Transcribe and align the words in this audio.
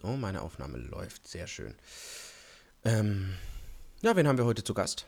So, 0.00 0.06
meine 0.06 0.42
Aufnahme 0.42 0.78
läuft. 0.78 1.26
Sehr 1.26 1.48
schön. 1.48 1.74
Ähm, 2.84 3.34
ja, 4.00 4.14
wen 4.14 4.28
haben 4.28 4.38
wir 4.38 4.44
heute 4.44 4.62
zu 4.62 4.72
Gast? 4.72 5.06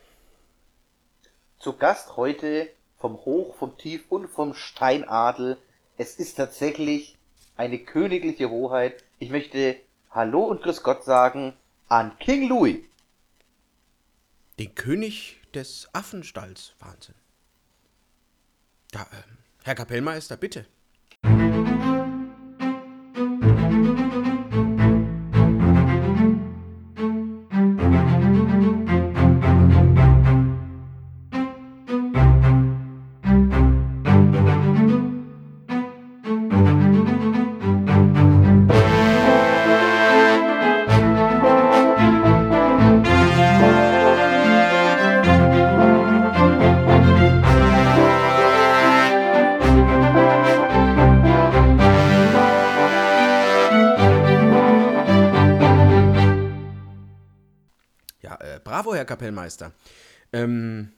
Zu 1.60 1.76
Gast 1.76 2.16
heute 2.16 2.68
vom 2.98 3.14
Hoch, 3.24 3.54
vom 3.54 3.78
Tief 3.78 4.06
und 4.08 4.26
vom 4.26 4.52
Steinadel. 4.52 5.58
Es 5.96 6.16
ist 6.16 6.34
tatsächlich 6.34 7.16
eine 7.56 7.78
königliche 7.78 8.50
Hoheit. 8.50 9.04
Ich 9.20 9.30
möchte 9.30 9.76
Hallo 10.10 10.42
und 10.42 10.60
Grüß 10.62 10.82
Gott 10.82 11.04
sagen 11.04 11.52
an 11.86 12.18
King 12.18 12.48
Louis. 12.48 12.78
Den 14.58 14.74
König 14.74 15.40
des 15.54 15.88
Affenstalls. 15.92 16.74
Wahnsinn. 16.80 17.14
Ja, 18.92 19.02
äh, 19.02 19.22
Herr 19.62 19.76
Kapellmeister, 19.76 20.36
bitte. 20.36 20.66
Kapellmeister. 59.50 59.72
Ähm, 60.32 60.92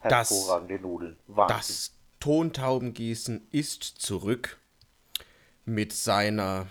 Hervorragende 0.00 0.74
das, 0.74 0.82
Nudeln. 0.82 1.16
Wahnsinn. 1.26 1.56
Das 1.56 1.92
Tontaubengießen 2.20 3.48
ist 3.50 3.82
zurück 3.82 4.56
mit 5.64 5.92
seiner. 5.92 6.68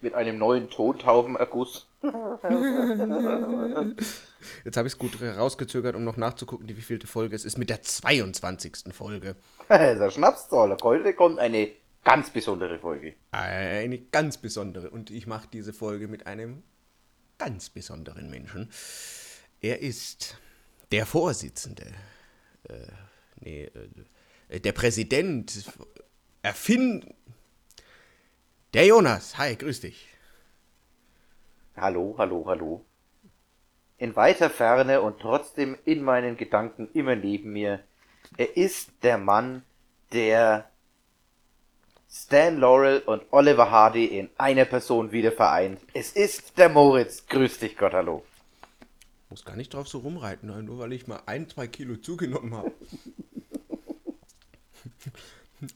Mit 0.00 0.14
einem 0.14 0.38
neuen 0.38 0.70
Tontaubenerguss. 0.70 1.86
Jetzt 4.64 4.76
habe 4.76 4.86
ich 4.86 4.92
es 4.94 4.98
gut 4.98 5.20
rausgezögert, 5.20 5.96
um 5.96 6.04
noch 6.04 6.16
nachzugucken, 6.16 6.68
wie 6.68 6.74
vielte 6.74 7.08
Folge 7.08 7.34
es 7.34 7.44
ist. 7.44 7.58
Mit 7.58 7.70
der 7.70 7.82
22. 7.82 8.92
Folge. 8.92 9.34
der 9.68 10.10
Schnapszahl. 10.10 10.76
Heute 10.82 11.14
kommt 11.14 11.38
eine 11.38 11.72
ganz 12.04 12.30
besondere 12.30 12.78
Folge. 12.78 13.14
Eine 13.32 13.98
ganz 13.98 14.36
besondere. 14.36 14.90
Und 14.90 15.10
ich 15.10 15.26
mache 15.26 15.48
diese 15.52 15.72
Folge 15.72 16.06
mit 16.06 16.26
einem 16.26 16.62
ganz 17.38 17.70
besonderen 17.70 18.30
Menschen. 18.30 18.70
Er 19.60 19.80
ist 19.80 20.36
der 20.92 21.06
Vorsitzende, 21.06 21.92
äh, 22.68 22.74
nee, 23.40 23.70
äh, 24.48 24.60
der 24.60 24.72
Präsident, 24.72 25.64
Erfind. 26.42 27.12
Der 28.72 28.86
Jonas, 28.86 29.38
hi, 29.38 29.56
grüß 29.56 29.80
dich. 29.80 30.06
Hallo, 31.76 32.14
hallo, 32.18 32.44
hallo. 32.46 32.84
In 33.98 34.14
weiter 34.14 34.50
Ferne 34.50 35.00
und 35.00 35.20
trotzdem 35.20 35.76
in 35.84 36.02
meinen 36.02 36.36
Gedanken 36.36 36.88
immer 36.92 37.16
neben 37.16 37.52
mir. 37.52 37.80
Er 38.36 38.56
ist 38.56 38.90
der 39.02 39.18
Mann, 39.18 39.62
der 40.12 40.70
Stan 42.08 42.56
Laurel 42.58 43.00
und 43.00 43.22
Oliver 43.30 43.70
Hardy 43.70 44.04
in 44.04 44.30
einer 44.38 44.64
Person 44.64 45.12
wieder 45.12 45.32
vereint. 45.32 45.80
Es 45.92 46.12
ist 46.12 46.56
der 46.56 46.68
Moritz. 46.68 47.26
Grüß 47.26 47.58
dich, 47.58 47.76
Gott, 47.76 47.92
hallo. 47.92 48.22
Muss 49.28 49.44
gar 49.44 49.56
nicht 49.56 49.74
drauf 49.74 49.88
so 49.88 49.98
rumreiten, 49.98 50.48
nur 50.64 50.78
weil 50.78 50.92
ich 50.92 51.06
mal 51.06 51.20
ein, 51.26 51.48
zwei 51.48 51.66
Kilo 51.66 51.96
zugenommen 51.96 52.54
habe. 52.54 52.72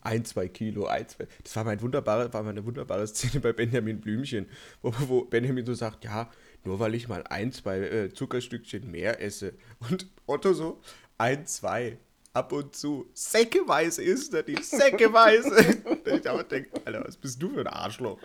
ein, 0.02 0.24
zwei 0.24 0.48
Kilo, 0.48 0.86
ein, 0.86 1.08
zwei. 1.08 1.26
Das 1.42 1.56
war, 1.56 1.64
mein 1.64 1.80
wunderbare, 1.80 2.32
war 2.32 2.42
meine 2.42 2.64
wunderbare 2.64 3.06
Szene 3.06 3.40
bei 3.40 3.52
Benjamin 3.52 4.00
Blümchen, 4.00 4.48
wo, 4.82 4.92
wo 5.08 5.24
Benjamin 5.24 5.66
so 5.66 5.74
sagt, 5.74 6.04
ja, 6.04 6.30
nur 6.64 6.78
weil 6.78 6.94
ich 6.94 7.08
mal 7.08 7.24
ein, 7.24 7.52
zwei 7.52 7.78
äh, 7.78 8.12
Zuckerstückchen 8.12 8.90
mehr 8.90 9.20
esse. 9.20 9.54
Und 9.88 10.06
Otto 10.26 10.52
so, 10.52 10.80
ein, 11.18 11.46
zwei, 11.46 11.98
ab 12.32 12.52
und 12.52 12.74
zu. 12.74 13.08
Säckeweise 13.14 14.02
ist 14.02 14.34
er 14.34 14.42
die, 14.42 14.62
säckeweise. 14.62 15.82
ich 16.04 16.28
aber 16.28 16.44
denke, 16.44 16.80
Alter, 16.84 17.04
was 17.06 17.16
bist 17.16 17.42
du 17.42 17.50
für 17.50 17.60
ein 17.60 17.66
Arschloch? 17.66 18.18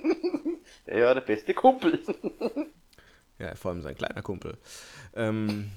ja, 0.86 1.14
der 1.14 1.20
beste 1.20 1.54
Kumpel. 1.54 2.00
Ja, 3.42 3.56
vor 3.56 3.72
allem 3.72 3.82
sein 3.82 3.96
kleiner 3.96 4.22
Kumpel. 4.22 4.56
Ähm, 5.16 5.72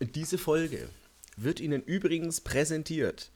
diese 0.00 0.38
Folge 0.38 0.88
wird 1.36 1.60
Ihnen 1.60 1.82
übrigens 1.82 2.40
präsentiert 2.40 3.30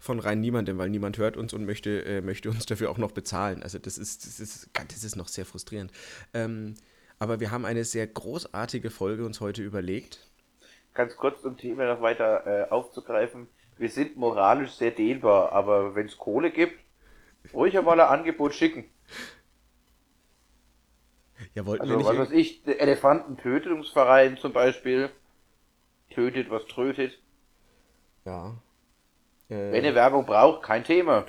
von 0.00 0.18
rein 0.18 0.40
niemandem, 0.40 0.78
weil 0.78 0.90
niemand 0.90 1.18
hört 1.18 1.36
uns 1.36 1.52
und 1.52 1.64
möchte, 1.64 2.04
äh, 2.04 2.20
möchte 2.22 2.50
uns 2.50 2.66
dafür 2.66 2.90
auch 2.90 2.98
noch 2.98 3.12
bezahlen. 3.12 3.62
Also 3.62 3.78
das 3.78 3.98
ist, 3.98 4.26
das 4.26 4.40
ist, 4.40 4.70
das 4.74 5.04
ist 5.04 5.14
noch 5.14 5.28
sehr 5.28 5.46
frustrierend. 5.46 5.92
Ähm, 6.34 6.74
aber 7.20 7.38
wir 7.38 7.52
haben 7.52 7.64
eine 7.64 7.84
sehr 7.84 8.08
großartige 8.08 8.90
Folge 8.90 9.24
uns 9.24 9.40
heute 9.40 9.62
überlegt. 9.62 10.28
Ganz 10.92 11.16
kurz, 11.16 11.44
um 11.44 11.56
Thema 11.56 11.86
noch 11.86 12.02
weiter 12.02 12.44
äh, 12.46 12.68
aufzugreifen. 12.68 13.46
Wir 13.78 13.88
sind 13.88 14.16
moralisch 14.16 14.72
sehr 14.72 14.90
dehnbar, 14.90 15.52
aber 15.52 15.94
wenn 15.94 16.06
es 16.06 16.18
Kohle 16.18 16.50
gibt, 16.50 16.80
ruhig 17.54 17.78
einmal 17.78 18.00
ein 18.00 18.08
Angebot 18.08 18.56
schicken. 18.56 18.91
Ja, 21.54 21.66
wollten 21.66 21.82
also, 21.82 21.94
wir 21.94 21.98
nicht. 21.98 22.08
Was 22.08 22.18
weiß 22.18 22.30
ich, 22.30 22.62
der 22.62 22.80
Elefantentötungsverein 22.80 24.36
zum 24.38 24.52
Beispiel. 24.52 25.10
Tötet, 26.10 26.50
was 26.50 26.66
trötet. 26.66 27.18
Ja. 28.24 28.54
Äh, 29.48 29.72
Wenn 29.72 29.84
ihr 29.84 29.94
Werbung 29.94 30.26
braucht, 30.26 30.62
kein 30.62 30.84
Thema. 30.84 31.24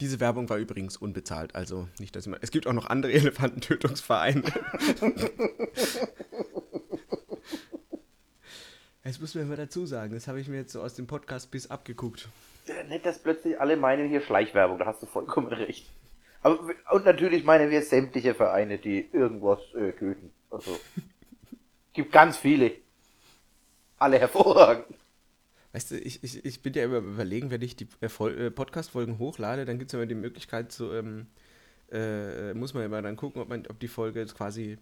Diese 0.00 0.18
Werbung 0.20 0.48
war 0.48 0.56
übrigens 0.56 0.96
unbezahlt, 0.96 1.54
also 1.54 1.88
nicht, 1.98 2.16
dass 2.16 2.26
immer. 2.26 2.38
Es 2.40 2.50
gibt 2.50 2.66
auch 2.66 2.72
noch 2.72 2.86
andere 2.86 3.12
Elefantentötungsvereine. 3.14 4.42
Das 9.02 9.20
muss 9.20 9.34
man 9.34 9.44
immer 9.44 9.56
dazu 9.56 9.86
sagen. 9.86 10.12
Das 10.12 10.28
habe 10.28 10.40
ich 10.40 10.46
mir 10.46 10.58
jetzt 10.58 10.72
so 10.72 10.82
aus 10.82 10.94
dem 10.94 11.08
Podcast 11.08 11.50
bis 11.50 11.68
abgeguckt. 11.68 12.28
Nicht, 12.88 13.04
dass 13.04 13.18
plötzlich 13.18 13.60
alle 13.60 13.76
meinen 13.76 14.08
hier 14.08 14.20
Schleichwerbung, 14.20 14.78
da 14.78 14.86
hast 14.86 15.02
du 15.02 15.06
vollkommen 15.06 15.48
recht. 15.48 15.86
Aber, 16.42 16.74
und 16.90 17.04
natürlich 17.04 17.44
meinen 17.44 17.70
wir 17.70 17.82
sämtliche 17.82 18.34
Vereine, 18.34 18.78
die 18.78 19.08
irgendwas 19.12 19.60
äh, 19.74 19.92
töten. 19.92 20.32
Also, 20.50 20.78
gibt 21.92 22.12
ganz 22.12 22.36
viele. 22.36 22.72
Alle 23.98 24.18
hervorragend. 24.18 24.86
Weißt 25.72 25.90
du, 25.90 25.98
ich, 25.98 26.24
ich, 26.24 26.44
ich 26.44 26.62
bin 26.62 26.72
ja 26.72 26.84
immer 26.84 26.98
überlegen, 26.98 27.50
wenn 27.50 27.62
ich 27.62 27.76
die 27.76 27.86
äh, 28.00 28.06
äh 28.06 28.50
Podcast-Folgen 28.50 29.18
hochlade, 29.18 29.64
dann 29.64 29.78
gibt 29.78 29.90
es 29.90 29.94
immer 29.94 30.06
die 30.06 30.14
Möglichkeit, 30.14 30.72
so, 30.72 30.92
ähm, 30.94 31.26
äh, 31.92 32.54
muss 32.54 32.74
man 32.74 32.84
immer 32.84 33.02
dann 33.02 33.16
gucken, 33.16 33.42
ob, 33.42 33.48
man, 33.48 33.66
ob 33.68 33.78
die 33.78 33.88
Folge 33.88 34.20
jetzt 34.20 34.36
quasi 34.36 34.78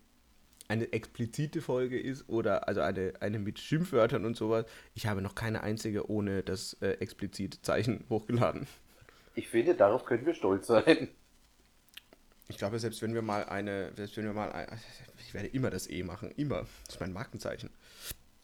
eine 0.68 0.92
explizite 0.92 1.62
Folge 1.62 1.98
ist 1.98 2.28
oder 2.28 2.68
also 2.68 2.82
eine, 2.82 3.14
eine 3.20 3.38
mit 3.38 3.58
Schimpfwörtern 3.58 4.24
und 4.24 4.36
sowas. 4.36 4.66
Ich 4.94 5.06
habe 5.06 5.22
noch 5.22 5.34
keine 5.34 5.62
einzige 5.62 6.10
ohne 6.10 6.42
das 6.42 6.74
äh, 6.80 6.90
explizite 7.00 7.60
Zeichen 7.62 8.04
hochgeladen. 8.10 8.66
Ich 9.34 9.48
finde, 9.48 9.74
darauf 9.74 10.04
können 10.04 10.26
wir 10.26 10.34
stolz 10.34 10.66
sein. 10.66 11.08
Ich 12.48 12.56
glaube, 12.56 12.78
selbst 12.78 13.02
wenn 13.02 13.14
wir 13.14 13.22
mal 13.22 13.44
eine, 13.44 13.92
selbst 13.94 14.16
wenn 14.16 14.24
wir 14.24 14.32
mal, 14.32 14.50
ein, 14.52 14.66
ich 15.18 15.34
werde 15.34 15.48
immer 15.48 15.70
das 15.70 15.88
E 15.88 16.02
machen, 16.02 16.30
immer. 16.36 16.60
Das 16.86 16.94
ist 16.94 17.00
mein 17.00 17.12
Markenzeichen. 17.12 17.70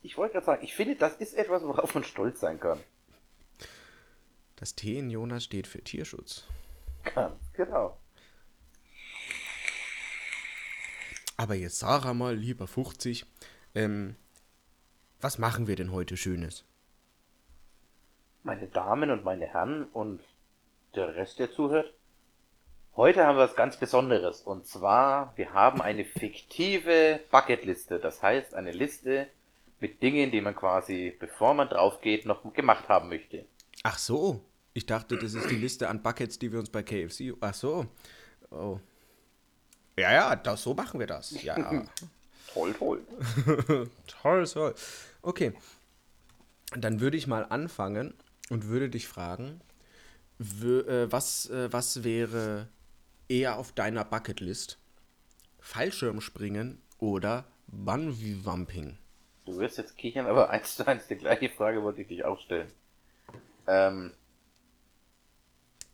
Ich 0.03 0.19
wollte 0.19 0.35
gerade 0.35 0.47
sagen, 0.47 0.65
ich 0.65 0.75
finde, 0.75 0.97
das 0.97 1.17
ist 1.17 1.33
etwas, 1.35 1.63
worauf 1.63 1.95
man 1.95 2.05
stolz 2.05 2.41
sein 2.41 2.61
kann. 2.61 2.79
Das 4.57 4.75
T 4.75 4.99
in 4.99 5.11
Jonas 5.11 5.45
steht 5.45 5.67
für 5.67 5.83
Tierschutz. 5.83 6.47
Ganz 7.15 7.41
genau. 7.55 7.99
Aber 11.37 11.55
jetzt 11.55 11.79
sag 11.79 12.05
mal, 12.15 12.37
lieber 12.37 12.67
50, 12.67 13.27
ähm, 13.75 14.15
was 15.21 15.39
machen 15.39 15.67
wir 15.67 15.77
denn 15.77 15.91
heute 15.91 16.17
Schönes? 16.17 16.65
Meine 18.43 18.69
Damen 18.69 19.11
und 19.11 19.25
meine 19.25 19.47
Herren 19.47 19.85
und 19.85 20.21
der 20.95 21.17
Rest, 21.17 21.39
der 21.39 21.51
zuhört, 21.51 21.93
Heute 22.97 23.27
haben 23.27 23.37
wir 23.37 23.43
was 23.43 23.57
ganz 23.57 23.77
Besonderes. 23.77 24.43
Und 24.43 24.69
zwar, 24.69 25.33
wir 25.37 25.53
haben 25.53 25.83
eine 25.83 26.05
fiktive 26.05 27.19
Bucketliste. 27.33 27.99
Das 27.99 28.23
heißt, 28.23 28.55
eine 28.55 28.71
Liste 28.71 29.27
mit 29.81 30.01
Dingen, 30.01 30.31
die 30.31 30.41
man 30.41 30.55
quasi, 30.55 31.13
bevor 31.19 31.55
man 31.55 31.69
drauf 31.69 32.01
geht, 32.01 32.25
noch 32.25 32.53
gemacht 32.55 32.89
haben 32.89 33.09
möchte. 33.09 33.47
Ach 33.83 33.99
so. 33.99 34.41
Ich 34.75 34.87
dachte, 34.87 35.17
das 35.17 35.35
ist 35.35 35.51
die 35.51 35.57
Liste 35.57 35.89
an 35.89 36.03
Buckets, 36.03 36.39
die 36.39 36.53
wir 36.53 36.61
uns 36.61 36.71
bei 36.71 36.83
KFC. 36.85 37.35
Ach 37.41 37.55
so. 37.55 37.87
Oh. 38.51 38.79
Ja, 39.97 40.13
ja, 40.13 40.37
das, 40.37 40.63
so 40.63 40.75
machen 40.75 41.01
wir 41.01 41.07
das. 41.09 41.43
Ja. 41.43 41.57
toll, 42.55 42.75
toll. 42.75 43.03
toll, 44.23 44.47
toll. 44.47 44.75
Okay. 45.23 45.53
Dann 46.77 47.01
würde 47.01 47.17
ich 47.17 47.27
mal 47.27 47.45
anfangen 47.45 48.15
und 48.51 48.67
würde 48.69 48.89
dich 48.89 49.09
fragen, 49.09 49.61
äh, 50.41 51.11
was, 51.11 51.51
äh, 51.51 51.73
was 51.73 52.05
wäre 52.05 52.69
eher 53.29 53.59
auf 53.59 53.73
deiner 53.73 54.05
Bucketlist? 54.05 54.79
Fallschirmspringen 55.61 56.81
oder 56.99 57.45
Bungee-Wumping? 57.69 58.99
Du 59.47 59.59
wirst 59.59 59.79
jetzt 59.79 59.97
kichern, 59.97 60.27
aber 60.27 60.51
eins 60.51 60.77
zu 60.77 60.87
eins 60.87 61.07
die 61.07 61.17
gleiche 61.17 61.49
Frage 61.49 61.83
wollte 61.83 62.03
ich 62.03 62.09
dich 62.09 62.25
auch 62.25 62.41
stellen. 62.41 62.71
Ähm, 63.67 64.13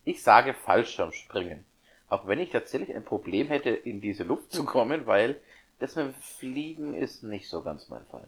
ich 0.04 0.22
sage 0.22 0.54
Fallschirmspringen. 0.54 1.64
Auch 2.08 2.26
wenn 2.26 2.40
ich 2.40 2.50
tatsächlich 2.50 2.94
ein 2.94 3.04
Problem 3.04 3.46
hätte, 3.46 3.70
in 3.70 4.00
diese 4.00 4.24
Luft 4.24 4.52
zu 4.52 4.64
kommen, 4.64 5.06
weil 5.06 5.40
das 5.78 5.94
mit 5.94 6.14
Fliegen 6.16 6.94
ist 6.94 7.22
nicht 7.22 7.48
so 7.48 7.62
ganz 7.62 7.88
mein 7.88 8.04
Fall. 8.06 8.26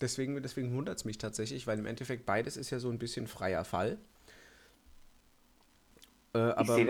Deswegen, 0.00 0.40
deswegen 0.42 0.74
wundert 0.74 0.98
es 0.98 1.04
mich 1.04 1.18
tatsächlich, 1.18 1.66
weil 1.66 1.78
im 1.78 1.86
Endeffekt 1.86 2.26
beides 2.26 2.56
ist 2.56 2.70
ja 2.70 2.78
so 2.78 2.90
ein 2.90 2.98
bisschen 2.98 3.26
freier 3.26 3.64
Fall. 3.64 3.98
Äh, 6.34 6.38
aber, 6.38 6.60
ich 6.60 6.68
sehe. 6.70 6.86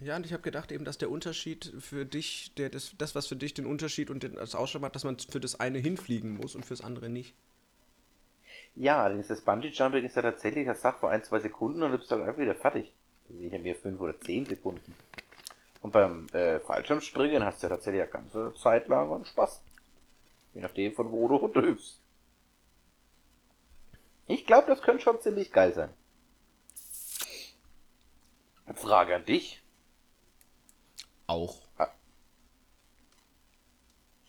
Ja, 0.00 0.16
und 0.16 0.24
ich 0.24 0.32
habe 0.32 0.42
gedacht 0.42 0.72
eben, 0.72 0.84
dass 0.84 0.96
der 0.96 1.10
Unterschied 1.10 1.74
für 1.78 2.06
dich, 2.06 2.54
der, 2.54 2.70
das, 2.70 2.94
das, 2.96 3.14
was 3.14 3.26
für 3.26 3.36
dich 3.36 3.52
den 3.52 3.66
Unterschied 3.66 4.10
und 4.10 4.22
den, 4.22 4.36
das 4.36 4.54
Ausschlag 4.54 4.82
hat, 4.82 4.94
dass 4.94 5.04
man 5.04 5.18
für 5.18 5.40
das 5.40 5.60
eine 5.60 5.78
hinfliegen 5.78 6.36
muss 6.36 6.54
und 6.54 6.64
fürs 6.64 6.82
andere 6.82 7.10
nicht. 7.10 7.34
Ja, 8.76 9.02
allerdings 9.02 9.28
das 9.28 9.42
Bungee-Jumping 9.42 10.04
ist 10.04 10.16
ja 10.16 10.22
tatsächlich, 10.22 10.66
das 10.66 10.80
sagt 10.80 11.00
vor 11.00 11.10
ein, 11.10 11.22
zwei 11.22 11.40
Sekunden 11.40 11.82
und 11.82 11.92
du 11.92 11.98
bist 11.98 12.10
dann 12.10 12.22
einfach 12.22 12.38
wieder 12.38 12.54
fertig. 12.54 12.92
Ich 13.28 13.52
habe 13.52 13.62
mir 13.62 13.74
fünf 13.74 14.00
oder 14.00 14.18
zehn 14.20 14.46
Sekunden. 14.46 14.94
Und 15.82 15.92
beim 15.92 16.26
äh, 16.32 16.60
Fallschirmspringen 16.60 17.44
hast 17.44 17.62
du 17.62 17.66
ja 17.66 17.74
tatsächlich 17.74 18.02
eine 18.02 18.10
ganze 18.10 18.54
Zeit 18.54 18.88
lang 18.88 19.10
und 19.10 19.26
Spaß. 19.26 19.60
Je 20.54 20.62
nachdem, 20.62 20.94
von 20.94 21.10
wo 21.12 21.28
du 21.28 21.36
runterhüpfst. 21.36 21.98
Ich 24.26 24.46
glaube, 24.46 24.68
das 24.68 24.82
könnte 24.82 25.02
schon 25.02 25.20
ziemlich 25.20 25.52
geil 25.52 25.74
sein. 25.74 25.90
Frage 28.74 29.16
an 29.16 29.24
dich. 29.24 29.62
Auch. 31.26 31.62
Ah. 31.78 31.88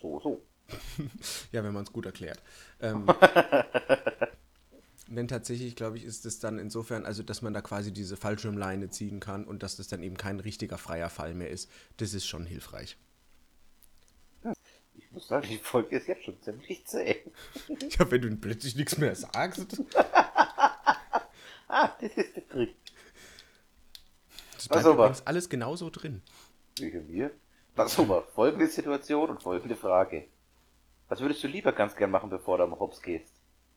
So, 0.00 0.20
so. 0.20 0.42
ja, 1.52 1.64
wenn 1.64 1.72
man 1.72 1.84
es 1.84 1.92
gut 1.92 2.06
erklärt. 2.06 2.42
Ähm, 2.80 3.06
denn 5.08 5.28
tatsächlich, 5.28 5.76
glaube 5.76 5.98
ich, 5.98 6.04
ist 6.04 6.24
es 6.26 6.38
dann 6.38 6.58
insofern, 6.58 7.04
also 7.04 7.22
dass 7.22 7.42
man 7.42 7.54
da 7.54 7.60
quasi 7.60 7.92
diese 7.92 8.16
Fallschirmleine 8.16 8.90
ziehen 8.90 9.20
kann 9.20 9.44
und 9.44 9.62
dass 9.62 9.76
das 9.76 9.88
dann 9.88 10.02
eben 10.02 10.16
kein 10.16 10.40
richtiger 10.40 10.78
freier 10.78 11.10
Fall 11.10 11.34
mehr 11.34 11.50
ist, 11.50 11.70
das 11.98 12.14
ist 12.14 12.26
schon 12.26 12.46
hilfreich. 12.46 12.96
Ich 14.94 15.10
muss 15.10 15.28
sagen, 15.28 15.48
die 15.48 15.58
Folge 15.58 15.96
ist 15.96 16.08
jetzt 16.08 16.24
schon 16.24 16.40
ziemlich 16.42 16.86
zäh. 16.86 17.16
ja, 17.68 18.10
wenn 18.10 18.22
du 18.22 18.36
plötzlich 18.36 18.76
nichts 18.76 18.98
mehr 18.98 19.14
sagst. 19.14 19.80
ah, 21.68 21.90
das 22.00 22.16
ist 22.16 22.36
der 22.36 22.48
Trick. 22.48 22.74
Das 24.62 24.68
bleibt 24.68 24.86
also, 24.86 24.94
übrigens 24.94 25.26
alles 25.26 25.48
genauso 25.48 25.90
drin. 25.90 26.22
Wegen 26.78 27.08
mir? 27.08 27.32
Also 27.74 28.04
mal, 28.04 28.22
folgende 28.32 28.68
Situation 28.68 29.30
und 29.30 29.42
folgende 29.42 29.74
Frage. 29.74 30.26
Was 31.08 31.20
würdest 31.20 31.42
du 31.42 31.48
lieber 31.48 31.72
ganz 31.72 31.96
gern 31.96 32.12
machen, 32.12 32.30
bevor 32.30 32.58
du 32.58 32.64
am 32.64 32.78
Hops 32.78 33.02
gehst? 33.02 33.32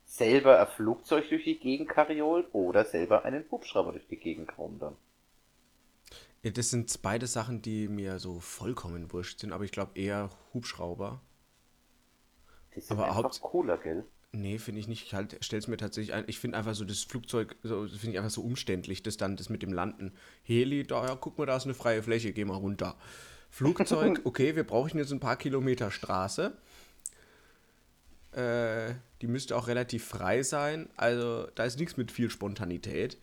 Selber 0.05 0.59
ein 0.59 0.67
Flugzeug 0.67 1.27
durch 1.29 1.43
die 1.43 1.59
Gegend 1.59 1.89
kariolen 1.89 2.45
oder 2.51 2.85
selber 2.85 3.25
einen 3.25 3.45
Hubschrauber 3.49 3.93
durch 3.93 4.07
die 4.07 4.17
Gegend 4.17 4.51
dann? 4.57 4.95
Ja, 6.43 6.51
das 6.51 6.69
sind 6.69 7.01
beide 7.01 7.25
Sachen, 7.25 7.63
die 7.63 7.88
mir 7.88 8.19
so 8.19 8.39
vollkommen 8.39 9.11
wurscht 9.11 9.39
sind, 9.39 9.53
aber 9.53 9.63
ich 9.63 9.71
glaube 9.71 9.99
eher 9.99 10.29
Hubschrauber. 10.53 11.19
Die 12.75 12.81
sind 12.81 12.99
aber 12.99 13.07
einfach 13.07 13.41
cooler, 13.41 13.79
gell? 13.79 14.05
Nee, 14.35 14.57
finde 14.57 14.81
ich 14.81 14.89
nicht. 14.89 15.03
Ich 15.03 15.13
halt, 15.13 15.37
stell's 15.39 15.67
mir 15.67 15.77
tatsächlich 15.77 16.13
ein. 16.13 16.25
Ich 16.27 16.39
finde 16.39 16.57
einfach 16.57 16.75
so 16.75 16.83
das 16.83 17.03
Flugzeug, 17.03 17.55
so, 17.63 17.87
finde 17.87 18.11
ich 18.11 18.17
einfach 18.17 18.31
so 18.31 18.41
umständlich, 18.41 19.01
das 19.01 19.15
dann, 19.15 19.37
das 19.37 19.47
mit 19.47 19.61
dem 19.61 19.71
Landen. 19.71 20.11
Heli, 20.43 20.83
da, 20.83 21.05
ja, 21.07 21.15
guck 21.15 21.37
mal, 21.37 21.45
da 21.45 21.55
ist 21.55 21.63
eine 21.63 21.73
freie 21.73 22.03
Fläche, 22.03 22.33
geh 22.33 22.43
mal 22.43 22.55
runter. 22.55 22.97
Flugzeug, 23.49 24.21
okay, 24.25 24.57
wir 24.57 24.65
brauchen 24.65 24.97
jetzt 24.97 25.13
ein 25.13 25.21
paar 25.21 25.37
Kilometer 25.37 25.89
Straße. 25.89 26.51
Äh, 28.33 28.95
die 29.21 29.27
müsste 29.27 29.55
auch 29.55 29.67
relativ 29.67 30.03
frei 30.03 30.43
sein. 30.43 30.89
Also, 30.97 31.47
da 31.55 31.63
ist 31.63 31.79
nichts 31.79 31.95
mit 31.95 32.11
viel 32.11 32.29
Spontanität. 32.29 33.17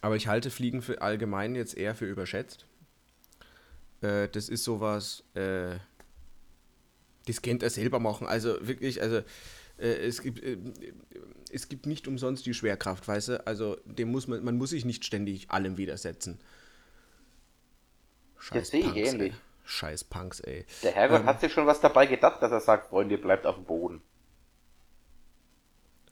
Aber 0.00 0.16
ich 0.16 0.26
halte 0.26 0.50
Fliegen 0.50 0.82
für 0.82 1.02
allgemein 1.02 1.54
jetzt 1.54 1.76
eher 1.76 1.94
für 1.94 2.06
überschätzt. 2.06 2.66
Äh, 4.00 4.28
das 4.28 4.48
ist 4.48 4.64
sowas, 4.64 5.22
äh, 5.34 5.76
das 7.26 7.42
kennt 7.42 7.62
er 7.62 7.70
selber 7.70 8.00
machen. 8.00 8.26
Also 8.26 8.56
wirklich, 8.66 9.02
also 9.02 9.18
äh, 9.78 10.06
es, 10.06 10.22
gibt, 10.22 10.42
äh, 10.42 10.58
es 11.50 11.68
gibt 11.68 11.86
nicht 11.86 12.08
umsonst 12.08 12.46
die 12.46 12.54
Schwerkraft, 12.54 13.06
weißt 13.06 13.28
du? 13.28 13.46
Also 13.46 13.76
dem 13.84 14.10
muss 14.10 14.26
man, 14.26 14.42
man 14.44 14.56
muss 14.56 14.70
sich 14.70 14.84
nicht 14.84 15.04
ständig 15.04 15.50
allem 15.50 15.76
widersetzen. 15.76 16.40
Scheiß 18.38 18.58
das 18.58 18.68
sehe 18.68 18.80
ich 18.80 18.96
ähnlich. 18.96 19.32
Ey. 19.32 19.38
Scheiß 19.64 20.04
Punks, 20.04 20.40
ey. 20.40 20.64
Der 20.84 20.92
Herrgott 20.92 21.22
ähm, 21.22 21.26
hat 21.26 21.40
sich 21.40 21.52
schon 21.52 21.66
was 21.66 21.80
dabei 21.80 22.06
gedacht, 22.06 22.40
dass 22.40 22.52
er 22.52 22.60
sagt, 22.60 22.88
Freunde, 22.88 23.16
ihr 23.16 23.20
bleibt 23.20 23.46
auf 23.46 23.56
dem 23.56 23.64
Boden. 23.64 24.00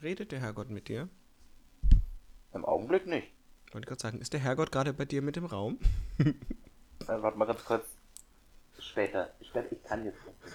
Redet 0.02 0.32
der 0.32 0.40
Herrgott 0.40 0.70
mit 0.70 0.88
dir? 0.88 1.08
Im 2.52 2.64
Augenblick 2.64 3.06
nicht. 3.06 3.28
Ich 3.67 3.75
wollte 3.75 3.87
gerade 3.87 4.02
sagen, 4.02 4.20
ist 4.20 4.32
der 4.32 4.40
Herrgott 4.40 4.72
gerade 4.72 4.93
bei 4.93 5.05
dir 5.05 5.22
mit 5.22 5.37
im 5.37 5.46
Raum? 5.46 5.78
warte 7.06 7.38
mal 7.38 7.46
ganz 7.46 7.64
kurz. 7.64 7.84
Später. 8.78 9.32
Ich, 9.40 9.55
werd, 9.55 9.70
ich 9.72 9.82
kann 9.84 10.05
jetzt 10.05 10.19
nicht. 10.26 10.55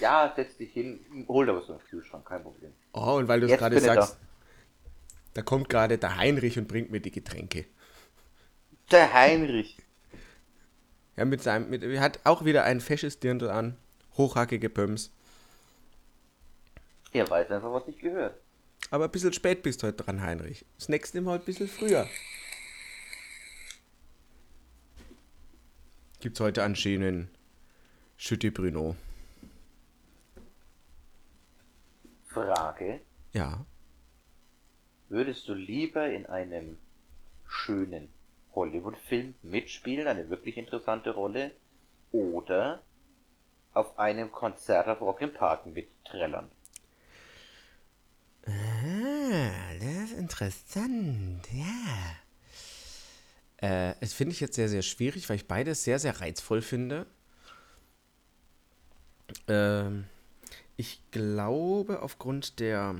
Ja, 0.00 0.32
setz 0.34 0.56
dich 0.56 0.72
hin, 0.72 1.00
hol 1.28 1.46
da 1.46 1.54
was 1.54 1.68
aus 1.68 1.78
dem 1.78 1.86
Kühlschrank, 1.88 2.26
kein 2.26 2.42
Problem. 2.42 2.72
Oh, 2.92 3.16
und 3.16 3.28
weil 3.28 3.40
du 3.40 3.46
es 3.46 3.58
gerade 3.58 3.80
sagst, 3.80 4.14
da. 4.14 4.18
da 5.34 5.42
kommt 5.42 5.68
gerade 5.68 5.98
der 5.98 6.16
Heinrich 6.16 6.58
und 6.58 6.68
bringt 6.68 6.90
mir 6.90 7.00
die 7.00 7.10
Getränke. 7.10 7.66
Der 8.90 9.12
Heinrich. 9.12 9.78
Ja, 11.16 11.24
mit 11.24 11.42
seinem, 11.42 11.70
mit, 11.70 11.82
er 11.82 12.00
hat 12.00 12.20
auch 12.24 12.44
wieder 12.44 12.64
ein 12.64 12.80
fesches 12.80 13.20
Dirndl 13.20 13.50
an, 13.50 13.76
hochhackige 14.16 14.70
Pöms. 14.70 15.10
Er 17.12 17.28
weiß 17.28 17.50
einfach, 17.50 17.72
was 17.72 17.88
ich 17.88 17.98
gehört. 17.98 18.38
Aber 18.90 19.04
ein 19.04 19.10
bisschen 19.10 19.32
spät 19.32 19.62
bist 19.62 19.82
du 19.82 19.86
heute 19.86 20.04
dran, 20.04 20.22
Heinrich. 20.22 20.64
Das 20.78 20.88
nächste 20.88 21.20
Mal 21.20 21.38
ein 21.38 21.44
bisschen 21.44 21.68
früher. 21.68 22.08
Gibt's 26.20 26.40
heute 26.40 26.62
einen 26.62 26.76
schönen 26.76 27.28
Schütti 28.16 28.50
Bruno. 28.50 28.96
Frage. 32.32 33.00
Ja. 33.32 33.64
Würdest 35.08 35.48
du 35.48 35.54
lieber 35.54 36.10
in 36.10 36.26
einem 36.26 36.78
schönen 37.46 38.12
Hollywood-Film 38.54 39.34
mitspielen, 39.42 40.06
eine 40.06 40.30
wirklich 40.30 40.56
interessante 40.56 41.10
Rolle, 41.10 41.52
oder 42.12 42.82
auf 43.72 43.98
einem 43.98 44.30
Konzert 44.32 44.88
auf 44.88 45.00
Rock 45.00 45.22
im 45.22 45.32
Park 45.32 45.66
mitträllern? 45.66 46.50
Ah, 48.46 49.74
das 49.78 50.10
ist 50.10 50.18
interessant, 50.18 51.46
ja. 51.52 52.16
Äh, 53.58 53.94
das 54.00 54.12
finde 54.12 54.32
ich 54.32 54.40
jetzt 54.40 54.56
sehr, 54.56 54.68
sehr 54.68 54.82
schwierig, 54.82 55.28
weil 55.28 55.36
ich 55.36 55.46
beides 55.46 55.84
sehr, 55.84 55.98
sehr 55.98 56.20
reizvoll 56.20 56.60
finde. 56.60 57.06
Ähm, 59.48 60.06
ich 60.76 61.00
glaube, 61.10 62.02
aufgrund 62.02 62.60
der 62.60 62.96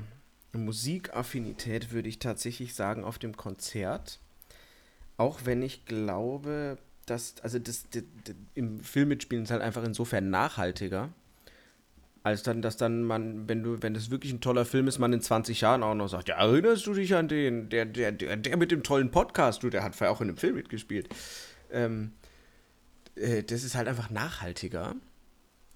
Musikaffinität 0.52 1.92
würde 1.92 2.08
ich 2.08 2.18
tatsächlich 2.18 2.74
sagen, 2.74 3.04
auf 3.04 3.18
dem 3.18 3.36
Konzert. 3.36 4.20
Auch 5.16 5.40
wenn 5.44 5.62
ich 5.62 5.84
glaube, 5.84 6.78
dass, 7.06 7.34
also 7.42 7.58
das, 7.58 7.84
das, 7.90 8.04
das 8.24 8.34
im 8.54 8.80
Film 8.80 9.08
mitspielen 9.08 9.44
ist 9.44 9.50
halt 9.50 9.62
einfach 9.62 9.84
insofern 9.84 10.30
nachhaltiger, 10.30 11.10
als 12.22 12.42
dann, 12.42 12.62
dass 12.62 12.76
dann 12.76 13.02
man, 13.02 13.48
wenn 13.48 13.62
du, 13.62 13.82
wenn 13.82 13.94
das 13.94 14.10
wirklich 14.10 14.32
ein 14.32 14.40
toller 14.40 14.64
Film 14.64 14.86
ist, 14.86 14.98
man 14.98 15.12
in 15.12 15.20
20 15.20 15.60
Jahren 15.60 15.82
auch 15.82 15.94
noch 15.94 16.08
sagt, 16.08 16.28
ja, 16.28 16.36
erinnerst 16.36 16.86
du 16.86 16.94
dich 16.94 17.14
an 17.14 17.28
den, 17.28 17.68
der, 17.68 17.84
der, 17.84 18.12
der, 18.12 18.36
der 18.36 18.56
mit 18.56 18.70
dem 18.70 18.82
tollen 18.82 19.10
Podcast, 19.10 19.62
du, 19.62 19.70
der 19.70 19.82
hat 19.82 19.96
vorher 19.96 20.12
auch 20.12 20.20
in 20.20 20.28
einem 20.28 20.36
Film 20.36 20.54
mitgespielt. 20.54 21.08
Ähm, 21.70 22.12
äh, 23.16 23.42
das 23.42 23.64
ist 23.64 23.74
halt 23.74 23.88
einfach 23.88 24.10
nachhaltiger. 24.10 24.94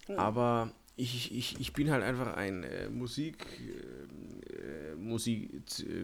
Hm. 0.07 0.19
Aber 0.19 0.71
ich, 0.97 1.35
ich, 1.37 1.61
ich 1.61 1.73
bin 1.73 1.91
halt 1.91 2.03
einfach 2.03 2.35
ein 2.35 2.65
äh, 2.65 2.89
Musik, 2.89 3.47
äh, 3.61 4.95
Musik, 4.95 5.51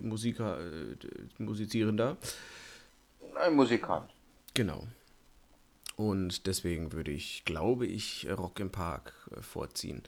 Musiker, 0.03 0.61
äh, 0.61 0.97
Musizierender. 1.39 2.19
Ein 3.35 3.55
Musikant. 3.55 4.11
Genau. 4.55 4.87
Und 5.97 6.47
deswegen 6.47 6.93
würde 6.93 7.11
ich, 7.11 7.45
glaube 7.45 7.87
ich, 7.87 8.29
Rock 8.31 8.61
im 8.61 8.71
Park 8.71 9.15
äh, 9.31 9.41
vorziehen. 9.41 10.03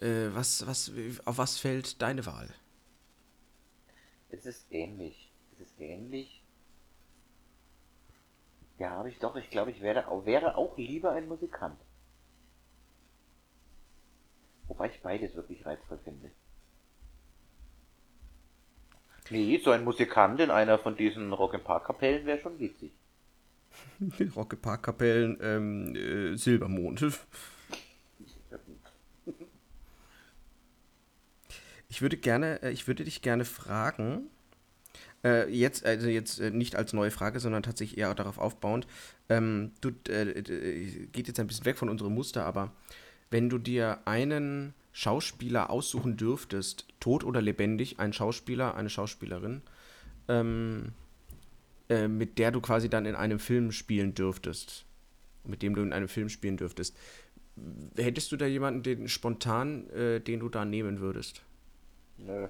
Äh, 0.00 0.28
was, 0.32 0.66
was, 0.66 0.92
auf 1.24 1.38
was 1.38 1.58
fällt 1.58 2.00
deine 2.00 2.24
Wahl? 2.26 2.48
Es 4.30 4.46
ist 4.46 4.66
ähnlich. 4.70 5.32
Es 5.52 5.60
ist 5.60 5.80
ähnlich. 5.80 6.42
Ja, 8.78 8.90
habe 8.90 9.10
ich 9.10 9.18
doch. 9.18 9.36
Ich 9.36 9.50
glaube, 9.50 9.70
ich 9.70 9.80
wäre, 9.80 10.04
wäre 10.24 10.56
auch 10.56 10.76
lieber 10.78 11.12
ein 11.12 11.28
Musikant. 11.28 11.78
Wobei 14.72 14.88
ich 14.88 15.02
beides 15.02 15.34
wirklich 15.34 15.66
reizvoll 15.66 15.98
finde. 16.02 16.30
Nee, 19.28 19.60
so 19.62 19.70
ein 19.70 19.84
Musikant 19.84 20.40
in 20.40 20.50
einer 20.50 20.78
von 20.78 20.96
diesen 20.96 21.30
Rock'n'Park-Kapellen 21.30 22.24
wäre 22.24 22.38
schon 22.38 22.58
witzig. 22.58 22.90
Rock'n'Park-Kapellen, 24.00 25.36
ähm, 25.42 25.94
äh, 25.94 26.36
Silbermond. 26.38 27.04
Ich 31.90 32.00
würde 32.00 32.16
gerne, 32.16 32.62
äh, 32.62 32.70
ich 32.70 32.88
würde 32.88 33.04
dich 33.04 33.20
gerne 33.20 33.44
fragen, 33.44 34.30
äh, 35.22 35.50
jetzt, 35.50 35.84
also 35.84 36.08
jetzt 36.08 36.40
äh, 36.40 36.50
nicht 36.50 36.76
als 36.76 36.94
neue 36.94 37.10
Frage, 37.10 37.40
sondern 37.40 37.62
tatsächlich 37.62 37.98
eher 37.98 38.14
darauf 38.14 38.38
aufbauend. 38.38 38.86
Ähm, 39.28 39.72
du 39.82 39.90
äh, 40.08 40.40
geht 41.12 41.28
jetzt 41.28 41.38
ein 41.38 41.46
bisschen 41.46 41.66
weg 41.66 41.76
von 41.76 41.90
unserem 41.90 42.14
Muster, 42.14 42.46
aber 42.46 42.72
wenn 43.32 43.48
du 43.48 43.58
dir 43.58 44.00
einen 44.04 44.74
Schauspieler 44.92 45.70
aussuchen 45.70 46.16
dürftest, 46.18 46.86
tot 47.00 47.24
oder 47.24 47.40
lebendig, 47.40 47.98
ein 47.98 48.12
Schauspieler, 48.12 48.74
eine 48.74 48.90
Schauspielerin, 48.90 49.62
ähm, 50.28 50.92
äh, 51.88 52.08
mit 52.08 52.38
der 52.38 52.50
du 52.50 52.60
quasi 52.60 52.90
dann 52.90 53.06
in 53.06 53.14
einem 53.14 53.38
Film 53.38 53.72
spielen 53.72 54.14
dürftest, 54.14 54.84
mit 55.44 55.62
dem 55.62 55.74
du 55.74 55.82
in 55.82 55.94
einem 55.94 56.08
Film 56.08 56.28
spielen 56.28 56.58
dürftest, 56.58 56.94
hättest 57.96 58.32
du 58.32 58.36
da 58.36 58.46
jemanden, 58.46 58.82
den 58.82 59.08
spontan, 59.08 59.88
äh, 59.90 60.20
den 60.20 60.40
du 60.40 60.50
da 60.50 60.66
nehmen 60.66 61.00
würdest? 61.00 61.42
Nö. 62.18 62.48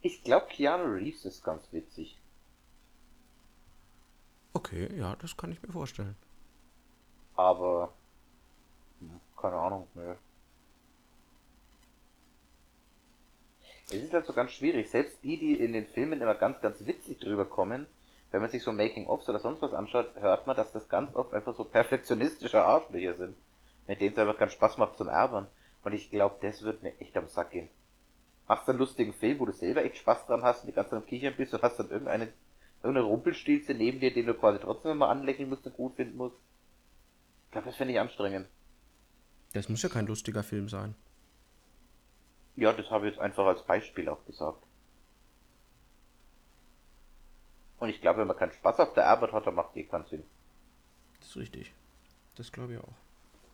Ich 0.00 0.22
glaube, 0.24 0.46
Keanu 0.50 0.94
Reeves 0.94 1.24
ist 1.24 1.44
ganz 1.44 1.72
witzig. 1.72 2.18
Okay, 4.52 4.88
ja, 4.96 5.14
das 5.16 5.36
kann 5.36 5.52
ich 5.52 5.62
mir 5.62 5.72
vorstellen. 5.72 6.16
Aber. 7.38 7.92
Keine 9.40 9.56
Ahnung, 9.56 9.86
nö. 9.94 10.14
Es 13.86 14.02
ist 14.02 14.12
halt 14.12 14.26
so 14.26 14.32
ganz 14.32 14.50
schwierig. 14.50 14.90
Selbst 14.90 15.22
die, 15.22 15.38
die 15.38 15.54
in 15.54 15.72
den 15.72 15.86
Filmen 15.86 16.20
immer 16.20 16.34
ganz, 16.34 16.60
ganz 16.60 16.84
witzig 16.84 17.20
drüber 17.20 17.44
kommen, 17.44 17.86
wenn 18.32 18.42
man 18.42 18.50
sich 18.50 18.62
so 18.62 18.72
Making-ofs 18.72 19.28
oder 19.28 19.38
sonst 19.38 19.62
was 19.62 19.72
anschaut, 19.72 20.14
hört 20.16 20.46
man, 20.46 20.56
dass 20.56 20.72
das 20.72 20.88
ganz 20.88 21.14
oft 21.14 21.32
einfach 21.32 21.54
so 21.54 21.64
perfektionistische 21.64 22.62
Arschlöcher 22.62 23.14
sind, 23.14 23.36
mit 23.86 24.00
denen 24.00 24.12
es 24.12 24.18
einfach 24.18 24.36
keinen 24.36 24.50
Spaß 24.50 24.76
macht 24.76 24.98
zum 24.98 25.08
Erbern. 25.08 25.46
Und 25.84 25.94
ich 25.94 26.10
glaube, 26.10 26.36
das 26.42 26.62
wird 26.62 26.82
mir 26.82 27.00
echt 27.00 27.16
am 27.16 27.28
Sack 27.28 27.52
gehen 27.52 27.70
machst 28.48 28.68
einen 28.68 28.78
lustigen 28.78 29.12
Film, 29.12 29.38
wo 29.38 29.46
du 29.46 29.52
selber 29.52 29.84
echt 29.84 29.98
Spaß 29.98 30.26
dran 30.26 30.42
hast 30.42 30.62
und 30.62 30.68
die 30.68 30.72
ganze 30.72 30.90
Zeit 30.90 31.02
am 31.02 31.06
Kichern 31.06 31.34
bist 31.36 31.52
und 31.54 31.62
hast 31.62 31.78
dann 31.78 31.90
irgendeine, 31.90 32.32
irgendeine 32.82 33.06
Rumpelstilze 33.06 33.74
neben 33.74 34.00
dir, 34.00 34.12
den 34.12 34.26
du 34.26 34.34
quasi 34.34 34.58
trotzdem 34.58 34.92
immer 34.92 35.08
anlächeln 35.08 35.50
musst 35.50 35.66
und 35.66 35.76
gut 35.76 35.94
finden 35.96 36.16
musst. 36.16 36.36
Ich 37.48 37.52
glaube, 37.52 37.68
das 37.68 37.76
fände 37.76 37.94
ich 37.94 37.98
anstrengend. 37.98 38.46
Das 39.54 39.70
muss 39.70 39.82
ja 39.82 39.88
kein 39.88 40.06
lustiger 40.06 40.42
Film 40.42 40.68
sein. 40.68 40.94
Ja, 42.56 42.74
das 42.74 42.90
habe 42.90 43.06
ich 43.08 43.14
jetzt 43.14 43.22
einfach 43.22 43.46
als 43.46 43.62
Beispiel 43.62 44.06
auch 44.10 44.22
gesagt. 44.26 44.62
Und 47.78 47.88
ich 47.88 48.02
glaube, 48.02 48.20
wenn 48.20 48.26
man 48.26 48.36
keinen 48.36 48.52
Spaß 48.52 48.80
auf 48.80 48.92
der 48.92 49.06
Arbeit 49.06 49.32
hat, 49.32 49.46
dann 49.46 49.54
macht 49.54 49.74
die 49.74 49.84
keinen 49.84 50.04
Sinn. 50.06 50.24
Das 51.20 51.30
ist 51.30 51.36
richtig. 51.36 51.72
Das 52.36 52.52
glaube 52.52 52.74
ich 52.74 52.80
auch. 52.80 52.92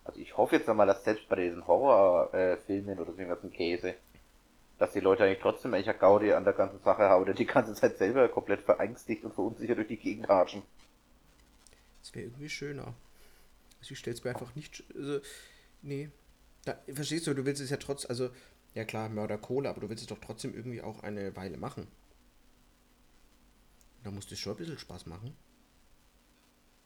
Also 0.05 0.19
ich 0.21 0.37
hoffe 0.37 0.57
jetzt 0.57 0.69
einmal, 0.69 0.89
dass 0.89 1.05
selbst 1.05 1.29
bei 1.29 1.37
diesen 1.37 1.65
Horrorfilmen 1.65 2.99
äh, 2.99 3.01
oder 3.01 3.13
so 3.13 3.19
irgendwas 3.19 3.53
Käse, 3.53 3.95
dass 4.79 4.93
die 4.93 5.01
Leute 5.01 5.23
eigentlich 5.23 5.41
trotzdem 5.41 5.71
welcher 5.71 5.95
Gaudi 5.95 6.33
an 6.33 6.45
der 6.45 6.53
ganzen 6.53 6.81
Sache 6.81 7.05
haben 7.05 7.23
oder 7.23 7.35
die 7.35 7.47
ganze 7.47 7.75
Zeit 7.75 7.97
selber 7.97 8.29
komplett 8.29 8.63
verängstigt 8.63 9.25
und 9.25 9.35
verunsichert 9.35 9.79
durch 9.79 9.89
die 9.89 9.97
Gegend 9.97 10.29
ratschen. 10.29 10.63
Das 12.01 12.13
wäre 12.15 12.27
irgendwie 12.27 12.49
schöner. 12.49 12.95
Also 13.85 13.93
ich 13.93 13.99
stell's 13.99 14.25
mir 14.25 14.31
einfach 14.31 14.55
nicht. 14.55 14.83
Also, 14.97 15.21
nee. 15.83 16.11
Da, 16.65 16.79
verstehst 16.95 17.27
du, 17.27 17.35
du 17.35 17.45
willst 17.45 17.61
es 17.61 17.69
ja 17.69 17.77
trotzdem, 17.77 18.09
also, 18.09 18.31
ja 18.73 18.87
klar, 18.87 19.11
Mörder 19.11 19.37
Kohle, 19.37 19.69
aber 19.69 19.83
du 19.83 19.91
willst 19.91 20.03
es 20.03 20.09
doch 20.09 20.21
trotzdem 20.21 20.55
irgendwie 20.55 20.81
auch 20.81 21.03
eine 21.03 21.37
Weile 21.37 21.59
machen. 21.59 21.87
Da 24.03 24.11
muss 24.11 24.33
es 24.33 24.39
schon 24.39 24.55
ein 24.55 24.57
bisschen 24.57 24.79
Spaß 24.79 25.05
machen. 25.05 25.37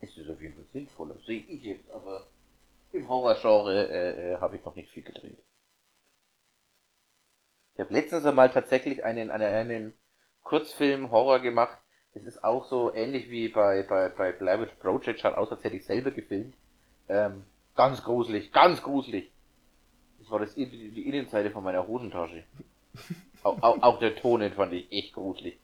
Es 0.00 0.16
ist 0.16 0.28
auf 0.28 0.42
jeden 0.42 0.54
Fall 0.54 0.66
sinnvoller, 0.72 1.16
sehe 1.24 1.44
ich 1.46 1.62
jetzt, 1.62 1.88
aber 1.90 2.26
im 2.90 3.08
Horrorgenre 3.08 3.88
äh, 3.88 4.32
äh, 4.32 4.38
habe 4.38 4.56
ich 4.56 4.64
noch 4.64 4.74
nicht 4.74 4.90
viel 4.90 5.04
gedreht. 5.04 5.38
Ich 7.74 7.80
habe 7.80 7.94
letztens 7.94 8.24
einmal 8.24 8.50
tatsächlich 8.50 9.04
einen, 9.04 9.30
einen, 9.30 9.44
einen 9.44 9.94
Kurzfilm 10.42 11.12
Horror 11.12 11.38
gemacht. 11.38 11.78
Es 12.12 12.24
ist 12.24 12.42
auch 12.42 12.68
so 12.68 12.92
ähnlich 12.92 13.30
wie 13.30 13.48
bei, 13.48 13.84
bei, 13.84 14.08
bei 14.08 14.32
Blair 14.32 14.60
Witch 14.60 14.74
Project, 14.80 15.20
schaut 15.20 15.34
aus, 15.34 15.52
als 15.52 15.62
hätte 15.62 15.76
ich 15.76 15.84
selber 15.84 16.10
gefilmt. 16.10 16.56
Ähm, 17.08 17.44
ganz 17.74 18.02
gruselig, 18.02 18.52
ganz 18.52 18.82
gruselig. 18.82 19.30
Das 20.18 20.30
war 20.30 20.40
das, 20.40 20.54
die 20.54 21.08
Innenseite 21.08 21.50
von 21.50 21.64
meiner 21.64 21.86
Hosentasche. 21.86 22.44
auch, 23.42 23.62
auch, 23.62 23.82
auch 23.82 23.98
der 23.98 24.16
Ton, 24.16 24.50
fand 24.52 24.72
ich 24.72 24.90
echt 24.92 25.14
gruselig. 25.14 25.58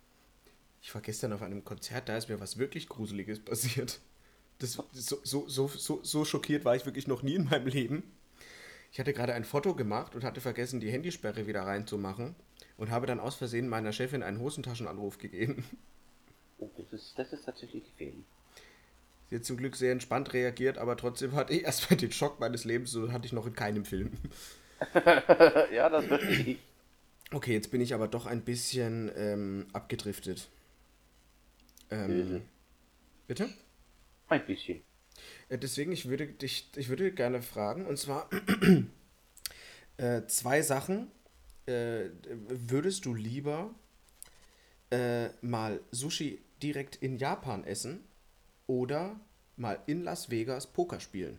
Ich 0.81 0.95
war 0.95 1.03
gestern 1.03 1.33
auf 1.33 1.43
einem 1.43 1.65
Konzert, 1.65 2.09
da 2.09 2.17
ist 2.17 2.29
mir 2.29 2.41
was 2.41 2.59
wirklich 2.59 2.89
Gruseliges 2.89 3.41
passiert. 3.41 4.01
Das, 4.59 4.73
so, 4.93 5.21
so, 5.25 5.49
so, 5.49 5.67
so, 5.69 6.01
so 6.03 6.25
schockiert 6.25 6.65
war 6.65 6.77
ich 6.77 6.87
wirklich 6.87 7.07
noch 7.07 7.23
nie 7.23 7.35
in 7.35 7.45
meinem 7.45 7.67
Leben. 7.67 8.13
Ich 8.93 9.01
hatte 9.01 9.13
gerade 9.13 9.35
ein 9.35 9.45
Foto 9.45 9.75
gemacht 9.75 10.15
und 10.15 10.23
hatte 10.23 10.41
vergessen, 10.41 10.79
die 10.79 10.91
Handysperre 10.91 11.49
wieder 11.49 11.63
reinzumachen 11.63 12.37
und 12.77 12.91
habe 12.91 13.07
dann 13.07 13.19
aus 13.19 13.35
Versehen 13.35 13.69
meiner 13.69 13.93
Chefin 13.93 14.23
einen 14.23 14.41
Hosentaschenanruf 14.41 15.19
gegeben. 15.19 15.65
Oh, 16.59 16.71
das 16.77 16.93
ist, 16.93 17.19
das 17.19 17.33
ist 17.33 17.45
tatsächlich 17.45 17.85
gefährlich. 17.85 18.25
Hat 19.35 19.45
zum 19.45 19.57
Glück 19.57 19.77
sehr 19.77 19.93
entspannt 19.93 20.33
reagiert, 20.33 20.79
aber 20.79 20.97
trotzdem 20.97 21.33
hatte 21.33 21.53
ich 21.53 21.63
erstmal 21.65 21.99
den 21.99 22.13
Schock 22.13 22.41
meines 22.41 22.65
Lebens, 22.65 22.91
so 22.91 23.13
hatte 23.13 23.27
ich 23.27 23.33
noch 23.33 23.47
in 23.47 23.55
keinem 23.55 23.85
Film. 23.85 24.13
ja, 25.73 25.89
das 25.89 26.09
wird 26.09 26.23
ich. 26.25 26.59
Okay, 27.33 27.53
jetzt 27.53 27.71
bin 27.71 27.81
ich 27.81 27.95
aber 27.95 28.07
doch 28.07 28.27
ein 28.27 28.43
bisschen 28.43 29.11
ähm, 29.17 29.67
abgedriftet. 29.73 30.49
Ähm, 31.91 32.43
bitte? 33.27 33.49
Ein 34.29 34.45
bisschen. 34.47 34.83
Äh, 35.49 35.59
deswegen, 35.59 35.93
ich 35.93 36.09
würde 36.09 36.27
dich, 36.27 36.69
ich 36.77 36.89
würde 36.89 37.13
gerne 37.13 37.43
fragen, 37.43 37.87
und 37.87 37.99
zwar 37.99 38.29
äh, 39.97 40.23
zwei 40.27 40.63
Sachen. 40.63 41.11
Äh, 41.67 42.11
würdest 42.49 43.07
du 43.07 43.15
lieber 43.15 43.75
äh, 44.91 45.31
mal 45.41 45.81
Sushi 45.91 46.43
direkt 46.63 46.97
in 46.97 47.17
Japan 47.17 47.65
essen 47.65 48.05
oder 48.67 49.19
mal 49.57 49.79
in 49.87 50.03
Las 50.05 50.31
Vegas 50.31 50.67
Poker 50.67 51.01
spielen? 51.01 51.39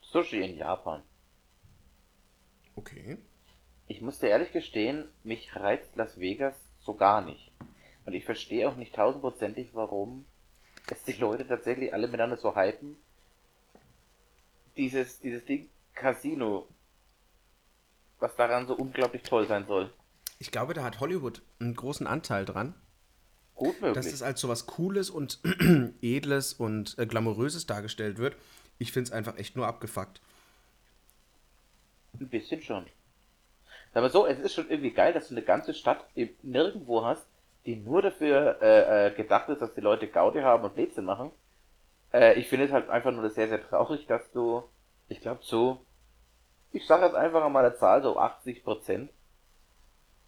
Sushi 0.00 0.40
in 0.40 0.56
Japan. 0.56 1.02
Okay. 2.74 3.18
Ich 3.88 4.00
muss 4.00 4.18
dir 4.18 4.28
ehrlich 4.28 4.52
gestehen, 4.52 5.08
mich 5.22 5.54
reizt 5.56 5.94
Las 5.96 6.18
Vegas 6.18 6.54
so 6.80 6.94
gar 6.94 7.20
nicht. 7.22 7.52
Und 8.04 8.14
ich 8.14 8.24
verstehe 8.24 8.68
auch 8.68 8.76
nicht 8.76 8.94
tausendprozentig, 8.94 9.70
warum 9.74 10.26
dass 10.86 11.02
die 11.02 11.12
Leute 11.12 11.46
tatsächlich 11.46 11.92
alle 11.92 12.06
miteinander 12.06 12.36
so 12.36 12.54
hypen. 12.54 12.96
Dieses, 14.76 15.20
dieses 15.20 15.44
Ding 15.44 15.68
Casino, 15.94 16.68
was 18.18 18.34
daran 18.36 18.66
so 18.66 18.74
unglaublich 18.74 19.22
toll 19.22 19.46
sein 19.46 19.66
soll. 19.66 19.92
Ich 20.38 20.50
glaube, 20.50 20.74
da 20.74 20.84
hat 20.84 21.00
Hollywood 21.00 21.42
einen 21.60 21.74
großen 21.74 22.06
Anteil 22.06 22.44
dran. 22.44 22.74
Gut 23.56 23.80
möglich. 23.80 23.94
Dass 23.94 24.10
das 24.10 24.22
als 24.22 24.40
so 24.40 24.48
was 24.48 24.66
Cooles 24.66 25.10
und 25.10 25.40
Edles 26.02 26.52
und 26.52 26.96
äh, 26.98 27.06
Glamouröses 27.06 27.66
dargestellt 27.66 28.18
wird. 28.18 28.36
Ich 28.78 28.92
finde 28.92 29.08
es 29.08 29.12
einfach 29.12 29.36
echt 29.38 29.56
nur 29.56 29.66
abgefuckt. 29.66 30.20
Ein 32.20 32.28
bisschen 32.28 32.62
schon. 32.62 32.86
Aber 33.94 34.10
so, 34.10 34.26
es 34.26 34.38
ist 34.38 34.52
schon 34.52 34.68
irgendwie 34.68 34.90
geil, 34.90 35.14
dass 35.14 35.28
du 35.28 35.34
eine 35.34 35.42
ganze 35.42 35.72
Stadt 35.72 36.04
nirgendwo 36.42 37.02
hast, 37.02 37.26
die 37.64 37.76
nur 37.76 38.02
dafür 38.02 38.58
äh, 38.60 39.06
äh, 39.06 39.14
gedacht 39.14 39.48
ist, 39.48 39.62
dass 39.62 39.72
die 39.72 39.80
Leute 39.80 40.06
Gaudi 40.06 40.40
haben 40.40 40.64
und 40.64 40.74
Blödsinn 40.74 41.06
machen. 41.06 41.30
Äh, 42.12 42.38
ich 42.38 42.46
finde 42.46 42.66
es 42.66 42.72
halt 42.72 42.90
einfach 42.90 43.10
nur 43.10 43.28
sehr, 43.30 43.48
sehr 43.48 43.66
traurig, 43.66 44.06
dass 44.06 44.30
du, 44.32 44.62
ich 45.08 45.22
glaube 45.22 45.40
so, 45.42 45.80
ich 46.72 46.86
sage 46.86 47.06
jetzt 47.06 47.14
einfach 47.14 47.48
mal 47.48 47.64
eine 47.64 47.74
Zahl, 47.76 48.02
so 48.02 48.20
80% 48.20 49.08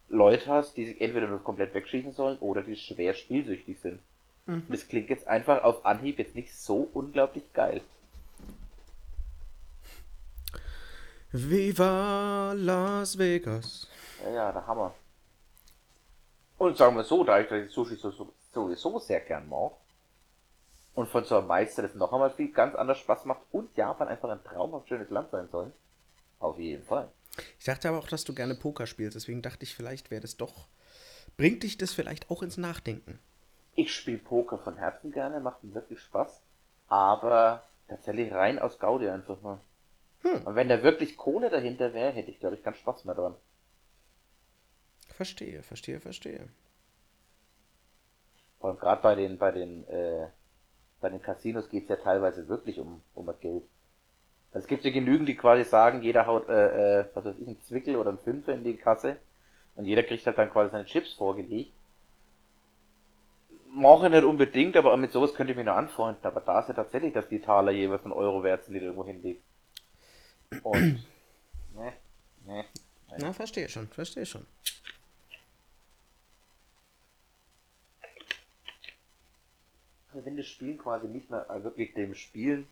Leute 0.08 0.46
hast, 0.46 0.76
die 0.76 0.86
sich 0.86 1.00
entweder 1.00 1.26
nur 1.26 1.42
komplett 1.42 1.74
wegschießen 1.74 2.12
sollen 2.12 2.38
oder 2.38 2.62
die 2.62 2.76
schwer 2.76 3.14
spielsüchtig 3.14 3.80
sind. 3.80 4.00
Mhm. 4.46 4.66
Das 4.68 4.88
klingt 4.88 5.10
jetzt 5.10 5.26
einfach 5.26 5.62
auf 5.62 5.84
Anhieb 5.84 6.18
jetzt 6.18 6.34
nicht 6.34 6.54
so 6.54 6.88
unglaublich 6.94 7.52
geil. 7.52 7.82
Viva 11.30 12.54
Las 12.56 13.18
Vegas. 13.18 13.86
Ja, 14.24 14.30
ja, 14.30 14.52
der 14.52 14.66
Hammer. 14.66 14.94
Und 16.56 16.76
sagen 16.76 16.96
wir 16.96 17.04
so, 17.04 17.22
da 17.22 17.38
ich 17.38 17.48
das 17.48 17.70
Sushi 17.70 17.96
so, 17.96 18.10
so, 18.10 18.32
sowieso 18.52 18.98
sehr 18.98 19.20
gern 19.20 19.48
mag 19.48 19.72
und 20.94 21.08
von 21.08 21.24
so 21.24 21.36
einem 21.36 21.46
Meister 21.46 21.82
das 21.82 21.94
noch 21.94 22.12
einmal 22.12 22.30
viel 22.30 22.50
ganz 22.50 22.74
anders 22.74 22.98
Spaß 22.98 23.26
macht 23.26 23.42
und 23.52 23.76
Japan 23.76 24.08
einfach 24.08 24.30
ein 24.30 24.42
traumhaft 24.42 24.88
schönes 24.88 25.10
Land 25.10 25.30
sein 25.30 25.48
soll, 25.52 25.72
auf 26.40 26.58
jeden 26.58 26.84
Fall. 26.84 27.08
Ich 27.59 27.64
dachte 27.64 27.88
aber 27.88 27.99
auch, 27.99 28.09
dass 28.09 28.25
du 28.25 28.35
gerne 28.35 28.54
Poker 28.54 28.87
spielst, 28.87 29.16
deswegen 29.16 29.42
dachte 29.42 29.64
ich, 29.64 29.75
vielleicht 29.75 30.11
wäre 30.11 30.23
das 30.23 30.37
doch. 30.37 30.68
Bringt 31.37 31.62
dich 31.62 31.78
das 31.78 31.92
vielleicht 31.92 32.30
auch 32.30 32.42
ins 32.42 32.57
Nachdenken? 32.57 33.18
Ich 33.75 33.95
spiele 33.95 34.18
Poker 34.18 34.59
von 34.59 34.76
Herzen 34.76 35.12
gerne, 35.12 35.40
macht 35.40 35.62
mir 35.62 35.75
wirklich 35.75 36.00
Spaß, 36.00 36.42
aber 36.88 37.62
tatsächlich 37.87 38.33
rein 38.33 38.59
aus 38.59 38.78
Gaudi 38.78 39.09
einfach 39.09 39.40
mal. 39.40 39.61
Hm. 40.23 40.42
Und 40.45 40.54
wenn 40.57 40.68
da 40.68 40.83
wirklich 40.83 41.16
Kohle 41.16 41.49
dahinter 41.49 41.95
wäre, 41.95 42.12
hätte 42.12 42.30
ich, 42.30 42.40
glaube 42.40 42.57
ich, 42.57 42.62
keinen 42.62 42.75
Spaß 42.75 43.04
mehr 43.04 43.14
dran. 43.14 43.37
Verstehe, 45.09 45.62
verstehe, 45.62 46.00
verstehe. 46.00 46.49
Und 48.59 48.80
gerade 48.80 49.02
bei 49.02 49.14
den, 49.14 49.38
bei 49.38 49.52
den, 49.52 49.87
äh, 49.88 50.28
bei 51.00 51.09
den 51.09 51.23
Casinos 51.23 51.68
geht 51.68 51.85
es 51.85 51.88
ja 51.88 51.97
teilweise 51.97 52.49
wirklich 52.49 52.80
um, 52.80 53.02
um 53.14 53.26
das 53.26 53.38
Geld. 53.40 53.62
Also 54.52 54.64
es 54.64 54.69
gibt 54.69 54.85
ja 54.85 54.90
genügend, 54.90 55.28
die 55.28 55.37
quasi 55.37 55.64
sagen, 55.64 56.02
jeder 56.02 56.26
haut, 56.26 56.49
äh, 56.49 57.00
äh, 57.00 57.05
was 57.14 57.25
weiß 57.25 57.37
ich, 57.38 57.47
einen 57.47 57.61
Zwickel 57.62 57.97
oder 57.97 58.11
einen 58.11 58.19
Fünfer 58.19 58.55
in 58.55 58.64
die 58.64 58.76
Kasse 58.76 59.19
und 59.76 59.85
jeder 59.85 60.02
kriegt 60.02 60.26
halt 60.26 60.38
dann 60.38 60.50
quasi 60.50 60.73
seine 60.73 60.87
Chips 60.87 61.12
vorgelegt. 61.12 61.73
Mache 63.71 64.09
nicht 64.09 64.25
unbedingt, 64.25 64.76
aber 64.76 64.97
mit 64.97 65.12
sowas 65.12 65.35
könnte 65.35 65.52
ich 65.52 65.57
mich 65.57 65.67
noch 65.67 65.76
anfreunden. 65.76 66.25
Aber 66.25 66.40
da 66.40 66.61
ist 66.61 66.69
ja 66.69 66.75
tatsächlich, 66.75 67.12
dass 67.12 67.28
die 67.28 67.40
Taler 67.40 67.71
jeweils 67.71 68.02
einen 68.02 68.12
Euro 68.12 68.43
wert 68.43 68.64
sind, 68.64 68.75
die 68.75 68.81
du 68.81 68.87
irgendwo 68.87 69.05
hinlegst. 69.05 69.45
Und, 70.62 71.05
ne, 71.76 71.93
ne. 72.47 72.64
Na, 73.19 73.33
verstehe 73.33 73.69
schon, 73.69 73.87
verstehe 73.88 74.26
schon. 74.26 74.47
Also 80.12 80.25
wenn 80.25 80.37
das 80.37 80.47
Spielen 80.47 80.78
quasi 80.78 81.07
nicht 81.07 81.31
mehr 81.31 81.49
äh, 81.50 81.62
wirklich 81.62 81.95
dem 81.95 82.14
Spielen 82.14 82.67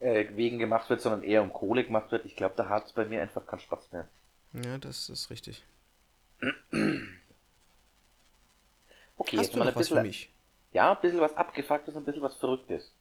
äh, 0.00 0.26
wegen 0.36 0.58
gemacht 0.58 0.88
wird, 0.90 1.00
sondern 1.00 1.22
eher 1.22 1.42
um 1.42 1.52
Kohle 1.52 1.84
gemacht 1.84 2.10
wird, 2.12 2.24
ich 2.26 2.36
glaube, 2.36 2.54
da 2.56 2.68
hat 2.68 2.86
es 2.86 2.92
bei 2.92 3.04
mir 3.06 3.22
einfach 3.22 3.46
keinen 3.46 3.60
Spaß 3.60 3.92
mehr. 3.92 4.08
Ja, 4.52 4.78
das 4.78 5.08
ist 5.08 5.30
richtig. 5.30 5.64
Okay, 9.16 9.36
Hast 9.36 9.52
jetzt 9.52 9.54
du 9.54 9.58
mal 9.58 9.68
ein 9.68 9.74
was 9.74 9.88
für 9.88 9.94
bisschen, 9.94 10.02
mich? 10.02 10.30
ja, 10.72 10.92
ein 10.94 11.00
bisschen 11.00 11.20
was 11.20 11.36
abgefucktes 11.36 11.94
und 11.94 12.02
ein 12.02 12.04
bisschen 12.04 12.22
was 12.22 12.36
Verrücktes. 12.36 12.92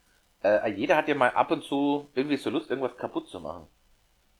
Äh, 0.43 0.71
jeder 0.71 0.97
hat 0.97 1.07
ja 1.07 1.15
mal 1.15 1.31
ab 1.31 1.51
und 1.51 1.63
zu 1.63 2.09
irgendwie 2.15 2.37
so 2.37 2.49
Lust, 2.49 2.69
irgendwas 2.69 2.97
kaputt 2.97 3.29
zu 3.29 3.39
machen. 3.39 3.67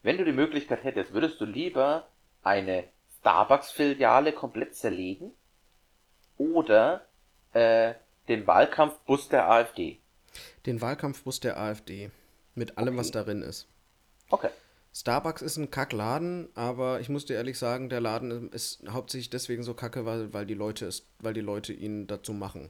Wenn 0.04 0.18
du 0.18 0.26
die 0.26 0.32
Möglichkeit 0.34 0.84
hättest, 0.84 1.14
würdest 1.14 1.42
du 1.42 1.46
lieber 1.46 2.08
eine 2.44 2.86
Starbucks-Filiale 3.20 4.34
komplett 4.34 4.76
zerlegen 4.76 5.34
oder 6.38 7.08
äh, 7.54 7.96
den 8.28 8.48
Wahlkampfbus 8.48 9.30
der 9.30 9.50
AfD? 9.50 10.00
Den 10.66 10.82
Wahlkampfbus 10.82 11.40
der 11.40 11.58
AfD. 11.58 12.12
Mit 12.56 12.78
allem, 12.78 12.98
was 12.98 13.10
Okay. 13.10 13.14
darin 13.14 13.42
ist. 13.42 13.68
Okay. 14.32 14.50
Starbucks 14.94 15.42
ist 15.42 15.58
ein 15.58 15.70
Kackladen, 15.72 16.48
aber 16.56 17.02
ich 17.02 17.10
muss 17.10 17.26
dir 17.26 17.34
ehrlich 17.36 17.58
sagen, 17.60 17.90
der 17.90 18.00
Laden 18.02 18.50
ist 18.52 18.82
hauptsächlich 18.90 19.30
deswegen 19.30 19.62
so 19.64 19.74
kacke, 19.74 20.06
weil, 20.06 20.34
weil 20.34 20.46
die 20.46 20.54
Leute 20.54 20.86
es, 20.88 21.06
weil 21.20 21.34
die 21.34 21.42
Leute 21.42 21.74
ihn 21.74 22.08
dazu 22.08 22.32
machen. 22.34 22.70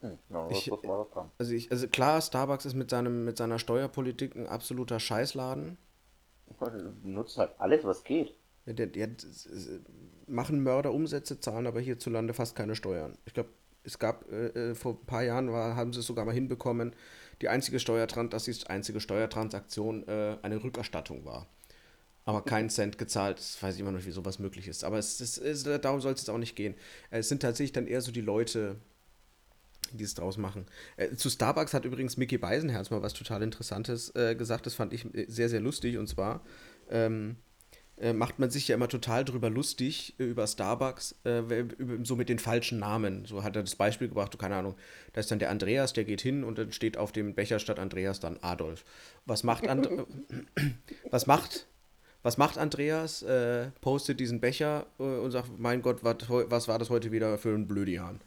Hm, 0.00 0.18
ja, 0.30 0.48
Ich- 0.50 0.70
was, 0.70 0.78
was? 0.84 1.26
Also 1.38 1.52
ich, 1.52 1.70
also 1.70 1.88
klar, 1.88 2.20
Starbucks 2.20 2.64
ist 2.66 2.74
mit 2.74 2.90
seinem, 2.90 3.24
mit 3.24 3.36
seiner 3.36 3.58
Steuerpolitik 3.58 4.36
ein 4.36 4.46
absoluter 4.46 5.00
Scheißladen. 5.00 5.76
Nutzen 7.02 7.40
halt 7.40 7.58
alles, 7.58 7.82
was 7.84 8.04
geht. 8.04 8.34
Ja, 8.66 8.72
Der, 8.74 8.86
der, 8.86 9.08
machen 10.26 10.62
Mörder 10.62 10.92
Umsätze, 10.92 11.40
zahlen 11.40 11.66
aber 11.66 11.80
hierzulande 11.80 12.34
fast 12.34 12.54
keine 12.56 12.76
Steuern. 12.76 13.16
Ich 13.24 13.34
glaube, 13.34 13.50
es 13.82 13.98
gab 13.98 14.30
äh, 14.30 14.70
äh, 14.70 14.74
vor 14.74 14.92
ein 14.94 15.06
paar 15.06 15.22
Jahren 15.22 15.50
war, 15.52 15.76
haben 15.76 15.92
sie 15.92 16.00
es 16.00 16.06
sogar 16.06 16.24
mal 16.24 16.34
hinbekommen, 16.34 16.94
die 17.40 17.48
einzige 17.48 17.80
Steuertran 17.80 18.30
dass 18.30 18.44
die 18.44 18.54
einzige 18.66 19.00
Steuertransaktion 19.00 20.06
äh, 20.08 20.36
eine 20.42 20.62
Rückerstattung 20.62 21.24
war. 21.24 21.46
Aber 22.24 22.44
keinen 22.44 22.70
Cent 22.70 22.98
gezahlt. 22.98 23.38
Das 23.38 23.62
weiß 23.62 23.74
ich 23.74 23.80
immer 23.80 23.92
noch 23.92 24.04
wie 24.04 24.10
sowas 24.10 24.38
möglich 24.38 24.68
ist. 24.68 24.84
Aber 24.84 24.98
es, 24.98 25.20
ist, 25.20 25.38
es, 25.38 25.64
darum 25.80 26.00
soll 26.00 26.12
es 26.12 26.20
jetzt 26.20 26.28
auch 26.28 26.38
nicht 26.38 26.54
gehen. 26.54 26.74
Es 27.10 27.28
sind 27.28 27.42
tatsächlich 27.42 27.72
dann 27.72 27.86
eher 27.86 28.02
so 28.02 28.12
die 28.12 28.20
Leute, 28.20 28.76
die 29.92 30.04
es 30.04 30.14
draus 30.14 30.36
machen. 30.36 30.66
Äh, 30.96 31.16
zu 31.16 31.30
Starbucks 31.30 31.74
hat 31.74 31.84
übrigens 31.84 32.16
Mickey 32.16 32.38
Beisenherz 32.38 32.90
mal 32.90 33.02
was 33.02 33.14
total 33.14 33.42
Interessantes 33.42 34.14
äh, 34.14 34.34
gesagt. 34.36 34.66
Das 34.66 34.74
fand 34.74 34.92
ich 34.92 35.12
äh, 35.14 35.26
sehr, 35.28 35.48
sehr 35.48 35.60
lustig. 35.60 35.96
Und 35.98 36.08
zwar 36.08 36.42
ähm, 36.90 37.36
äh, 38.00 38.12
macht 38.14 38.38
man 38.38 38.50
sich 38.50 38.66
ja 38.68 38.74
immer 38.74 38.88
total 38.88 39.24
drüber 39.24 39.50
lustig 39.50 40.14
äh, 40.18 40.24
über 40.24 40.46
Starbucks, 40.46 41.16
äh, 41.24 41.42
so 42.02 42.16
mit 42.16 42.28
den 42.28 42.38
falschen 42.38 42.78
Namen. 42.78 43.26
So 43.26 43.42
hat 43.44 43.56
er 43.56 43.62
das 43.62 43.76
Beispiel 43.76 44.08
gebracht, 44.08 44.38
keine 44.38 44.56
Ahnung. 44.56 44.74
Da 45.12 45.20
ist 45.20 45.30
dann 45.30 45.38
der 45.38 45.50
Andreas, 45.50 45.92
der 45.92 46.04
geht 46.04 46.22
hin 46.22 46.42
und 46.42 46.58
dann 46.58 46.72
steht 46.72 46.96
auf 46.96 47.12
dem 47.12 47.34
Becher 47.34 47.58
statt 47.58 47.78
Andreas 47.78 48.18
dann 48.18 48.38
Adolf. 48.40 48.84
Was 49.26 49.44
macht, 49.44 49.68
And 49.68 49.88
was 51.10 51.26
macht, 51.26 51.66
was 52.22 52.38
macht 52.38 52.56
Andreas? 52.56 53.22
Äh, 53.22 53.70
postet 53.80 54.18
diesen 54.18 54.40
Becher 54.40 54.86
und 54.98 55.30
sagt, 55.30 55.58
mein 55.58 55.82
Gott, 55.82 56.02
wat, 56.02 56.28
was 56.28 56.68
war 56.68 56.78
das 56.78 56.90
heute 56.90 57.12
wieder 57.12 57.36
für 57.38 57.54
ein 57.54 57.68
Blödian? 57.68 58.20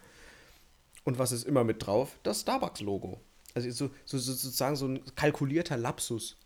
Und 1.04 1.18
was 1.18 1.32
ist 1.32 1.44
immer 1.44 1.64
mit 1.64 1.84
drauf? 1.84 2.18
Das 2.22 2.42
Starbucks-Logo. 2.42 3.20
Also 3.54 3.70
so, 3.70 3.90
so, 4.04 4.18
so, 4.18 4.32
sozusagen 4.32 4.76
so 4.76 4.86
ein 4.86 5.00
kalkulierter 5.16 5.76
Lapsus. 5.76 6.36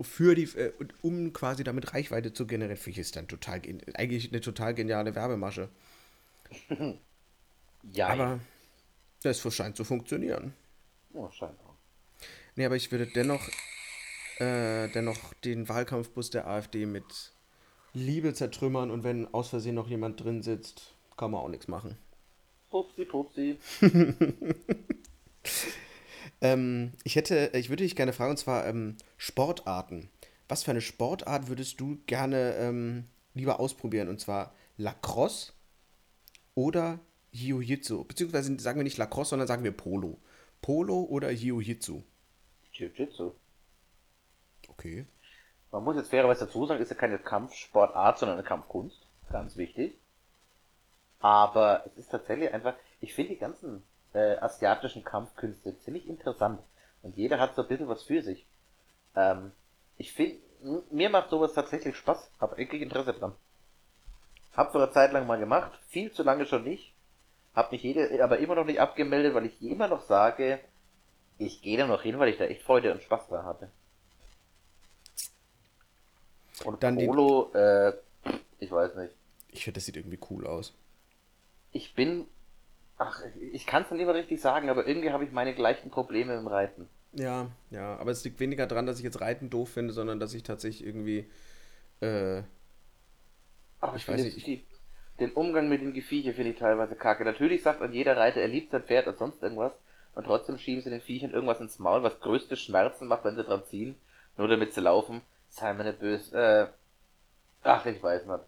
Für 0.00 0.34
die, 0.34 0.44
äh, 0.44 0.72
um 1.02 1.32
quasi 1.32 1.64
damit 1.64 1.92
Reichweite 1.94 2.32
zu 2.32 2.46
generieren, 2.46 2.76
finde 2.76 2.92
ich 2.92 2.98
ist 3.06 3.16
dann 3.16 3.28
total, 3.28 3.60
gen- 3.60 3.82
eigentlich 3.94 4.30
eine 4.30 4.40
total 4.40 4.74
geniale 4.74 5.14
Werbemasche. 5.14 5.68
Ja, 7.92 8.08
Aber 8.08 8.40
das 9.22 9.40
scheint 9.54 9.76
zu 9.76 9.84
funktionieren. 9.84 10.54
ja, 11.14 11.30
scheinbar. 11.30 11.76
Nee, 12.56 12.64
aber 12.66 12.76
ich 12.76 12.90
würde 12.92 13.06
dennoch, 13.06 13.48
äh, 14.38 14.88
dennoch 14.90 15.34
den 15.44 15.68
Wahlkampfbus 15.68 16.30
der 16.30 16.46
AfD 16.48 16.86
mit 16.86 17.32
Liebe 17.94 18.34
zertrümmern 18.34 18.90
und 18.90 19.04
wenn 19.04 19.32
aus 19.34 19.50
Versehen 19.50 19.76
noch 19.76 19.88
jemand 19.88 20.22
drin 20.22 20.42
sitzt, 20.42 20.94
kann 21.16 21.32
man 21.32 21.42
auch 21.42 21.48
nichts 21.48 21.68
machen. 21.68 21.98
Pupsi, 22.70 23.04
pupsi. 23.04 23.58
Ähm, 26.40 26.92
ich 27.04 27.16
hätte, 27.16 27.50
ich 27.54 27.68
würde 27.68 27.82
dich 27.84 27.96
gerne 27.96 28.12
fragen, 28.12 28.30
und 28.30 28.36
zwar 28.36 28.66
ähm, 28.66 28.96
Sportarten. 29.16 30.10
Was 30.48 30.62
für 30.62 30.70
eine 30.70 30.80
Sportart 30.80 31.48
würdest 31.48 31.80
du 31.80 31.98
gerne 32.06 32.54
ähm, 32.56 33.04
lieber 33.34 33.60
ausprobieren? 33.60 34.08
Und 34.08 34.20
zwar 34.20 34.54
Lacrosse 34.76 35.52
oder 36.54 37.00
Jiu-Jitsu? 37.32 38.04
Beziehungsweise 38.04 38.58
sagen 38.58 38.78
wir 38.78 38.84
nicht 38.84 38.98
Lacrosse, 38.98 39.30
sondern 39.30 39.48
sagen 39.48 39.64
wir 39.64 39.72
Polo. 39.72 40.18
Polo 40.62 41.02
oder 41.02 41.30
Jiu-Jitsu? 41.30 42.02
Jiu-Jitsu. 42.72 43.32
Okay. 44.68 45.06
Man 45.70 45.84
muss 45.84 45.96
jetzt 45.96 46.10
fairerweise 46.10 46.46
dazu 46.46 46.66
sagen, 46.66 46.80
ist 46.80 46.90
ja 46.90 46.96
keine 46.96 47.18
Kampfsportart, 47.18 48.18
sondern 48.18 48.38
eine 48.38 48.46
Kampfkunst. 48.46 49.06
Ganz 49.30 49.56
wichtig. 49.56 49.98
Aber 51.18 51.84
es 51.86 51.98
ist 51.98 52.10
tatsächlich 52.10 52.52
einfach, 52.52 52.74
ich 53.00 53.12
finde 53.12 53.34
die 53.34 53.38
ganzen 53.38 53.82
äh, 54.18 54.36
asiatischen 54.40 55.04
Kampfkünste 55.04 55.78
ziemlich 55.78 56.08
interessant. 56.08 56.60
Und 57.02 57.16
jeder 57.16 57.38
hat 57.38 57.54
so 57.54 57.62
ein 57.62 57.68
bisschen 57.68 57.88
was 57.88 58.02
für 58.02 58.22
sich. 58.22 58.46
Ähm, 59.14 59.52
ich 59.96 60.12
finde, 60.12 60.38
mir 60.90 61.10
macht 61.10 61.30
sowas 61.30 61.52
tatsächlich 61.54 61.96
Spaß. 61.96 62.30
Hab 62.40 62.56
wirklich 62.58 62.82
Interesse 62.82 63.12
dran. 63.14 63.34
Hab 64.56 64.72
vor 64.72 64.82
einer 64.82 64.92
Zeit 64.92 65.12
lang 65.12 65.26
mal 65.26 65.38
gemacht, 65.38 65.72
viel 65.88 66.10
zu 66.12 66.22
lange 66.22 66.46
schon 66.46 66.64
nicht. 66.64 66.92
Hab 67.54 67.70
mich 67.72 67.82
jede, 67.82 68.22
aber 68.22 68.38
immer 68.38 68.54
noch 68.56 68.64
nicht 68.66 68.80
abgemeldet, 68.80 69.34
weil 69.34 69.46
ich 69.46 69.60
immer 69.62 69.88
noch 69.88 70.02
sage, 70.02 70.60
ich 71.38 71.62
gehe 71.62 71.78
da 71.78 71.86
noch 71.86 72.02
hin, 72.02 72.18
weil 72.18 72.28
ich 72.28 72.38
da 72.38 72.44
echt 72.44 72.62
Freude 72.62 72.92
und 72.92 73.02
Spaß 73.02 73.28
dran 73.28 73.44
hatte. 73.44 73.70
Und 76.64 76.82
Dann 76.82 76.96
die- 76.98 77.06
Polo, 77.06 77.52
äh, 77.54 77.92
ich 78.58 78.70
weiß 78.70 78.96
nicht. 78.96 79.14
Ich 79.50 79.64
finde, 79.64 79.76
das 79.78 79.86
sieht 79.86 79.96
irgendwie 79.96 80.18
cool 80.30 80.46
aus. 80.46 80.74
Ich 81.72 81.94
bin, 81.94 82.26
ach, 82.98 83.22
ich 83.52 83.66
kann 83.66 83.84
es 83.84 83.90
nicht 83.90 84.00
immer 84.00 84.14
richtig 84.14 84.40
sagen, 84.40 84.68
aber 84.70 84.86
irgendwie 84.86 85.10
habe 85.10 85.24
ich 85.24 85.32
meine 85.32 85.54
gleichen 85.54 85.90
Probleme 85.90 86.34
im 86.36 86.46
Reiten. 86.46 86.88
Ja, 87.12 87.50
ja, 87.70 87.96
aber 87.96 88.10
es 88.10 88.24
liegt 88.24 88.38
weniger 88.40 88.66
daran, 88.66 88.86
dass 88.86 88.98
ich 88.98 89.04
jetzt 89.04 89.20
Reiten 89.20 89.50
doof 89.50 89.70
finde, 89.70 89.92
sondern 89.92 90.20
dass 90.20 90.34
ich 90.34 90.42
tatsächlich 90.42 90.86
irgendwie, 90.86 91.30
äh, 92.00 92.42
Aber 93.80 93.96
Ich 93.96 94.02
ich 94.02 94.08
weiß 94.08 94.22
nicht, 94.22 94.46
die, 94.46 94.64
den 95.20 95.32
Umgang 95.32 95.68
mit 95.68 95.80
den 95.82 95.94
Viechern 96.00 96.34
finde 96.34 96.52
ich 96.52 96.58
teilweise 96.58 96.94
kacke. 96.96 97.24
Natürlich 97.24 97.62
sagt 97.62 97.82
an 97.82 97.92
jeder 97.92 98.16
Reiter, 98.16 98.40
er 98.40 98.48
liebt 98.48 98.70
sein 98.70 98.84
Pferd 98.84 99.06
und 99.08 99.18
sonst 99.18 99.42
irgendwas. 99.42 99.72
Und 100.14 100.24
trotzdem 100.24 100.58
schieben 100.58 100.82
sie 100.82 100.90
den 100.90 101.00
Viechern 101.00 101.32
irgendwas 101.32 101.60
ins 101.60 101.78
Maul, 101.78 102.02
was 102.02 102.20
größte 102.20 102.56
Schmerzen 102.56 103.06
macht, 103.08 103.24
wenn 103.24 103.36
sie 103.36 103.44
dran 103.44 103.64
ziehen. 103.64 103.96
Nur 104.36 104.48
damit 104.48 104.72
sie 104.74 104.80
laufen. 104.80 105.22
Sei 105.48 105.72
mir 105.74 105.84
nicht 105.84 106.00
böse. 106.00 106.36
Äh, 106.36 106.68
ach, 107.62 107.86
ich 107.86 108.02
weiß 108.02 108.26
nicht. 108.26 108.40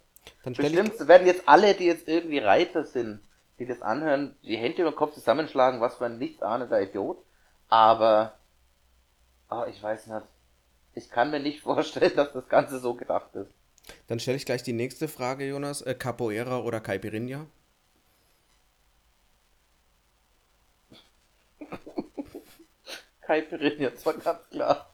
dann 0.43 0.55
Bestimmt 0.55 1.09
werden 1.09 1.27
jetzt 1.27 1.49
alle, 1.49 1.75
die 1.75 1.87
jetzt 1.87 2.09
irgendwie 2.09 2.39
Reiter 2.39 2.85
sind, 2.85 3.21
die 3.61 3.67
das 3.67 3.83
anhören, 3.83 4.35
die 4.43 4.57
Hände 4.57 4.81
über 4.81 4.91
den 4.91 4.97
Kopf 4.97 5.13
zusammenschlagen, 5.13 5.81
was 5.83 5.97
für 5.97 6.07
ein 6.07 6.19
nichtsahnender 6.19 6.81
Idiot. 6.81 7.23
Aber, 7.69 8.33
ah, 9.49 9.67
ich 9.69 9.81
weiß 9.83 10.07
nicht. 10.07 10.23
Ich 10.95 11.11
kann 11.11 11.31
mir 11.31 11.41
nicht 11.41 11.61
vorstellen, 11.65 12.17
dass 12.17 12.33
das 12.33 12.49
Ganze 12.49 12.81
so 12.81 12.95
gedacht 12.95 13.35
ist. 13.37 13.53
dann 14.09 14.19
stelle 14.19 14.39
ich 14.39 14.47
gleich 14.47 14.63
die 14.63 14.73
nächste 14.73 15.09
Frage, 15.09 15.47
Jonas. 15.47 15.83
Äh, 15.83 15.95
Capoeira 15.95 16.61
oder 16.61 16.81
Caipirinha? 16.81 17.47
Kai 23.21 23.43
Pirinha, 23.43 23.91
das 23.91 24.07
war 24.07 24.15
ganz 24.15 24.49
klar. 24.49 24.91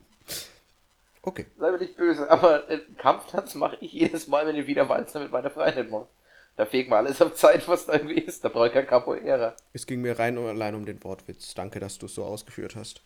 Okay. 1.23 1.47
Sei 1.57 1.71
mir 1.71 1.79
nicht 1.79 1.97
böse, 1.97 2.29
aber 2.29 2.69
äh, 2.69 2.81
Kampftanz 2.99 3.55
mache 3.55 3.79
ich 3.81 3.93
jedes 3.93 4.27
Mal, 4.27 4.45
wenn 4.47 4.57
ich 4.57 4.67
wieder 4.67 4.89
Walzer 4.89 5.21
mit 5.21 5.31
meiner 5.31 5.51
Freundin 5.51 5.89
mache. 5.89 6.09
Da 6.57 6.65
fehlt 6.65 6.89
mir 6.89 6.97
alles 6.97 7.21
auf 7.21 7.35
Zeit, 7.35 7.69
was 7.69 7.87
da 7.87 7.95
irgendwie 7.95 8.21
ist. 8.21 8.43
Da 8.43 8.49
brauche 8.49 8.69
ich 8.69 8.73
kein 8.73 8.87
Capoeira. 8.87 9.55
Es 9.75 9.87
ging 9.87 10.01
mir 10.01 10.19
rein 10.19 10.39
und 10.39 10.49
allein 10.49 10.75
um 10.75 10.87
den 10.87 11.03
Wortwitz. 11.05 11.55
Danke, 11.55 11.81
dass 11.81 11.99
du 11.99 12.07
es 12.07 12.15
so 12.15 12.25
ausgeführt 12.25 12.77
hast. 12.77 13.03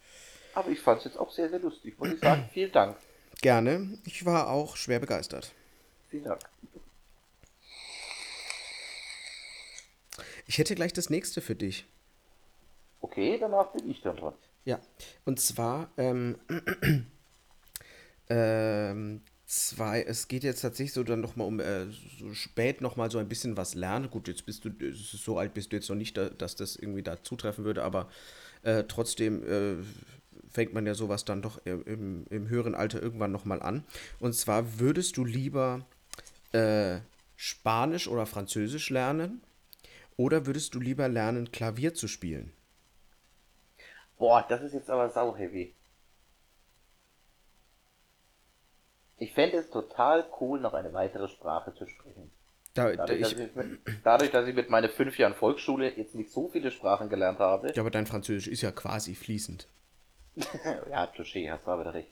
Aber 0.54 0.70
ich 0.70 0.80
fand 0.80 0.98
es 0.98 1.06
jetzt 1.06 1.18
auch 1.18 1.30
sehr, 1.30 1.50
sehr 1.50 1.58
lustig. 1.58 1.98
Muss 1.98 2.12
ich 2.12 2.20
sagen, 2.20 2.48
vielen 2.52 2.72
Dank. 2.72 2.96
Gerne. 3.40 3.98
Ich 4.04 4.24
war 4.24 4.50
auch 4.50 4.76
schwer 4.76 5.00
begeistert. 5.00 5.52
Vielen 6.08 6.24
Dank. 6.24 6.40
Ich 10.46 10.58
hätte 10.58 10.74
gleich 10.74 10.92
das 10.92 11.10
nächste 11.10 11.40
für 11.40 11.54
dich. 11.54 11.86
Okay, 13.00 13.38
danach 13.40 13.72
bin 13.72 13.90
ich 13.90 14.00
dann 14.02 14.16
dran. 14.16 14.34
Ja, 14.64 14.78
und 15.24 15.40
zwar, 15.40 15.90
ähm, 15.96 16.38
ähm, 18.28 19.22
zwei, 19.50 20.02
es 20.02 20.28
geht 20.28 20.44
jetzt 20.44 20.60
tatsächlich 20.60 20.92
so 20.92 21.02
dann 21.02 21.20
nochmal 21.20 21.48
um 21.48 21.58
äh, 21.58 21.86
so 22.18 22.32
spät 22.34 22.80
nochmal 22.80 23.10
so 23.10 23.18
ein 23.18 23.28
bisschen 23.28 23.56
was 23.56 23.74
lernen. 23.74 24.08
Gut, 24.08 24.28
jetzt 24.28 24.46
bist 24.46 24.64
du, 24.64 24.70
so 24.92 25.38
alt 25.38 25.54
bist 25.54 25.72
du 25.72 25.76
jetzt 25.76 25.88
noch 25.88 25.96
nicht, 25.96 26.16
da, 26.16 26.30
dass 26.30 26.54
das 26.54 26.76
irgendwie 26.76 27.02
da 27.02 27.20
zutreffen 27.22 27.64
würde, 27.64 27.82
aber 27.82 28.08
äh, 28.62 28.84
trotzdem 28.86 29.42
äh, 29.42 29.74
fängt 30.48 30.72
man 30.72 30.86
ja 30.86 30.94
sowas 30.94 31.24
dann 31.24 31.42
doch 31.42 31.60
im, 31.66 32.26
im 32.30 32.48
höheren 32.48 32.76
Alter 32.76 33.02
irgendwann 33.02 33.32
nochmal 33.32 33.60
an. 33.60 33.82
Und 34.20 34.34
zwar 34.34 34.78
würdest 34.78 35.16
du 35.16 35.24
lieber 35.24 35.84
äh, 36.52 36.98
Spanisch 37.34 38.06
oder 38.06 38.26
Französisch 38.26 38.88
lernen 38.90 39.40
oder 40.16 40.46
würdest 40.46 40.76
du 40.76 40.80
lieber 40.80 41.08
lernen, 41.08 41.50
Klavier 41.50 41.94
zu 41.94 42.06
spielen? 42.06 42.52
Boah, 44.16 44.46
das 44.48 44.62
ist 44.62 44.74
jetzt 44.74 44.90
aber 44.90 45.10
sau-heavy. 45.10 45.74
Ich 49.20 49.34
fände 49.34 49.58
es 49.58 49.68
total 49.70 50.24
cool, 50.40 50.60
noch 50.60 50.72
eine 50.72 50.92
weitere 50.94 51.28
Sprache 51.28 51.74
zu 51.74 51.86
sprechen. 51.86 52.32
Da, 52.72 52.90
dadurch, 52.90 53.06
da 53.06 53.12
ich, 53.12 53.20
dass 53.20 53.32
ich 53.32 53.54
mit, 53.54 53.80
dadurch, 54.02 54.30
dass 54.30 54.48
ich 54.48 54.54
mit 54.54 54.70
meinen 54.70 54.88
fünf 54.88 55.18
Jahren 55.18 55.34
Volksschule 55.34 55.94
jetzt 55.94 56.14
nicht 56.14 56.30
so 56.30 56.48
viele 56.48 56.70
Sprachen 56.70 57.10
gelernt 57.10 57.38
habe. 57.38 57.70
Ja, 57.74 57.82
aber 57.82 57.90
dein 57.90 58.06
Französisch 58.06 58.48
ist 58.48 58.62
ja 58.62 58.72
quasi 58.72 59.14
fließend. 59.14 59.68
ja, 60.90 61.04
Touché, 61.04 61.50
hast 61.50 61.66
du 61.66 61.70
aber 61.70 61.92
recht. 61.92 62.08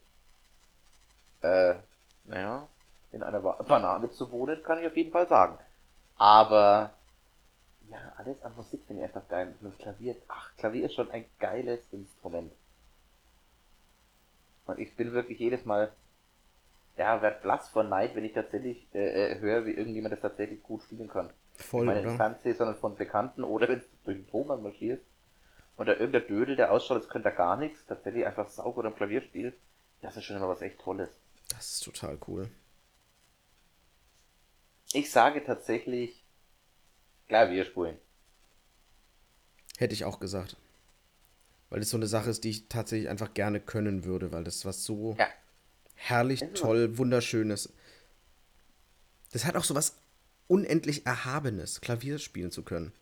Äh, 1.40 1.76
naja, 2.24 2.68
in 3.12 3.22
einer 3.22 3.40
Banane 3.40 4.10
zu 4.10 4.30
wohnen, 4.30 4.62
kann 4.62 4.78
ich 4.78 4.86
auf 4.86 4.96
jeden 4.96 5.12
Fall 5.12 5.26
sagen. 5.28 5.58
Aber 6.16 6.92
ja, 7.90 8.12
alles 8.18 8.42
an 8.42 8.54
Musik 8.54 8.82
finde 8.86 9.02
ich 9.02 9.08
einfach 9.08 9.26
geil. 9.28 9.54
Mit 9.60 9.78
Klavier, 9.78 10.14
ach, 10.28 10.50
Klavier 10.58 10.84
ist 10.84 10.94
schon 10.94 11.10
ein 11.10 11.24
geiles 11.38 11.80
Instrument. 11.90 12.52
Und 14.66 14.78
ich 14.78 14.94
bin 14.94 15.12
wirklich 15.12 15.38
jedes 15.38 15.64
Mal, 15.64 15.90
ja, 16.98 17.22
werd 17.22 17.42
blass 17.42 17.68
vor 17.68 17.84
Neid, 17.84 18.14
wenn 18.16 18.24
ich 18.24 18.32
tatsächlich 18.32 18.88
äh, 18.92 19.32
äh, 19.32 19.38
höre, 19.38 19.64
wie 19.66 19.70
irgendjemand 19.70 20.12
das 20.12 20.20
tatsächlich 20.20 20.62
gut 20.62 20.82
spielen 20.82 21.08
kann. 21.08 21.30
Voll, 21.56 21.82
ich 21.82 21.86
meine, 21.86 22.00
oder? 22.00 22.10
im 22.10 22.16
Fernsehen, 22.16 22.56
sondern 22.56 22.76
von 22.76 22.96
Bekannten 22.96 23.44
oder 23.44 23.68
wenn 23.68 23.78
du 23.78 23.84
durch 24.04 24.16
den 24.18 24.28
Thomann 24.28 24.62
marschierst 24.62 25.04
oder 25.76 25.98
irgendein 25.98 26.26
Dödel, 26.26 26.56
der 26.56 26.72
ausschaut, 26.72 26.98
als 26.98 27.08
könnte 27.08 27.28
er 27.28 27.36
gar 27.36 27.56
nichts, 27.56 27.86
tatsächlich 27.86 28.26
einfach 28.26 28.48
sauber 28.48 28.84
am 28.84 28.96
Klavier 28.96 29.22
spielt, 29.22 29.54
das 30.02 30.16
ist 30.16 30.24
schon 30.24 30.36
immer 30.36 30.48
was 30.48 30.60
echt 30.60 30.80
Tolles. 30.80 31.10
Das 31.50 31.72
ist 31.72 31.84
total 31.84 32.18
cool. 32.26 32.50
Ich 34.92 35.10
sage 35.10 35.44
tatsächlich 35.44 36.24
Klavierspulen. 37.28 37.96
Hätte 39.76 39.94
ich 39.94 40.04
auch 40.04 40.18
gesagt. 40.18 40.56
Weil 41.70 41.80
das 41.80 41.90
so 41.90 41.96
eine 41.96 42.06
Sache 42.06 42.30
ist, 42.30 42.44
die 42.44 42.50
ich 42.50 42.68
tatsächlich 42.68 43.08
einfach 43.08 43.34
gerne 43.34 43.60
können 43.60 44.04
würde, 44.04 44.32
weil 44.32 44.42
das 44.42 44.64
was 44.64 44.84
so 44.84 45.14
ja. 45.18 45.28
Herrlich, 45.98 46.44
toll, 46.54 46.96
wunderschönes. 46.96 47.72
Das 49.32 49.44
hat 49.44 49.56
auch 49.56 49.64
so 49.64 49.74
was 49.74 49.96
unendlich 50.46 51.04
Erhabenes, 51.06 51.80
Klavier 51.80 52.18
spielen 52.18 52.50
zu 52.50 52.62
können. 52.62 52.92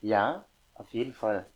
Ja, 0.00 0.44
auf 0.74 0.88
jeden 0.90 1.14
Fall. 1.14 1.46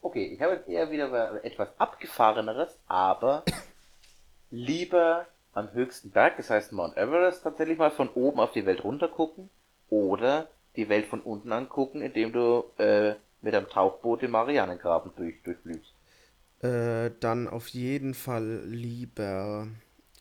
Okay, 0.00 0.26
ich 0.26 0.40
habe 0.40 0.62
eher 0.66 0.90
wieder 0.90 1.44
etwas 1.44 1.68
abgefahreneres, 1.78 2.78
aber 2.86 3.44
lieber 4.50 5.26
am 5.54 5.72
höchsten 5.72 6.10
Berg, 6.10 6.36
das 6.36 6.50
heißt 6.50 6.72
Mount 6.72 6.96
Everest, 6.96 7.42
tatsächlich 7.42 7.78
mal 7.78 7.90
von 7.90 8.08
oben 8.10 8.40
auf 8.40 8.52
die 8.52 8.66
Welt 8.66 8.84
runter 8.84 9.08
gucken 9.08 9.50
oder 9.90 10.48
die 10.76 10.88
Welt 10.88 11.06
von 11.06 11.20
unten 11.20 11.52
angucken, 11.52 12.00
indem 12.00 12.32
du 12.32 12.64
äh, 12.78 13.14
mit 13.42 13.54
einem 13.54 13.68
Tauchboot 13.68 14.22
den 14.22 14.30
Marianengraben 14.30 15.12
durch, 15.16 15.42
durchflügst. 15.42 15.92
Äh, 16.62 17.10
dann 17.20 17.48
auf 17.48 17.68
jeden 17.68 18.14
Fall 18.14 18.64
lieber 18.66 19.68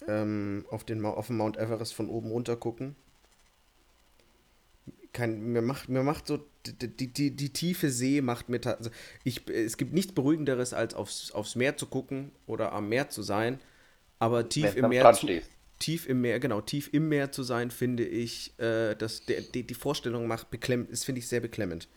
ähm, 0.08 0.66
auf, 0.70 0.84
den, 0.84 1.06
auf 1.06 1.28
den 1.28 1.38
Mount 1.38 1.58
Everest 1.58 1.94
von 1.94 2.10
oben 2.10 2.32
runter 2.32 2.56
gucken. 2.56 2.96
Kein, 5.14 5.52
mir, 5.52 5.62
macht, 5.62 5.90
mir 5.90 6.04
macht 6.04 6.28
so 6.28 6.40
die, 6.66 6.88
die, 6.88 7.08
die, 7.08 7.36
die 7.36 7.50
tiefe 7.50 7.90
See 7.90 8.22
macht 8.22 8.48
mir 8.48 8.62
also 8.66 8.92
ich 9.24 9.50
es 9.50 9.78
gibt 9.78 9.94
nichts 9.94 10.14
beruhigenderes 10.14 10.74
als 10.74 10.94
aufs, 10.94 11.32
aufs 11.32 11.56
Meer 11.56 11.76
zu 11.76 11.88
gucken 11.88 12.32
oder 12.46 12.72
am 12.72 12.88
Meer 12.88 13.10
zu 13.10 13.22
sein 13.22 13.60
aber 14.20 14.48
tief 14.48 14.76
im 14.76 14.90
Meer 14.90 15.12
zu, 15.14 15.28
tief 15.82 16.08
im 16.08 16.22
Meer, 16.22 16.40
genau, 16.40 16.62
tief 16.62 16.94
im 16.94 17.10
Meer 17.10 17.32
zu 17.32 17.44
sein, 17.44 17.72
finde 17.72 18.06
ich, 18.06 18.58
äh, 18.60 18.96
dass 18.96 19.26
der, 19.26 19.42
die, 19.42 19.64
die 19.64 19.74
Vorstellung 19.74 20.28
macht 20.28 20.52
beklemmt, 20.52 20.90
ist, 20.92 21.04
finde 21.04 21.20
ich 21.20 21.28
sehr 21.28 21.40
beklemmend. 21.40 21.88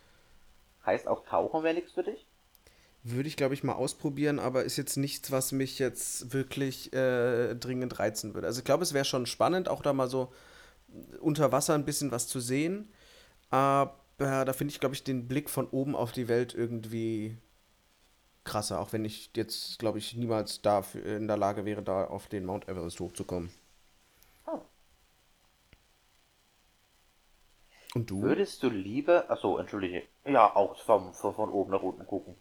Heißt 0.85 1.07
auch 1.07 1.25
Tauchen 1.27 1.63
wäre 1.63 1.75
nichts 1.75 1.93
für 1.93 2.03
dich? 2.03 2.27
Würde 3.07 3.29
ich, 3.29 3.37
glaube 3.37 3.53
ich, 3.53 3.62
mal 3.62 3.75
ausprobieren, 3.75 4.38
aber 4.38 4.64
ist 4.64 4.79
jetzt 4.79 4.97
nichts, 4.97 5.31
was 5.31 5.53
mich 5.53 5.79
jetzt 5.79 6.33
wirklich 6.33 6.90
äh, 6.95 7.55
dringend 7.55 7.99
reizen 7.99 8.33
würde. 8.33 8.47
Also 8.47 8.61
ich 8.61 8.64
glaube, 8.64 8.83
es 8.83 8.95
wäre 8.95 9.05
schon 9.05 9.27
spannend, 9.27 9.69
auch 9.69 9.83
da 9.83 9.93
mal 9.93 10.09
so 10.09 10.33
unter 11.21 11.53
Wasser 11.53 11.75
ein 11.75 11.85
bisschen 11.85 12.12
was 12.12 12.29
zu 12.29 12.40
sehen. 12.40 12.90
Aber 13.51 13.95
da 14.17 14.53
finde 14.55 14.73
ich, 14.73 14.81
glaube 14.81 14.95
ich, 14.95 15.05
den 15.05 15.29
Blick 15.29 15.51
von 15.51 15.69
oben 15.69 15.95
auf 15.95 16.12
die 16.12 16.29
Welt 16.29 16.55
irgendwie 16.55 17.37
krasser, 18.45 18.81
auch 18.81 18.93
wenn 18.93 19.05
ich 19.05 19.31
jetzt, 19.35 19.79
glaube 19.79 19.99
ich, 19.99 20.17
niemals 20.17 20.62
da 20.62 20.83
in 21.05 21.27
der 21.27 21.37
Lage 21.37 21.64
wäre, 21.64 21.83
da 21.83 22.05
auf 22.05 22.29
den 22.29 22.45
Mount 22.45 22.69
Everest 22.69 23.01
hochzukommen. 23.01 23.51
Oh. 24.47 24.61
Und 27.95 28.11
du? 28.11 28.23
Würdest 28.23 28.62
du 28.62 28.69
lieber, 28.69 29.31
achso, 29.31 29.59
entschuldige, 29.59 30.05
ja, 30.25 30.55
auch 30.55 30.77
vom, 30.85 31.12
von, 31.14 31.35
von 31.35 31.51
oben 31.51 31.71
nach 31.71 31.83
unten 31.83 32.07
gucken. 32.07 32.37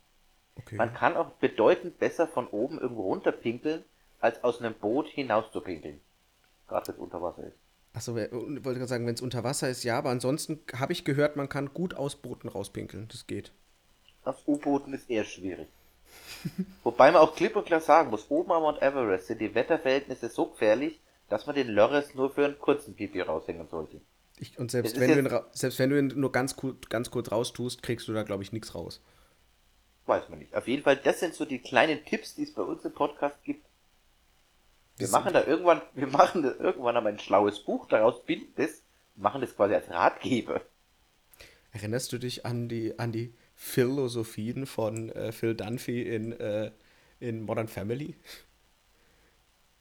Okay. 0.56 0.76
Man 0.76 0.94
kann 0.94 1.18
auch 1.18 1.32
bedeutend 1.34 2.00
besser 2.00 2.28
von 2.28 2.48
oben 2.48 2.80
irgendwo 2.80 3.04
runter 3.04 3.32
pinkeln, 3.32 3.84
als 4.20 4.44
aus 4.44 4.60
einem 4.60 4.74
Boot 4.74 5.08
hinaus 5.08 5.52
zu 5.52 5.62
pinkeln. 5.62 6.00
Gerade 6.68 6.88
wenn 6.88 6.96
es 6.96 7.02
unter 7.02 7.22
Wasser 7.22 7.48
ist. 7.48 7.58
Achso, 7.94 8.18
ich 8.18 8.32
wollte 8.32 8.62
gerade 8.64 8.88
sagen, 8.88 9.06
wenn 9.06 9.14
es 9.14 9.22
unter 9.22 9.44
Wasser 9.44 9.70
ist, 9.70 9.84
ja, 9.84 9.98
aber 9.98 10.10
ansonsten 10.10 10.62
habe 10.76 10.94
ich 10.94 11.06
gehört, 11.06 11.36
man 11.36 11.50
kann 11.50 11.74
gut 11.74 11.94
aus 11.94 12.16
Booten 12.16 12.50
rauspinkeln. 12.50 13.08
Das 13.10 13.28
geht. 13.28 13.52
Aus 14.24 14.44
U-Booten 14.48 14.94
ist 14.94 15.10
eher 15.10 15.26
schwierig. 15.26 15.68
Wobei 16.84 17.12
man 17.12 17.22
auch 17.22 17.36
klipp 17.36 17.56
und 17.56 17.66
klar 17.66 17.82
sagen 17.82 18.10
muss, 18.10 18.30
oben 18.30 18.52
am 18.52 18.64
Mount 18.64 18.82
Everest 18.82 19.28
sind 19.28 19.42
die 19.42 19.54
Wetterverhältnisse 19.54 20.30
so 20.30 20.48
gefährlich, 20.48 21.00
dass 21.30 21.46
man 21.46 21.56
den 21.56 21.68
Lörres 21.68 22.16
nur 22.16 22.34
für 22.34 22.46
einen 22.46 22.60
kurzen 22.60 22.96
Pipi 22.96 23.22
raushängen 23.22 23.68
sollte. 23.68 24.02
Ich, 24.40 24.58
und 24.58 24.72
selbst 24.72 25.00
wenn, 25.00 25.12
du 25.12 25.20
ihn, 25.20 25.40
selbst 25.52 25.80
wenn 25.80 25.90
du 25.90 26.00
ihn 26.00 26.12
nur 26.16 26.32
ganz, 26.32 26.56
ganz 26.90 27.12
kurz 27.12 27.32
raustust, 27.32 27.84
kriegst 27.84 28.08
du 28.08 28.14
da, 28.14 28.24
glaube 28.24 28.44
ich, 28.44 28.52
nichts 28.52 28.74
raus. 28.74 29.02
Weiß 30.06 30.28
man 30.30 30.40
nicht. 30.40 30.54
Auf 30.54 30.68
jeden 30.68 30.84
Fall, 30.84 30.98
das 30.98 31.20
sind 31.20 31.34
so 31.34 31.46
die 31.46 31.60
kleinen 31.60 32.04
Tipps, 32.06 32.36
die 32.36 32.44
es 32.44 32.54
bei 32.54 32.62
uns 32.62 32.84
im 32.84 32.94
Podcast 32.94 33.42
gibt. 33.44 33.66
Wir 34.98 35.08
machen 35.10 35.34
da 35.34 35.44
irgendwann, 35.44 35.82
wir 35.94 36.08
machen 36.08 36.44
da 36.44 36.52
irgendwann 36.52 36.98
einmal 36.98 37.14
ein 37.14 37.20
schlaues 37.20 37.64
Buch 37.64 37.88
daraus, 37.88 38.24
binden 38.26 38.54
das, 38.58 38.82
machen 39.16 39.42
das 39.42 39.56
quasi 39.56 39.74
als 39.74 39.90
Ratgeber. 39.90 40.62
Erinnerst 41.72 42.12
du 42.14 42.20
dich 42.20 42.46
an 42.46 42.70
die, 42.70 43.00
an 43.00 43.12
die 43.12 43.34
Philosophien 43.56 44.66
von 44.68 45.10
äh, 45.10 45.32
Phil 45.32 45.56
Dunphy 45.56 46.04
in, 46.04 46.34
äh, 46.34 46.72
in 47.20 47.42
Modern 47.42 47.68
Family? 47.68 48.16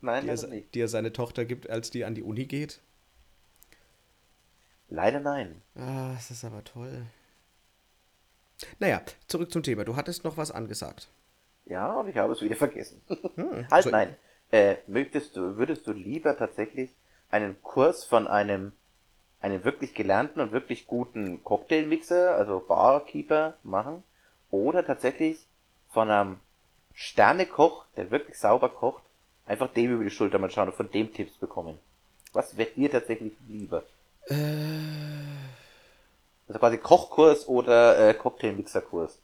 Nein, 0.01 0.25
die 0.25 0.31
er, 0.31 0.49
nicht. 0.49 0.75
Die 0.75 0.81
er 0.81 0.89
seine 0.89 1.13
Tochter 1.13 1.45
gibt, 1.45 1.69
als 1.69 1.91
die 1.91 2.05
an 2.05 2.15
die 2.15 2.23
Uni 2.23 2.47
geht? 2.47 2.81
Leider 4.89 5.21
nein. 5.21 5.63
Ah, 5.75 6.15
das 6.15 6.31
ist 6.31 6.45
aber 6.45 6.65
toll. 6.65 7.07
Naja, 8.79 9.03
zurück 9.27 9.53
zum 9.53 9.63
Thema. 9.63 9.85
Du 9.85 9.97
hattest 9.97 10.25
noch 10.25 10.37
was 10.37 10.51
angesagt. 10.51 11.09
Ja, 11.67 11.93
und 11.95 12.09
ich 12.09 12.17
habe 12.17 12.33
es 12.33 12.43
wieder 12.43 12.57
vergessen. 12.57 13.01
Hm, 13.37 13.69
halt, 13.71 13.85
so 13.85 13.91
nein. 13.91 14.17
Äh, 14.51 14.77
möchtest 14.87 15.37
du, 15.37 15.57
würdest 15.57 15.87
du 15.87 15.93
lieber 15.93 16.37
tatsächlich 16.37 16.91
einen 17.31 17.61
Kurs 17.63 18.05
von 18.05 18.27
einem 18.27 18.73
einen 19.41 19.65
wirklich 19.65 19.95
gelernten 19.95 20.41
und 20.41 20.53
wirklich 20.53 20.87
guten 20.87 21.43
Cocktailmixer, 21.43 22.37
also 22.37 22.61
Barkeeper 22.61 23.55
machen 23.65 24.05
oder 24.51 24.87
tatsächlich 24.87 25.47
von 25.89 26.11
einem 26.11 26.39
Sternekoch, 26.95 27.87
der 27.97 28.11
wirklich 28.11 28.39
sauber 28.39 28.69
kocht, 28.69 29.03
einfach 29.47 29.73
dem 29.73 29.93
über 29.93 30.05
die 30.05 30.11
Schulter 30.11 30.39
mal 30.39 30.51
schauen 30.51 30.69
und 30.69 30.77
von 30.77 30.91
dem 30.91 31.13
Tipps 31.13 31.37
bekommen. 31.39 31.79
Was 32.33 32.57
wird 32.57 32.77
dir 32.77 32.91
tatsächlich 32.91 33.33
lieber? 33.49 33.83
Äh... 34.29 35.32
Also 36.53 36.59
quasi 36.59 36.77
Kochkurs 36.77 37.49
oder 37.49 38.11
äh, 38.11 38.13
Cocktailmixerkurs? 38.13 39.19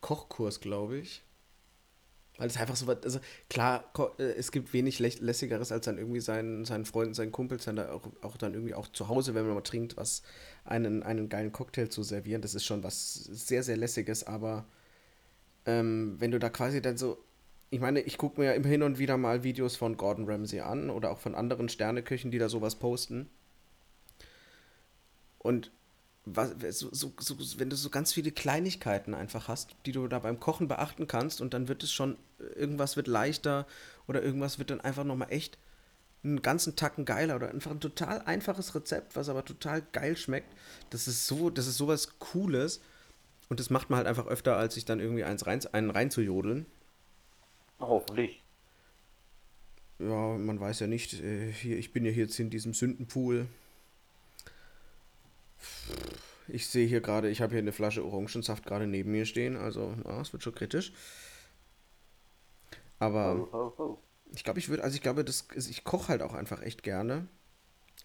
Kochkurs, 0.00 0.60
glaube 0.60 0.98
ich. 0.98 1.24
Weil 2.38 2.46
es 2.46 2.56
einfach 2.56 2.76
so 2.76 2.86
was, 2.86 3.02
also 3.02 3.18
klar, 3.48 3.92
äh, 4.18 4.22
es 4.22 4.52
gibt 4.52 4.72
wenig 4.72 5.00
lässigeres, 5.00 5.72
als 5.72 5.86
dann 5.86 5.98
irgendwie 5.98 6.20
seinen, 6.20 6.64
seinen 6.64 6.84
Freunden, 6.84 7.14
seinen 7.14 7.32
Kumpels 7.32 7.64
dann 7.64 7.74
da 7.74 7.90
auch, 7.90 8.02
auch 8.22 8.36
dann 8.36 8.54
irgendwie 8.54 8.74
auch 8.74 8.86
zu 8.86 9.08
Hause, 9.08 9.34
wenn 9.34 9.44
man 9.44 9.54
mal 9.54 9.60
trinkt, 9.62 9.96
was 9.96 10.22
einen, 10.64 11.02
einen 11.02 11.28
geilen 11.28 11.50
Cocktail 11.50 11.88
zu 11.88 12.04
servieren. 12.04 12.42
Das 12.42 12.54
ist 12.54 12.64
schon 12.64 12.84
was 12.84 13.12
sehr, 13.14 13.64
sehr 13.64 13.76
lässiges, 13.76 14.24
aber 14.24 14.66
ähm, 15.66 16.14
wenn 16.20 16.30
du 16.30 16.38
da 16.38 16.48
quasi 16.48 16.80
dann 16.80 16.96
so 16.96 17.18
ich 17.72 17.80
meine, 17.80 18.00
ich 18.00 18.18
gucke 18.18 18.40
mir 18.40 18.48
ja 18.48 18.52
immer 18.52 18.68
hin 18.68 18.82
und 18.82 18.98
wieder 18.98 19.16
mal 19.16 19.44
Videos 19.44 19.76
von 19.76 19.96
Gordon 19.96 20.28
Ramsay 20.28 20.60
an 20.60 20.90
oder 20.90 21.10
auch 21.12 21.20
von 21.20 21.36
anderen 21.36 21.68
Sterneköchen, 21.68 22.32
die 22.32 22.38
da 22.38 22.48
sowas 22.48 22.74
posten. 22.74 23.30
Und 25.38 25.70
was, 26.24 26.50
so, 26.78 26.90
so, 26.92 27.12
so, 27.18 27.36
wenn 27.58 27.70
du 27.70 27.76
so 27.76 27.90
ganz 27.90 28.12
viele 28.12 28.30
Kleinigkeiten 28.30 29.14
einfach 29.14 29.48
hast, 29.48 29.74
die 29.86 29.92
du 29.92 30.06
da 30.06 30.18
beim 30.18 30.38
Kochen 30.38 30.68
beachten 30.68 31.06
kannst 31.06 31.40
und 31.40 31.54
dann 31.54 31.68
wird 31.68 31.82
es 31.82 31.92
schon, 31.92 32.16
irgendwas 32.56 32.96
wird 32.96 33.06
leichter 33.06 33.66
oder 34.06 34.22
irgendwas 34.22 34.58
wird 34.58 34.70
dann 34.70 34.80
einfach 34.80 35.04
nochmal 35.04 35.32
echt 35.32 35.58
einen 36.22 36.42
ganzen 36.42 36.76
Tacken 36.76 37.04
geiler 37.04 37.36
oder 37.36 37.50
einfach 37.50 37.70
ein 37.70 37.80
total 37.80 38.20
einfaches 38.22 38.74
Rezept, 38.74 39.16
was 39.16 39.28
aber 39.28 39.44
total 39.44 39.82
geil 39.92 40.16
schmeckt. 40.16 40.54
Das 40.90 41.08
ist 41.08 41.26
so, 41.26 41.48
das 41.48 41.66
ist 41.66 41.78
sowas 41.78 42.18
Cooles 42.18 42.80
und 43.48 43.58
das 43.58 43.70
macht 43.70 43.88
man 43.90 43.98
halt 43.98 44.06
einfach 44.06 44.26
öfter, 44.26 44.56
als 44.56 44.74
sich 44.74 44.84
dann 44.84 45.00
irgendwie 45.00 45.24
eins 45.24 45.46
rein, 45.46 45.60
einen 45.72 45.90
reinzujodeln. 45.90 46.66
Hoffentlich. 47.80 48.42
Ja, 49.98 50.36
man 50.36 50.60
weiß 50.60 50.80
ja 50.80 50.86
nicht, 50.86 51.14
äh, 51.14 51.52
hier, 51.52 51.78
ich 51.78 51.92
bin 51.92 52.04
ja 52.04 52.10
jetzt 52.10 52.38
in 52.38 52.50
diesem 52.50 52.74
Sündenpool. 52.74 53.46
Ich 56.48 56.66
sehe 56.66 56.86
hier 56.86 57.00
gerade, 57.00 57.30
ich 57.30 57.40
habe 57.40 57.52
hier 57.52 57.60
eine 57.60 57.72
Flasche 57.72 58.04
Orangensaft 58.04 58.64
gerade 58.64 58.86
neben 58.86 59.12
mir 59.12 59.26
stehen, 59.26 59.56
also 59.56 59.94
es 60.20 60.32
wird 60.32 60.42
schon 60.42 60.54
kritisch. 60.54 60.92
Aber 62.98 63.48
oh, 63.52 63.56
oh, 63.56 63.82
oh. 63.82 63.98
ich 64.34 64.44
glaube, 64.44 64.58
ich 64.58 64.68
würde, 64.68 64.84
also 64.84 64.94
ich 64.94 65.02
glaube, 65.02 65.24
das, 65.24 65.46
ich 65.54 65.84
koche 65.84 66.08
halt 66.08 66.22
auch 66.22 66.34
einfach 66.34 66.62
echt 66.62 66.82
gerne. 66.82 67.28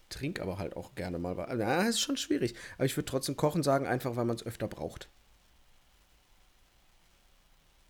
Trink 0.08 0.40
aber 0.40 0.58
halt 0.58 0.76
auch 0.76 0.94
gerne 0.94 1.18
mal. 1.18 1.36
Ja, 1.58 1.82
ist 1.82 2.00
schon 2.00 2.16
schwierig. 2.16 2.54
Aber 2.76 2.84
ich 2.84 2.96
würde 2.96 3.10
trotzdem 3.10 3.36
kochen 3.36 3.62
sagen, 3.62 3.86
einfach 3.86 4.16
weil 4.16 4.24
man 4.24 4.36
es 4.36 4.46
öfter 4.46 4.68
braucht. 4.68 5.08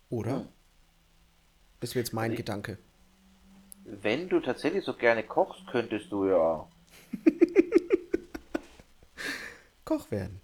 Oder? 0.09 0.39
Hm. 0.39 0.47
Das 1.79 1.93
wäre 1.93 2.03
jetzt 2.03 2.13
mein 2.13 2.31
also 2.31 2.37
Gedanke. 2.37 2.77
Wenn 3.83 4.29
du 4.29 4.39
tatsächlich 4.39 4.83
so 4.83 4.93
gerne 4.93 5.23
kochst, 5.23 5.65
könntest 5.67 6.11
du 6.11 6.27
ja. 6.27 6.67
Koch 9.87 10.11
werden. 10.11 10.41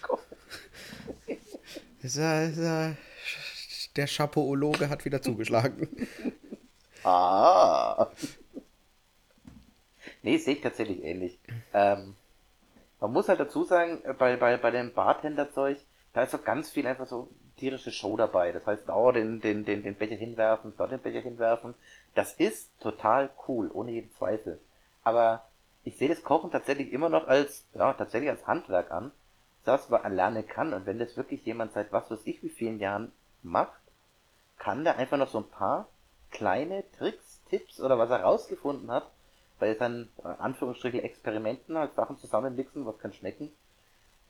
Koch. 0.00 0.22
der 3.96 4.06
Chapeauologe 4.06 4.88
hat 4.88 5.04
wieder 5.04 5.20
zugeschlagen. 5.20 5.88
ah. 7.04 8.06
Nee, 10.22 10.38
sehe 10.38 10.54
ich 10.54 10.62
tatsächlich 10.62 11.04
ähnlich. 11.04 11.38
Ähm, 11.74 12.16
man 12.98 13.12
muss 13.12 13.28
halt 13.28 13.40
dazu 13.40 13.64
sagen, 13.64 14.00
bei, 14.18 14.36
bei, 14.36 14.56
bei 14.56 14.70
dem 14.70 14.94
Bartender-Zeug, 14.94 15.76
da 16.14 16.22
ist 16.22 16.32
doch 16.32 16.42
ganz 16.42 16.70
viel 16.70 16.86
einfach 16.86 17.06
so 17.06 17.28
tierische 17.58 17.92
Show 17.92 18.16
dabei. 18.16 18.52
Das 18.52 18.66
heißt, 18.66 18.88
da 18.88 19.12
den, 19.12 19.42
den, 19.42 19.66
den, 19.66 19.82
den 19.82 19.96
Becher 19.96 20.16
hinwerfen, 20.16 20.72
dort 20.78 20.92
den 20.92 21.00
Becher 21.00 21.20
hinwerfen. 21.20 21.74
Das 22.14 22.32
ist 22.32 22.70
total 22.80 23.28
cool, 23.48 23.70
ohne 23.70 23.90
jeden 23.90 24.14
Zweifel. 24.14 24.58
Aber 25.04 25.44
ich 25.84 25.96
sehe 25.96 26.08
das 26.08 26.22
Kochen 26.22 26.50
tatsächlich 26.50 26.92
immer 26.92 27.08
noch 27.08 27.26
als, 27.26 27.64
ja, 27.74 27.92
tatsächlich 27.92 28.30
als 28.30 28.46
Handwerk 28.46 28.90
an, 28.90 29.12
das 29.64 29.88
man 29.88 30.14
lernen 30.14 30.46
kann. 30.46 30.72
Und 30.72 30.86
wenn 30.86 30.98
das 30.98 31.16
wirklich 31.16 31.44
jemand 31.44 31.72
seit 31.72 31.92
was 31.92 32.10
weiß 32.10 32.20
ich 32.24 32.42
wie 32.42 32.50
vielen 32.50 32.78
Jahren 32.78 33.12
macht, 33.42 33.80
kann 34.58 34.84
der 34.84 34.96
einfach 34.96 35.18
noch 35.18 35.28
so 35.28 35.38
ein 35.38 35.48
paar 35.48 35.88
kleine 36.30 36.84
Tricks, 36.92 37.40
Tipps 37.50 37.80
oder 37.80 37.98
was 37.98 38.10
er 38.10 38.22
rausgefunden 38.22 38.90
hat, 38.90 39.10
bei 39.58 39.74
seinen 39.74 40.08
äh, 40.24 40.28
Anführungsstrichen 40.28 41.00
Experimenten 41.00 41.76
halt 41.76 41.94
Sachen 41.94 42.18
zusammenmixen, 42.18 42.86
was 42.86 42.98
kann 42.98 43.12
schmecken, 43.12 43.50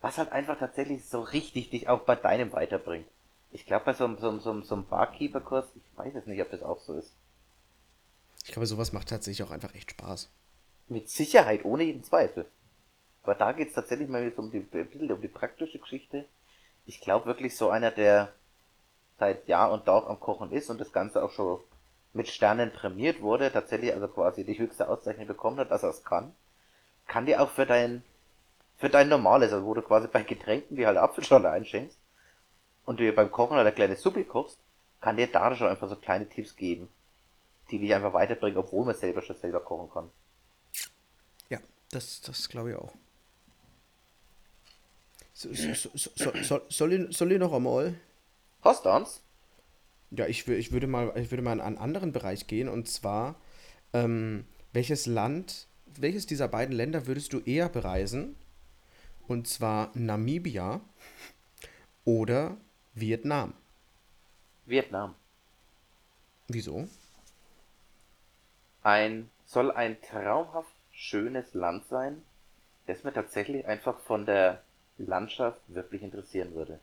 was 0.01 0.19
halt 0.19 0.33
einfach 0.33 0.59
tatsächlich 0.59 1.07
so 1.07 1.21
richtig 1.21 1.71
dich 1.71 1.89
auch 1.89 2.01
bei 2.01 2.17
deinem 2.17 2.53
weiterbringt. 2.53 3.07
Ich 3.51 3.67
glaube, 3.67 3.85
bei 3.85 3.95
so, 3.95 4.17
so, 4.17 4.39
so, 4.39 4.61
so 4.63 4.75
einem 4.75 4.87
Barkeeper-Kurs, 4.87 5.67
ich 5.75 5.99
weiß 5.99 6.15
es 6.15 6.27
nicht, 6.27 6.41
ob 6.41 6.51
das 6.51 6.63
auch 6.63 6.81
so 6.81 6.95
ist. 6.95 7.13
Ich 8.45 8.53
glaube, 8.53 8.67
sowas 8.67 8.93
macht 8.93 9.09
tatsächlich 9.09 9.47
auch 9.47 9.53
einfach 9.53 9.75
echt 9.75 9.91
Spaß. 9.93 10.29
Mit 10.89 11.09
Sicherheit, 11.09 11.65
ohne 11.65 11.85
jeden 11.85 12.05
Zweifel. 12.05 12.47
Aber 13.23 13.35
da 13.35 13.53
geht 13.53 13.69
es 13.69 13.75
tatsächlich 13.75 14.09
mal 14.09 14.33
um 14.37 14.51
die, 14.51 14.59
ein 14.59 14.87
bisschen 14.89 15.13
um 15.13 15.21
die 15.21 15.29
praktische 15.29 15.79
Geschichte. 15.79 16.27
Ich 16.87 17.01
glaube 17.01 17.27
wirklich, 17.27 17.57
so 17.57 17.71
einer, 17.71 17.91
der 17.91 18.33
seit 19.19 19.47
Jahr 19.47 19.71
und 19.71 19.85
Tag 19.85 20.09
am 20.09 20.19
Kochen 20.19 20.51
ist 20.51 20.71
und 20.71 20.81
das 20.81 20.93
Ganze 20.93 21.23
auch 21.23 21.31
schon 21.31 21.61
mit 22.13 22.29
Sternen 22.29 22.73
prämiert 22.73 23.23
wurde, 23.23 23.53
tatsächlich 23.53 23.95
also 23.95 24.09
quasi 24.09 24.45
die 24.45 24.59
höchste 24.59 24.89
Auszeichnung 24.89 25.27
bekommen 25.27 25.59
hat, 25.59 25.71
dass 25.71 25.83
er 25.83 25.91
es 25.91 26.05
kann, 26.05 26.35
kann 27.07 27.27
dir 27.27 27.41
auch 27.41 27.51
für 27.51 27.65
dein, 27.65 28.03
für 28.79 28.91
dein 28.91 29.09
normales, 29.09 29.53
also 29.53 29.65
wo 29.65 29.75
du 29.75 29.83
quasi 29.83 30.09
bei 30.09 30.23
Getränken 30.23 30.77
wie 30.77 30.87
halt 30.87 30.99
Apfelschorle 30.99 31.51
einschenkst, 31.51 31.97
und 32.85 32.99
du 32.99 33.05
dir 33.05 33.15
beim 33.15 33.31
Kochen 33.31 33.57
eine 33.57 33.73
kleine 33.73 33.97
Suppe 33.97 34.25
kochst, 34.25 34.59
kann 35.01 35.17
dir 35.17 35.27
da 35.27 35.55
schon 35.55 35.69
einfach 35.69 35.89
so 35.89 35.97
kleine 35.97 36.29
Tipps 36.29 36.57
geben, 36.57 36.89
die 37.71 37.79
dich 37.79 37.95
einfach 37.95 38.13
weiterbringen, 38.13 38.59
obwohl 38.59 38.85
man 38.85 38.95
selber 38.95 39.23
schon 39.23 39.37
selber 39.37 39.61
kochen 39.61 39.91
kann. 39.93 40.11
Das, 41.93 42.23
das 42.23 42.49
glaube 42.49 42.71
ich 42.71 42.77
auch. 42.77 42.95
So, 45.35 45.53
so, 45.53 45.91
so, 45.95 46.33
soll, 46.43 46.63
soll, 46.69 46.93
ich, 46.93 47.17
soll 47.17 47.33
ich 47.33 47.39
noch 47.39 47.53
einmal? 47.53 47.95
Hast 48.63 48.85
du 48.85 48.91
uns? 48.91 49.23
Ja, 50.11 50.27
ich, 50.27 50.49
ich, 50.49 50.73
würde 50.73 50.87
mal, 50.87 51.13
ich 51.17 51.31
würde 51.31 51.43
mal 51.43 51.53
in 51.53 51.61
einen 51.61 51.79
anderen 51.79 52.13
Bereich 52.13 52.47
gehen 52.47 52.69
und 52.69 52.89
zwar, 52.89 53.37
ähm, 53.93 54.47
welches 54.73 55.07
Land, 55.07 55.67
welches 55.87 56.27
dieser 56.27 56.49
beiden 56.49 56.75
Länder 56.75 57.07
würdest 57.07 57.33
du 57.33 57.41
eher 57.41 57.69
bereisen? 57.69 58.37
Und 59.29 59.47
zwar 59.47 59.91
Namibia 59.95 60.81
oder 62.05 62.57
Vietnam. 62.95 63.53
Vietnam. 64.65 65.15
Wieso? 66.49 66.89
Ein 68.83 69.31
soll 69.45 69.71
ein 69.71 70.01
traumhaft 70.01 70.72
schönes 71.03 71.53
Land 71.53 71.85
sein, 71.87 72.23
das 72.87 73.03
mir 73.03 73.13
tatsächlich 73.13 73.67
einfach 73.67 73.99
von 74.01 74.25
der 74.25 74.63
Landschaft 74.99 75.61
wirklich 75.67 76.03
interessieren 76.03 76.55
würde. 76.55 76.79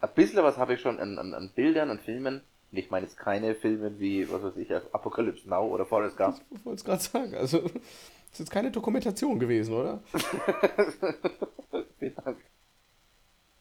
Ein 0.00 0.14
bisschen 0.14 0.44
was 0.44 0.58
habe 0.58 0.74
ich 0.74 0.80
schon 0.80 1.00
an, 1.00 1.18
an, 1.18 1.34
an 1.34 1.50
Bildern 1.54 1.90
und 1.90 2.00
Filmen. 2.00 2.42
Ich 2.70 2.90
meine 2.90 3.06
jetzt 3.06 3.16
keine 3.16 3.54
Filme 3.54 3.98
wie, 3.98 4.30
was 4.30 4.42
weiß 4.42 4.56
ich, 4.56 4.72
Apocalypse 4.72 5.48
Now 5.48 5.66
oder 5.66 5.86
Forrest 5.86 6.16
Gump. 6.16 6.40
Ich 6.50 6.64
wollte 6.64 6.78
es 6.78 6.84
gerade 6.84 7.02
sagen, 7.02 7.34
also 7.34 7.62
das 7.62 7.72
ist 8.32 8.38
jetzt 8.38 8.50
keine 8.50 8.70
Dokumentation 8.70 9.38
gewesen, 9.38 9.74
oder? 9.74 10.02
Vielen 11.98 12.14
Dank. 12.16 12.38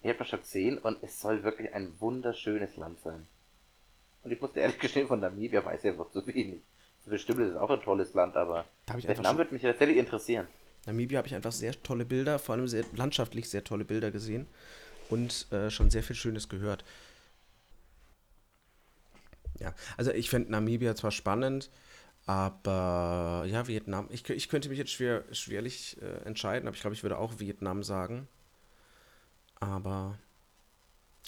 Ich 0.01 0.09
habe 0.09 0.19
das 0.19 0.27
schon 0.27 0.41
gesehen 0.41 0.77
und 0.77 1.01
es 1.01 1.19
soll 1.19 1.43
wirklich 1.43 1.73
ein 1.73 1.99
wunderschönes 1.99 2.75
Land 2.77 2.99
sein. 2.99 3.25
Und 4.23 4.31
ich 4.31 4.41
musste 4.41 4.59
ehrlich 4.59 4.79
gestehen, 4.79 5.07
von 5.07 5.19
Namibia 5.19 5.65
weiß 5.65 5.83
ich 5.83 5.91
einfach 5.91 6.11
zu 6.11 6.25
wenig. 6.27 6.61
Bestimmt 7.05 7.39
ist 7.41 7.51
es 7.51 7.55
auch 7.55 7.69
ein 7.69 7.81
tolles 7.81 8.13
Land, 8.13 8.35
aber 8.35 8.65
Vietnam 8.95 9.37
würde 9.37 9.53
mich 9.53 9.61
tatsächlich 9.61 9.97
interessieren. 9.97 10.47
Namibia 10.85 11.19
habe 11.19 11.27
ich 11.27 11.35
einfach 11.35 11.51
sehr 11.51 11.81
tolle 11.83 12.05
Bilder, 12.05 12.39
vor 12.39 12.55
allem 12.55 12.67
sehr 12.67 12.85
landschaftlich 12.95 13.49
sehr 13.49 13.63
tolle 13.63 13.85
Bilder 13.85 14.11
gesehen 14.11 14.47
und 15.09 15.51
äh, 15.51 15.69
schon 15.69 15.89
sehr 15.89 16.03
viel 16.03 16.15
Schönes 16.15 16.49
gehört. 16.49 16.83
Ja, 19.59 19.73
also 19.97 20.11
ich 20.11 20.29
fände 20.29 20.51
Namibia 20.51 20.95
zwar 20.95 21.11
spannend, 21.11 21.69
aber 22.25 23.45
ja, 23.47 23.67
Vietnam, 23.67 24.07
ich, 24.11 24.27
ich 24.29 24.49
könnte 24.49 24.69
mich 24.69 24.77
jetzt 24.77 24.91
schwer, 24.91 25.23
schwerlich 25.31 25.97
äh, 26.01 26.25
entscheiden, 26.25 26.67
aber 26.67 26.75
ich 26.75 26.81
glaube, 26.81 26.95
ich 26.95 27.03
würde 27.03 27.17
auch 27.17 27.39
Vietnam 27.39 27.83
sagen. 27.83 28.27
Aber 29.59 30.17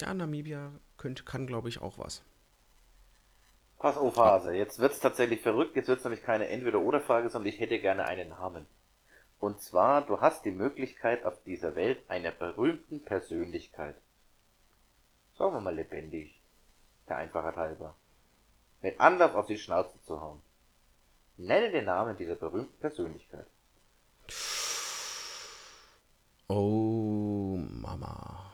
ja, 0.00 0.12
Namibia 0.12 0.72
könnte, 0.96 1.22
kann, 1.22 1.46
glaube 1.46 1.68
ich, 1.68 1.80
auch 1.80 1.98
was. 1.98 2.22
Pass 3.78 3.96
auf, 3.96 4.16
Hase. 4.16 4.54
Jetzt 4.54 4.80
wird 4.80 4.92
es 4.92 5.00
tatsächlich 5.00 5.40
verrückt. 5.40 5.76
Jetzt 5.76 5.88
wird 5.88 5.98
es 5.98 6.04
nämlich 6.04 6.22
keine 6.22 6.48
Entweder-Oder-Frage, 6.48 7.30
sondern 7.30 7.52
ich 7.52 7.60
hätte 7.60 7.78
gerne 7.78 8.06
einen 8.06 8.30
Namen. 8.30 8.66
Und 9.38 9.60
zwar, 9.60 10.04
du 10.04 10.20
hast 10.20 10.44
die 10.44 10.50
Möglichkeit 10.50 11.24
auf 11.24 11.40
dieser 11.44 11.76
Welt 11.76 11.98
einer 12.08 12.32
berühmten 12.32 13.04
Persönlichkeit. 13.04 13.94
Sagen 15.36 15.54
wir 15.54 15.60
mal 15.60 15.74
lebendig. 15.74 16.40
Der 17.08 17.18
Einfachheit 17.18 17.56
halber. 17.56 17.94
Mit 18.82 18.98
Anlauf 18.98 19.36
auf 19.36 19.46
die 19.46 19.58
Schnauze 19.58 20.02
zu 20.02 20.20
hauen. 20.20 20.42
Nenne 21.36 21.70
den 21.70 21.84
Namen 21.84 22.16
dieser 22.16 22.34
berühmten 22.34 22.76
Persönlichkeit. 22.80 23.46
Oh, 26.48 27.56
Mama. 27.58 28.52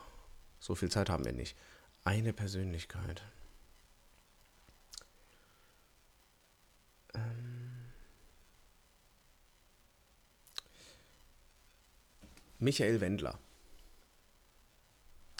So 0.58 0.74
viel 0.74 0.90
Zeit 0.90 1.08
haben 1.08 1.24
wir 1.24 1.32
nicht. 1.32 1.56
Eine 2.04 2.34
Persönlichkeit. 2.34 3.22
Michael 12.64 13.00
Wendler. 13.00 13.38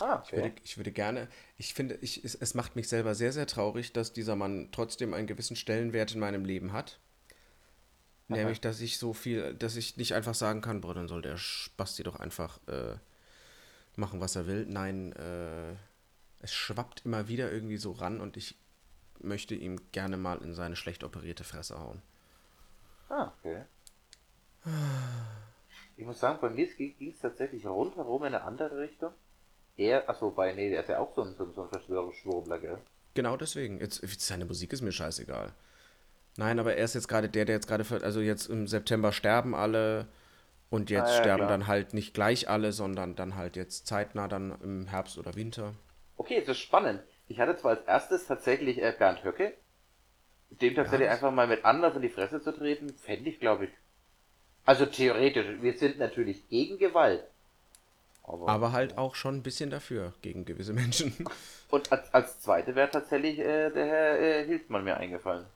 Ah, 0.01 0.17
okay. 0.17 0.25
ich, 0.25 0.33
würde, 0.33 0.55
ich 0.65 0.77
würde 0.77 0.93
gerne, 0.93 1.29
ich 1.57 1.75
finde, 1.75 1.95
ich, 2.01 2.25
es, 2.25 2.35
es 2.35 2.55
macht 2.55 2.77
mich 2.77 2.89
selber 2.89 3.15
sehr, 3.15 3.33
sehr 3.33 3.47
traurig, 3.47 3.93
dass 3.93 4.13
dieser 4.13 4.37
Mann 4.37 4.69
trotzdem 4.73 5.15
einen 5.15 5.27
gewissen 5.27 5.57
Stellenwert 5.57 6.13
in 6.13 6.21
meinem 6.21 6.45
Leben 6.45 6.73
hat. 6.73 6.99
Aha. 8.29 8.39
Nämlich, 8.39 8.61
dass 8.61 8.81
ich 8.81 8.99
so 8.99 9.13
viel, 9.13 9.55
dass 9.55 9.77
ich 9.77 9.97
nicht 9.97 10.15
einfach 10.15 10.35
sagen 10.35 10.61
kann, 10.61 10.81
boah, 10.81 10.95
dann 10.95 11.09
soll 11.09 11.23
der 11.23 11.37
Spasti 11.37 12.03
doch 12.03 12.17
einfach 12.17 12.59
äh, 12.67 12.97
machen, 13.97 14.21
was 14.21 14.37
er 14.37 14.47
will. 14.47 14.67
Nein, 14.67 15.13
äh, 15.13 15.75
es 16.41 16.53
schwappt 16.53 17.05
immer 17.05 17.29
wieder 17.29 17.53
irgendwie 17.53 17.77
so 17.77 17.93
ran 17.93 18.21
und 18.21 18.37
ich 18.37 18.57
möchte 19.21 19.55
ihm 19.55 19.81
gerne 19.93 20.17
mal 20.17 20.39
in 20.43 20.55
seine 20.55 20.77
schlecht 20.77 21.05
operierte 21.05 21.45
Fresse 21.45 21.79
hauen. 21.79 22.03
Ah, 23.09 23.33
okay. 23.39 23.65
Ich 25.97 26.05
muss 26.05 26.21
sagen, 26.21 26.39
bei 26.41 26.51
mir 26.51 26.67
ging 26.67 27.11
es 27.11 27.21
tatsächlich 27.21 27.67
rundherum 27.67 28.23
in 28.23 28.35
eine 28.35 28.43
andere 28.43 28.79
Richtung. 28.79 29.13
Er, 29.77 30.09
achso, 30.09 30.31
bei, 30.31 30.53
nee, 30.53 30.71
der 30.71 30.81
ist 30.81 30.89
ja 30.89 30.99
auch 30.99 31.15
so 31.15 31.23
ein, 31.23 31.35
so 31.37 31.63
ein 31.63 31.69
Verschwörungsschwurbler, 31.69 32.59
gell? 32.59 32.79
Genau 33.15 33.37
deswegen. 33.37 33.81
Jetzt, 33.81 34.03
seine 34.21 34.45
Musik 34.45 34.73
ist 34.73 34.83
mir 34.83 34.93
scheißegal. 34.93 35.53
Nein, 36.37 36.59
aber 36.59 36.75
er 36.75 36.85
ist 36.85 36.95
jetzt 36.95 37.09
gerade 37.09 37.29
der, 37.29 37.45
der 37.45 37.57
jetzt 37.57 37.69
gerade, 37.69 37.85
also 38.05 38.21
jetzt 38.21 38.47
im 38.47 38.67
September 38.67 39.13
sterben 39.13 39.55
alle 39.55 40.09
und 40.69 40.91
jetzt 40.91 41.11
ah, 41.11 41.15
ja, 41.17 41.21
sterben 41.21 41.39
klar. 41.39 41.49
dann 41.49 41.67
halt 41.69 41.95
nicht 41.95 42.15
gleich 42.15 42.49
alle, 42.49 42.73
sondern 42.73 43.15
dann 43.15 43.37
halt 43.37 43.57
jetzt 43.57 43.87
zeitnah 43.87 44.27
dann 44.27 44.59
im 44.63 44.87
Herbst 44.87 45.19
oder 45.19 45.37
Winter. 45.37 45.75
Okay, 46.17 46.41
das 46.41 46.57
ist 46.57 46.63
spannend. 46.63 47.03
Ich 47.29 47.39
hatte 47.39 47.57
zwar 47.57 47.73
als 47.73 47.87
erstes 47.87 48.27
tatsächlich 48.27 48.83
äh, 48.83 48.93
Bernd 48.97 49.23
Höcke, 49.23 49.55
dem 50.51 50.75
tatsächlich 50.75 51.07
ja, 51.07 51.13
einfach 51.13 51.31
mal 51.31 51.47
mit 51.47 51.65
anders 51.65 51.95
in 51.95 52.03
die 52.03 52.09
Fresse 52.09 52.41
zu 52.43 52.53
treten, 52.53 52.95
fände 52.99 53.31
ich, 53.31 53.39
glaube 53.39 53.67
ich. 53.67 53.71
Also 54.65 54.87
theoretisch, 54.87 55.47
wir 55.61 55.77
sind 55.77 55.99
natürlich 55.99 56.49
gegen 56.49 56.79
Gewalt. 56.79 57.25
Aber, 58.23 58.49
aber 58.49 58.73
halt 58.73 58.97
auch 58.97 59.15
schon 59.15 59.37
ein 59.37 59.43
bisschen 59.43 59.69
dafür, 59.69 60.15
gegen 60.23 60.47
gewisse 60.47 60.73
Menschen. 60.73 61.13
Und 61.71 61.93
als, 61.93 62.13
als 62.15 62.41
zweite 62.41 62.75
wäre 62.75 62.91
tatsächlich 62.91 63.39
äh, 63.39 63.71
der 63.71 63.87
Herr 63.87 64.21
äh, 64.21 64.47
Hildmann 64.47 64.85
mir 64.85 64.97
eingefallen. 64.97 65.47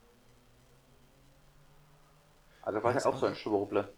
Also 2.60 2.82
war 2.82 2.94
er 2.94 3.06
auch 3.06 3.16
so 3.16 3.24
ein 3.24 3.36
Schwurbler. 3.36 3.88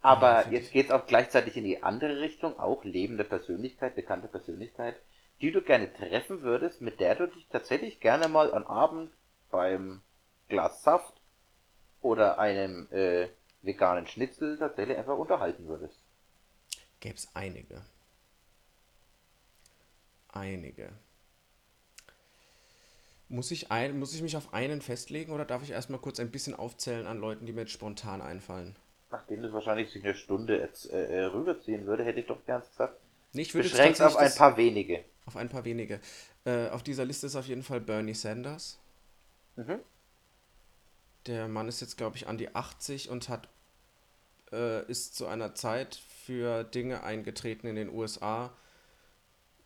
Aber 0.00 0.46
ja, 0.46 0.50
jetzt 0.50 0.72
geht 0.72 0.86
es 0.86 0.92
auch 0.92 1.06
gleichzeitig 1.06 1.56
in 1.56 1.64
die 1.64 1.82
andere 1.82 2.20
Richtung, 2.20 2.58
auch 2.58 2.82
lebende 2.82 3.22
Persönlichkeit, 3.22 3.94
bekannte 3.94 4.26
Persönlichkeit, 4.26 4.96
die 5.40 5.52
du 5.52 5.62
gerne 5.62 5.92
treffen 5.92 6.42
würdest, 6.42 6.80
mit 6.80 6.98
der 6.98 7.14
du 7.14 7.28
dich 7.28 7.46
tatsächlich 7.48 8.00
gerne 8.00 8.26
mal 8.26 8.52
am 8.52 8.64
Abend 8.66 9.12
beim 9.50 10.02
Glas 10.48 10.82
Saft 10.82 11.14
oder 12.08 12.38
einem 12.38 12.88
äh, 12.90 13.28
veganen 13.60 14.06
Schnitzel 14.06 14.58
tatsächlich 14.58 14.96
einfach 14.96 15.18
unterhalten 15.18 15.68
würdest. 15.68 16.00
Gäbe 17.00 17.16
es 17.16 17.28
einige. 17.34 17.82
Einige. 20.28 20.90
Muss 23.28 23.50
ich, 23.50 23.70
ein, 23.70 23.98
muss 23.98 24.14
ich 24.14 24.22
mich 24.22 24.38
auf 24.38 24.54
einen 24.54 24.80
festlegen 24.80 25.32
oder 25.32 25.44
darf 25.44 25.62
ich 25.62 25.70
erstmal 25.70 26.00
kurz 26.00 26.18
ein 26.18 26.30
bisschen 26.30 26.54
aufzählen 26.54 27.06
an 27.06 27.18
Leuten, 27.18 27.44
die 27.44 27.52
mir 27.52 27.62
jetzt 27.62 27.72
spontan 27.72 28.22
einfallen? 28.22 28.74
Nachdem 29.10 29.42
das 29.42 29.52
wahrscheinlich 29.52 29.90
sich 29.90 30.02
eine 30.02 30.14
Stunde 30.14 30.58
jetzt, 30.58 30.90
äh, 30.90 31.04
äh, 31.04 31.24
rüberziehen 31.24 31.86
würde, 31.86 32.04
hätte 32.04 32.20
ich 32.20 32.26
doch 32.26 32.42
gern 32.46 32.62
gesagt. 32.62 32.98
Nee, 33.34 33.42
ich 33.42 33.54
würde 33.54 33.68
Beschränkt 33.68 34.00
auf 34.00 34.16
ein 34.16 34.34
paar 34.34 34.56
wenige. 34.56 35.04
Auf 35.26 35.36
ein 35.36 35.50
paar 35.50 35.66
wenige. 35.66 36.00
Äh, 36.46 36.68
auf 36.68 36.82
dieser 36.82 37.04
Liste 37.04 37.26
ist 37.26 37.36
auf 37.36 37.46
jeden 37.46 37.62
Fall 37.62 37.82
Bernie 37.82 38.14
Sanders. 38.14 38.78
Mhm. 39.56 39.80
Der 41.28 41.46
Mann 41.46 41.68
ist 41.68 41.80
jetzt, 41.80 41.96
glaube 41.98 42.16
ich, 42.16 42.26
an 42.26 42.38
die 42.38 42.54
80 42.54 43.10
und 43.10 43.28
hat 43.28 43.48
äh, 44.50 44.84
ist 44.90 45.14
zu 45.14 45.26
einer 45.26 45.54
Zeit 45.54 46.00
für 46.24 46.64
Dinge 46.64 47.02
eingetreten 47.04 47.66
in 47.66 47.76
den 47.76 47.90
USA, 47.90 48.50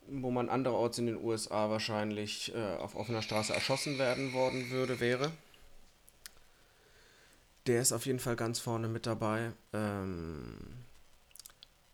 wo 0.08 0.32
man 0.32 0.48
anderorts 0.48 0.98
in 0.98 1.06
den 1.06 1.22
USA 1.22 1.70
wahrscheinlich 1.70 2.52
äh, 2.54 2.76
auf 2.76 2.96
offener 2.96 3.22
Straße 3.22 3.54
erschossen 3.54 3.98
werden 3.98 4.32
worden 4.32 4.70
würde, 4.70 4.98
wäre. 4.98 5.30
Der 7.68 7.80
ist 7.80 7.92
auf 7.92 8.06
jeden 8.06 8.18
Fall 8.18 8.34
ganz 8.34 8.58
vorne 8.58 8.88
mit 8.88 9.06
dabei. 9.06 9.52
Ähm, 9.72 10.56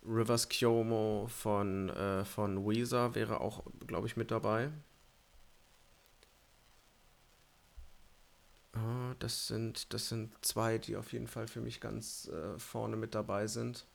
Rivers 0.07 0.49
Cuomo 0.49 1.29
von, 1.29 1.91
äh, 1.91 2.25
von 2.25 2.67
Weezer 2.67 3.15
wäre 3.15 3.43
auch, 3.43 3.65
glaube 3.87 4.07
ich, 4.07 4.17
mit 4.17 4.31
dabei. 4.31 4.71
Das, 9.19 9.47
sind, 9.49 9.93
das 9.93 10.09
sind 10.09 10.33
zwei, 10.45 10.79
die 10.79 10.97
auf 10.97 11.13
jeden 11.13 11.29
Fall 11.29 11.47
für 11.47 11.61
mich 11.61 11.81
ganz 11.81 12.29
äh, 12.29 12.59
vorne 12.59 12.97
mit 12.97 13.15
dabei 13.15 13.47
sind. 13.47 13.87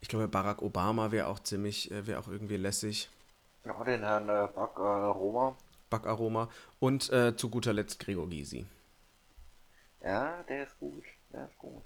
Ich 0.00 0.08
glaube, 0.08 0.28
Barack 0.28 0.62
Obama 0.62 1.10
wäre 1.10 1.26
auch 1.26 1.40
ziemlich, 1.40 1.90
äh, 1.90 2.06
wäre 2.06 2.20
auch 2.20 2.28
irgendwie 2.28 2.56
lässig. 2.56 3.08
Ja, 3.64 3.82
den 3.82 4.00
Herrn 4.00 4.28
äh, 4.28 4.48
Buck 4.54 4.78
Aroma. 4.78 5.56
Buck 5.90 6.06
Aroma. 6.06 6.48
Und 6.78 7.10
äh, 7.10 7.36
zu 7.36 7.50
guter 7.50 7.72
Letzt 7.72 7.98
Gregor 7.98 8.28
Gysi. 8.28 8.66
Ja, 10.02 10.42
der 10.44 10.64
ist 10.64 10.78
gut. 10.78 11.04
Der 11.32 11.46
ist 11.46 11.58
gut. 11.58 11.82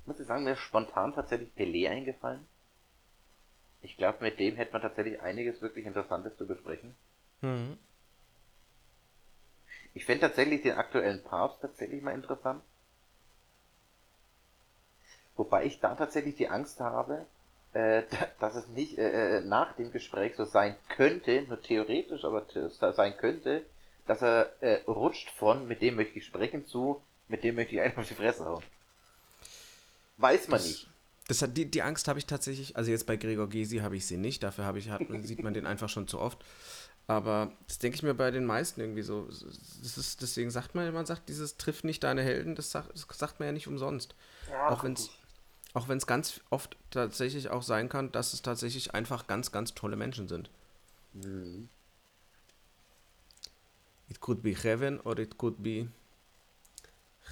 Ich 0.00 0.06
muss 0.06 0.18
sagen, 0.18 0.44
mir 0.44 0.52
ist 0.52 0.60
spontan 0.60 1.12
tatsächlich 1.12 1.50
Pelé 1.56 1.88
eingefallen. 1.88 2.46
Ich 3.82 3.96
glaube, 3.96 4.18
mit 4.22 4.38
dem 4.38 4.56
hätte 4.56 4.72
man 4.72 4.82
tatsächlich 4.82 5.20
einiges 5.20 5.60
wirklich 5.62 5.86
Interessantes 5.86 6.36
zu 6.36 6.46
besprechen. 6.46 6.94
Mhm. 7.40 7.78
Ich 9.94 10.04
fände 10.04 10.26
tatsächlich 10.26 10.62
den 10.62 10.76
aktuellen 10.76 11.22
Papst 11.22 11.60
tatsächlich 11.60 12.02
mal 12.02 12.14
interessant. 12.14 12.62
Wobei 15.36 15.64
ich 15.64 15.80
da 15.80 15.94
tatsächlich 15.94 16.36
die 16.36 16.48
Angst 16.48 16.80
habe, 16.80 17.26
äh, 17.72 18.02
dass 18.40 18.56
es 18.56 18.68
nicht 18.68 18.98
äh, 18.98 19.38
äh, 19.38 19.40
nach 19.40 19.74
dem 19.76 19.92
Gespräch 19.92 20.34
so 20.36 20.44
sein 20.44 20.76
könnte, 20.88 21.42
nur 21.42 21.60
theoretisch, 21.60 22.24
aber 22.24 22.44
sein 22.92 23.16
könnte, 23.16 23.64
dass 24.06 24.22
er 24.22 24.50
äh, 24.60 24.82
rutscht 24.86 25.30
von, 25.30 25.66
mit 25.68 25.82
dem 25.82 25.96
möchte 25.96 26.18
ich 26.18 26.26
sprechen, 26.26 26.66
zu, 26.66 27.02
mit 27.28 27.44
dem 27.44 27.54
möchte 27.54 27.74
ich 27.74 27.80
einfach 27.80 28.02
auf 28.02 28.08
die 28.08 28.14
Fresse 28.14 28.44
hauen. 28.44 28.62
Weiß 30.16 30.48
man 30.48 30.58
das, 30.58 30.66
nicht. 30.66 30.90
Das 31.28 31.42
hat, 31.42 31.56
die, 31.56 31.70
die 31.70 31.82
Angst 31.82 32.08
habe 32.08 32.18
ich 32.18 32.26
tatsächlich, 32.26 32.76
also 32.76 32.90
jetzt 32.90 33.06
bei 33.06 33.16
Gregor 33.16 33.48
Gysi 33.48 33.78
habe 33.78 33.96
ich 33.96 34.06
sie 34.06 34.16
nicht, 34.16 34.42
dafür 34.42 34.64
habe 34.64 34.80
ich, 34.80 34.90
hat, 34.90 35.02
sieht 35.22 35.42
man 35.42 35.54
den 35.54 35.64
einfach 35.64 35.88
schon 35.88 36.08
zu 36.08 36.18
oft. 36.18 36.44
Aber 37.10 37.50
das 37.66 37.80
denke 37.80 37.96
ich 37.96 38.04
mir 38.04 38.14
bei 38.14 38.30
den 38.30 38.44
meisten 38.44 38.80
irgendwie 38.80 39.02
so. 39.02 39.26
Das 39.26 39.98
ist, 39.98 40.22
deswegen 40.22 40.52
sagt 40.52 40.76
man, 40.76 40.94
man 40.94 41.06
sagt, 41.06 41.28
dieses 41.28 41.56
trifft 41.56 41.82
nicht 41.82 42.04
deine 42.04 42.22
Helden, 42.22 42.54
das 42.54 42.70
sagt, 42.70 42.92
das 42.94 43.18
sagt 43.18 43.40
man 43.40 43.46
ja 43.48 43.52
nicht 43.52 43.66
umsonst. 43.66 44.14
Ja, 44.48 44.68
auch 44.68 44.84
wenn 44.84 44.92
es 44.92 45.10
auch 45.74 45.88
wenn 45.88 45.98
es 45.98 46.06
ganz 46.06 46.40
oft 46.50 46.76
tatsächlich 46.92 47.50
auch 47.50 47.64
sein 47.64 47.88
kann, 47.88 48.12
dass 48.12 48.32
es 48.32 48.42
tatsächlich 48.42 48.94
einfach 48.94 49.26
ganz, 49.26 49.50
ganz 49.50 49.74
tolle 49.74 49.96
Menschen 49.96 50.28
sind. 50.28 50.50
Mhm. 51.14 51.68
It 54.08 54.20
could 54.20 54.40
be 54.40 54.54
heaven 54.54 55.00
or 55.00 55.18
it 55.18 55.36
could 55.36 55.60
be 55.60 55.88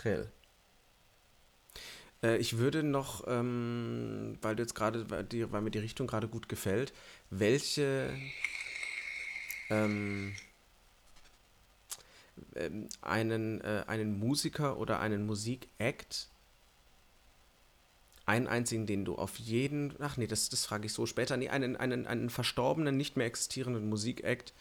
hell. 0.03 0.29
Äh, 2.25 2.39
ich 2.39 2.59
würde 2.59 2.83
noch, 2.83 3.23
ähm, 3.29 4.39
weil 4.43 4.57
du 4.57 4.63
jetzt 4.65 4.75
gerade, 4.75 5.09
weil, 5.09 5.29
weil, 5.53 5.61
mir 5.61 5.71
die 5.71 5.79
Richtung 5.79 6.09
gerade 6.09 6.27
gut 6.27 6.49
gefällt, 6.49 6.93
welche 7.31 8.13
ähm, 9.71 10.35
ähm, 12.55 12.89
einen, 13.03 13.61
äh, 13.61 13.85
einen 13.87 14.19
Musiker 14.19 14.79
oder 14.79 15.01
einen 15.01 15.27
Musikact 15.27 16.29
einen 18.29 18.47
einzigen, 18.47 18.87
den 18.87 19.07
du 19.07 19.15
auf 19.15 19.39
jeden, 19.39 19.95
ach 20.01 20.19
nee, 20.19 20.27
das, 20.27 20.51
das 20.51 20.67
frage 20.67 20.85
ich 20.85 20.93
so 20.93 21.07
später, 21.07 21.39
nee, 21.39 21.49
einen, 21.49 21.77
einen, 21.77 22.07
einen 22.07 22.29
verstorbenen, 22.29 22.95
nicht 22.95 23.17
mehr 23.17 23.27
existierenden 23.27 23.89
Musikact, 23.89 24.53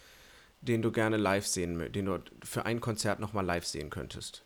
den 0.61 0.81
du 0.81 0.91
gerne 0.91 1.17
live 1.17 1.45
sehen, 1.45 1.91
den 1.91 2.05
du 2.05 2.19
für 2.43 2.65
ein 2.65 2.79
Konzert 2.79 3.19
nochmal 3.19 3.45
live 3.45 3.65
sehen 3.65 3.89
könntest. 3.89 4.43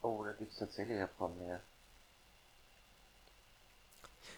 Oh, 0.00 0.22
da 0.24 0.32
gibt 0.32 0.52
es 0.52 0.58
tatsächlich 0.58 0.96
ein 0.96 1.08
paar 1.18 1.30
mehr. 1.30 1.60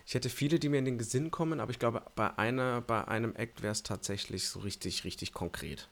Ich 0.07 0.15
hätte 0.15 0.29
viele, 0.29 0.59
die 0.59 0.69
mir 0.69 0.79
in 0.79 0.85
den 0.85 0.99
Gesinn 0.99 1.31
kommen, 1.31 1.61
aber 1.61 1.71
ich 1.71 1.79
glaube, 1.79 2.03
bei 2.17 2.37
einer, 2.39 2.81
bei 2.81 3.07
einem 3.07 3.35
Act 3.37 3.63
wäre 3.63 3.73
es 3.73 3.83
tatsächlich 3.83 4.49
so 4.49 4.61
richtig, 4.61 5.05
richtig 5.05 5.33
konkret. 5.33 5.89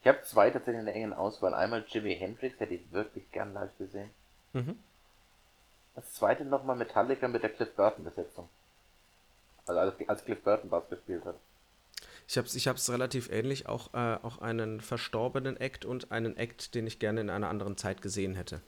Ich 0.00 0.06
habe 0.06 0.22
zwei 0.22 0.50
tatsächlich 0.50 0.80
in 0.80 0.86
der 0.86 0.94
engen 0.94 1.12
Auswahl. 1.12 1.52
Einmal 1.52 1.84
Jimi 1.86 2.14
Hendrix, 2.16 2.58
hätte 2.60 2.74
ich 2.74 2.92
wirklich 2.92 3.30
gern 3.30 3.52
live 3.52 3.76
gesehen. 3.76 4.10
Mhm. 4.52 4.78
Das 5.94 6.12
zweite 6.14 6.44
nochmal 6.44 6.76
Metallica 6.76 7.28
mit 7.28 7.42
der 7.42 7.50
Cliff 7.50 7.74
Burton 7.74 8.04
Besetzung. 8.04 8.48
Also 9.66 9.80
als, 9.80 10.08
als 10.08 10.24
Cliff 10.24 10.42
Burton 10.42 10.70
Bass 10.70 10.88
gespielt 10.88 11.24
hat. 11.24 11.34
Ich 12.28 12.36
habe 12.36 12.46
es 12.46 12.54
ich 12.54 12.68
hab's 12.68 12.90
relativ 12.90 13.30
ähnlich, 13.30 13.66
auch, 13.66 13.94
äh, 13.94 14.18
auch 14.22 14.38
einen 14.38 14.80
verstorbenen 14.80 15.56
Act 15.56 15.84
und 15.84 16.12
einen 16.12 16.36
Act, 16.36 16.74
den 16.74 16.86
ich 16.86 16.98
gerne 16.98 17.22
in 17.22 17.30
einer 17.30 17.48
anderen 17.48 17.76
Zeit 17.76 18.02
gesehen 18.02 18.34
hätte. 18.34 18.60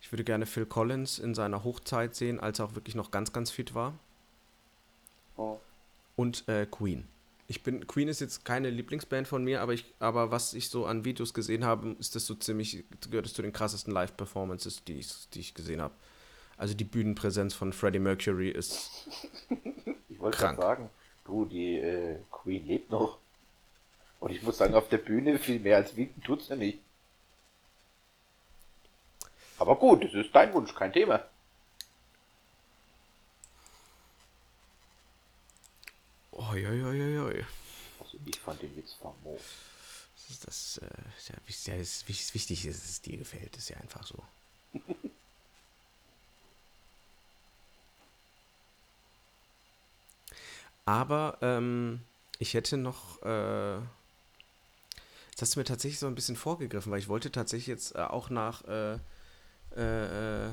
Ich 0.00 0.10
würde 0.10 0.24
gerne 0.24 0.46
Phil 0.46 0.64
Collins 0.64 1.18
in 1.18 1.34
seiner 1.34 1.64
Hochzeit 1.64 2.14
sehen, 2.14 2.40
als 2.40 2.60
er 2.60 2.66
auch 2.66 2.74
wirklich 2.74 2.94
noch 2.94 3.10
ganz, 3.10 3.32
ganz 3.32 3.50
fit 3.50 3.74
war. 3.74 3.98
Oh. 5.36 5.58
Und 6.16 6.48
äh, 6.48 6.64
Queen 6.64 7.06
ich 7.50 7.64
bin, 7.64 7.84
Queen 7.88 8.06
ist 8.06 8.20
jetzt 8.20 8.44
keine 8.44 8.70
Lieblingsband 8.70 9.26
von 9.26 9.42
mir, 9.42 9.60
aber 9.60 9.72
ich, 9.72 9.92
aber 9.98 10.30
was 10.30 10.54
ich 10.54 10.68
so 10.68 10.86
an 10.86 11.04
Videos 11.04 11.34
gesehen 11.34 11.64
habe, 11.64 11.96
ist 11.98 12.14
das 12.14 12.24
so 12.24 12.36
ziemlich, 12.36 12.84
gehört 13.10 13.26
es 13.26 13.34
zu 13.34 13.42
den 13.42 13.52
krassesten 13.52 13.92
Live-Performances, 13.92 14.84
die 14.84 15.00
ich, 15.00 15.28
die 15.30 15.40
ich 15.40 15.52
gesehen 15.52 15.82
habe. 15.82 15.92
Also 16.56 16.74
die 16.74 16.84
Bühnenpräsenz 16.84 17.52
von 17.54 17.72
Freddie 17.72 17.98
Mercury 17.98 18.50
ist. 18.50 19.08
ich 20.08 20.20
wollte 20.20 20.38
gerade 20.38 20.60
sagen, 20.60 20.90
du, 21.24 21.44
die 21.44 21.76
äh, 21.78 22.18
Queen 22.30 22.66
lebt 22.66 22.90
noch. 22.90 23.18
Und 24.20 24.32
ich 24.32 24.42
muss 24.42 24.58
sagen, 24.58 24.74
auf 24.74 24.88
der 24.88 24.98
Bühne 24.98 25.38
viel 25.38 25.60
mehr 25.60 25.76
als 25.76 25.96
winken 25.96 26.22
tut's 26.22 26.48
ja 26.48 26.56
nicht. 26.56 26.78
Aber 29.58 29.76
gut, 29.76 30.04
das 30.04 30.14
ist 30.14 30.34
dein 30.34 30.52
Wunsch, 30.54 30.74
kein 30.74 30.92
Thema. 30.92 31.24
Oi, 36.32 36.66
oi, 36.66 36.82
oi, 36.82 37.18
oi. 37.18 37.44
Also 38.00 38.18
ich 38.24 38.38
fand 38.40 38.62
den 38.62 38.74
Witz 38.76 38.94
famos. 38.94 39.42
Das 40.16 40.30
ist 40.30 40.46
das, 40.46 40.78
äh, 40.78 41.32
ja, 41.32 41.34
wichtig, 41.46 42.62
dass 42.64 42.84
es 42.84 43.02
dir 43.02 43.18
gefällt. 43.18 43.56
ist 43.56 43.68
ja 43.68 43.76
einfach 43.76 44.06
so. 44.06 44.22
Aber 50.84 51.38
ähm, 51.42 52.00
ich 52.38 52.54
hätte 52.54 52.76
noch. 52.76 53.22
Äh, 53.22 53.76
jetzt 55.30 55.42
hast 55.42 55.54
du 55.54 55.60
mir 55.60 55.64
tatsächlich 55.64 55.98
so 55.98 56.06
ein 56.06 56.14
bisschen 56.14 56.36
vorgegriffen, 56.36 56.90
weil 56.90 56.98
ich 56.98 57.08
wollte 57.08 57.30
tatsächlich 57.30 57.68
jetzt 57.68 57.94
äh, 57.94 58.00
auch 58.00 58.30
nach 58.30 58.64
äh, 58.66 58.98
äh, 59.76 60.46
äh, 60.46 60.50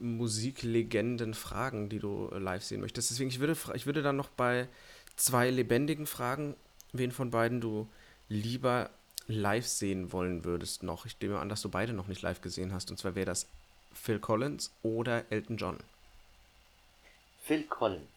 Musiklegenden 0.00 1.34
fragen, 1.34 1.88
die 1.88 1.98
du 1.98 2.28
äh, 2.32 2.38
live 2.38 2.64
sehen 2.64 2.80
möchtest. 2.80 3.10
Deswegen, 3.10 3.30
ich 3.30 3.40
würde, 3.40 3.56
ich 3.74 3.86
würde 3.86 4.02
dann 4.02 4.16
noch 4.16 4.28
bei 4.28 4.68
zwei 5.16 5.50
lebendigen 5.50 6.06
fragen, 6.06 6.54
wen 6.92 7.12
von 7.12 7.30
beiden 7.30 7.60
du 7.60 7.88
lieber 8.28 8.90
live 9.26 9.66
sehen 9.66 10.12
wollen 10.12 10.44
würdest 10.44 10.82
noch. 10.82 11.06
Ich 11.06 11.18
nehme 11.20 11.38
an, 11.38 11.48
dass 11.48 11.62
du 11.62 11.68
beide 11.68 11.92
noch 11.92 12.08
nicht 12.08 12.22
live 12.22 12.40
gesehen 12.40 12.72
hast. 12.72 12.90
Und 12.90 12.98
zwar 12.98 13.14
wäre 13.14 13.26
das 13.26 13.46
Phil 13.94 14.18
Collins 14.18 14.72
oder 14.82 15.24
Elton 15.30 15.56
John. 15.56 15.78
Phil 17.44 17.64
Collins. 17.64 18.08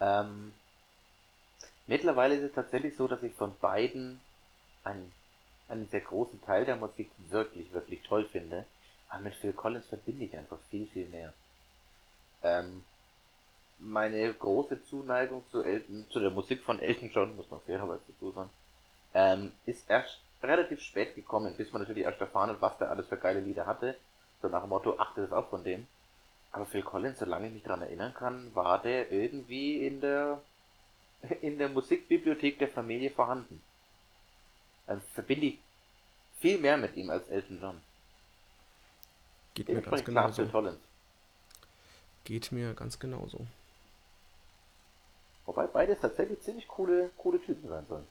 Ähm, 0.00 0.52
mittlerweile 1.86 2.36
ist 2.36 2.44
es 2.44 2.52
tatsächlich 2.52 2.96
so, 2.96 3.06
dass 3.06 3.22
ich 3.22 3.34
von 3.34 3.56
beiden 3.58 4.20
einen, 4.84 5.12
einen 5.68 5.88
sehr 5.88 6.00
großen 6.00 6.42
Teil 6.42 6.64
der 6.64 6.76
Musik 6.76 7.10
wirklich, 7.28 7.72
wirklich 7.72 8.02
toll 8.02 8.26
finde. 8.26 8.66
Aber 9.08 9.22
mit 9.22 9.34
Phil 9.34 9.52
Collins 9.52 9.86
verbinde 9.86 10.24
ich 10.24 10.36
einfach 10.36 10.58
viel, 10.70 10.86
viel 10.86 11.06
mehr. 11.08 11.32
Ähm, 12.42 12.84
meine 13.78 14.32
große 14.32 14.84
Zuneigung 14.84 15.42
zu, 15.50 15.62
Elton, 15.62 16.06
zu 16.10 16.20
der 16.20 16.30
Musik 16.30 16.62
von 16.62 16.78
Elton 16.78 17.10
John, 17.10 17.36
muss 17.36 17.50
man 17.50 17.60
fairerweise 17.60 18.02
dazu 18.08 18.30
sagen, 18.30 18.50
ähm, 19.14 19.52
ist 19.66 19.88
erst 19.90 20.20
relativ 20.42 20.80
spät 20.80 21.14
gekommen, 21.14 21.54
bis 21.56 21.72
man 21.72 21.82
natürlich 21.82 22.04
erst 22.04 22.20
erfahren 22.20 22.50
hat, 22.50 22.60
was 22.60 22.78
der 22.78 22.90
alles 22.90 23.08
für 23.08 23.16
geile 23.16 23.40
Lieder 23.40 23.66
hatte. 23.66 23.96
So 24.40 24.48
nach 24.48 24.62
dem 24.62 24.70
Motto, 24.70 24.94
ach, 24.98 25.14
das 25.14 25.32
auch 25.32 25.48
von 25.48 25.64
dem. 25.64 25.86
Aber 26.52 26.66
Phil 26.66 26.82
Collins, 26.82 27.18
solange 27.18 27.46
ich 27.46 27.52
mich 27.52 27.62
daran 27.62 27.82
erinnern 27.82 28.12
kann, 28.14 28.54
war 28.54 28.82
der 28.82 29.12
irgendwie 29.12 29.86
in 29.86 30.00
der 30.00 30.42
in 31.42 31.58
der 31.58 31.68
Musikbibliothek 31.68 32.58
der 32.58 32.68
Familie 32.68 33.10
vorhanden. 33.10 33.62
Also 34.86 35.02
verbinde 35.14 35.46
ich 35.46 35.58
viel 36.38 36.58
mehr 36.58 36.76
mit 36.76 36.96
ihm 36.96 37.10
als 37.10 37.28
Elton 37.28 37.60
John. 37.60 37.80
Geht 39.54 39.68
mir 39.68 39.82
ganz 39.82 40.04
genauso. 40.04 40.46
Collins. 40.46 40.80
Geht 42.24 42.52
mir 42.52 42.74
ganz 42.74 42.98
genauso. 42.98 43.46
Wobei 45.46 45.66
beides 45.66 46.00
tatsächlich 46.00 46.40
ziemlich 46.40 46.68
coole, 46.68 47.10
coole 47.16 47.40
Typen 47.42 47.68
sein 47.68 47.86
sollen. 47.86 48.06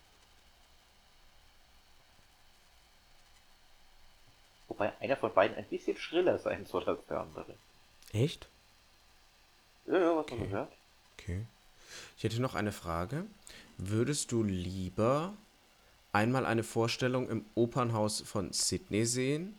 Wobei 4.68 4.94
einer 5.00 5.18
von 5.18 5.34
beiden 5.34 5.58
ein 5.58 5.68
bisschen 5.68 5.98
schriller 5.98 6.38
sein 6.38 6.66
soll 6.66 6.84
als 6.86 7.06
der 7.08 7.22
andere. 7.22 7.56
Echt? 8.14 8.50
Ja, 9.86 10.00
ja, 10.00 10.16
was 10.16 10.30
man 10.30 10.40
Okay. 10.40 10.50
so 10.50 10.52
hört. 10.52 10.74
Okay. 11.18 11.46
Ich 12.18 12.24
hätte 12.24 12.42
noch 12.42 12.56
eine 12.56 12.72
Frage. 12.72 13.26
Würdest 13.78 14.32
du 14.32 14.44
lieber 14.44 15.34
einmal 16.12 16.46
eine 16.46 16.64
Vorstellung 16.64 17.30
im 17.30 17.46
Opernhaus 17.56 18.22
von 18.22 18.52
Sydney 18.54 19.06
sehen 19.06 19.58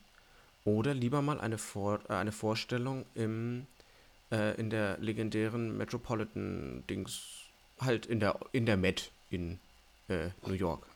oder 0.65 0.95
lieber 0.95 1.23
mal 1.23 1.41
eine, 1.41 1.59
Vor 1.59 2.01
äh, 2.09 2.15
eine 2.15 2.33
Vorstellung 2.33 3.07
im, 3.15 3.67
äh, 4.31 4.55
in 4.61 4.71
der 4.71 4.99
legendären 4.99 5.77
Metropolitan 5.77 6.85
Dings, 6.89 7.51
halt 7.81 8.07
in 8.07 8.21
der, 8.21 8.39
in 8.53 8.67
der 8.67 8.77
Met 8.77 9.13
in 9.31 9.59
äh, 10.09 10.31
New 10.45 10.55
York? 10.55 10.87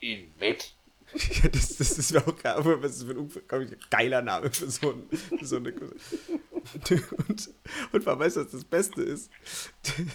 In 0.00 0.32
Met. 0.38 0.74
Ja, 1.14 1.48
das, 1.48 1.76
das 1.76 1.98
ist 1.98 2.12
mir 2.12 2.26
auch 2.26 2.36
geil, 2.36 2.54
aber 2.54 2.82
was 2.82 2.96
ist 2.96 3.04
für 3.04 3.42
ein 3.50 3.76
geiler 3.90 4.22
Name 4.22 4.50
für 4.50 4.70
so, 4.70 4.92
ein, 4.92 5.08
für 5.38 5.44
so 5.44 5.56
eine. 5.56 5.72
Und, 5.72 7.50
und 7.92 8.06
man 8.06 8.18
weiß, 8.18 8.36
was 8.36 8.50
das 8.50 8.64
Beste 8.64 9.02
ist. 9.02 9.30
Die, 9.84 10.06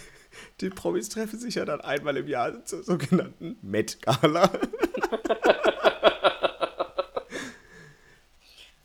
die 0.60 0.70
Promis 0.70 1.08
treffen 1.08 1.38
sich 1.38 1.56
ja 1.56 1.64
dann 1.64 1.80
einmal 1.80 2.16
im 2.16 2.26
Jahr 2.26 2.64
zur 2.64 2.82
sogenannten 2.82 3.58
Met-Gala. 3.62 4.50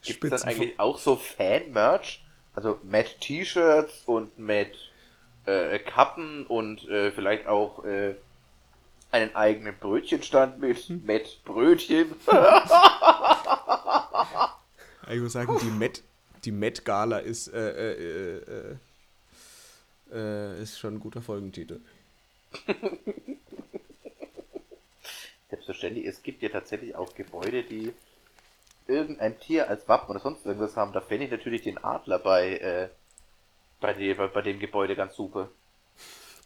Gibt 0.03 0.23
es 0.25 0.29
dann 0.29 0.43
eigentlich 0.43 0.79
auch 0.79 0.99
so 0.99 1.15
Fan-Merch? 1.15 2.23
Also 2.53 2.79
Met-T-Shirts 2.83 4.03
und 4.05 4.37
Met 4.37 4.75
äh, 5.45 5.79
Kappen 5.79 6.45
und 6.45 6.87
äh, 6.87 7.11
vielleicht 7.11 7.47
auch 7.47 7.83
äh, 7.85 8.15
einen 9.13 9.35
eigenen 9.35 9.77
Brötchenstand 9.77 10.59
mit 10.59 10.89
Met 11.05 11.43
Brötchen. 11.45 12.13
Ich 15.11 15.19
muss 15.19 15.33
sagen, 15.33 15.59
die 15.61 15.69
Met, 15.69 16.01
die 16.45 16.53
Met 16.53 16.85
Gala 16.85 17.17
ist, 17.19 17.49
äh, 17.49 17.91
äh, 17.91 18.37
äh, 18.37 18.77
äh, 20.13 20.61
ist 20.61 20.79
schon 20.79 20.95
ein 20.95 20.99
guter 21.01 21.21
Folgentitel. 21.21 21.81
Selbstverständlich, 25.49 26.05
es 26.05 26.23
gibt 26.23 26.41
ja 26.41 26.47
tatsächlich 26.47 26.95
auch 26.95 27.13
Gebäude, 27.15 27.63
die 27.63 27.91
irgendein 28.87 29.37
Tier 29.41 29.69
als 29.69 29.89
Wappen 29.89 30.09
oder 30.09 30.21
sonst 30.21 30.45
irgendwas 30.45 30.77
haben. 30.77 30.93
Da 30.93 31.01
fände 31.01 31.25
ich 31.25 31.31
natürlich 31.31 31.63
den 31.63 31.83
Adler 31.83 32.19
bei, 32.19 32.57
äh, 32.57 32.87
bei, 33.81 33.93
dem, 33.93 34.15
bei, 34.15 34.27
bei 34.27 34.41
dem 34.41 34.59
Gebäude 34.59 34.95
ganz 34.95 35.17
super. 35.17 35.49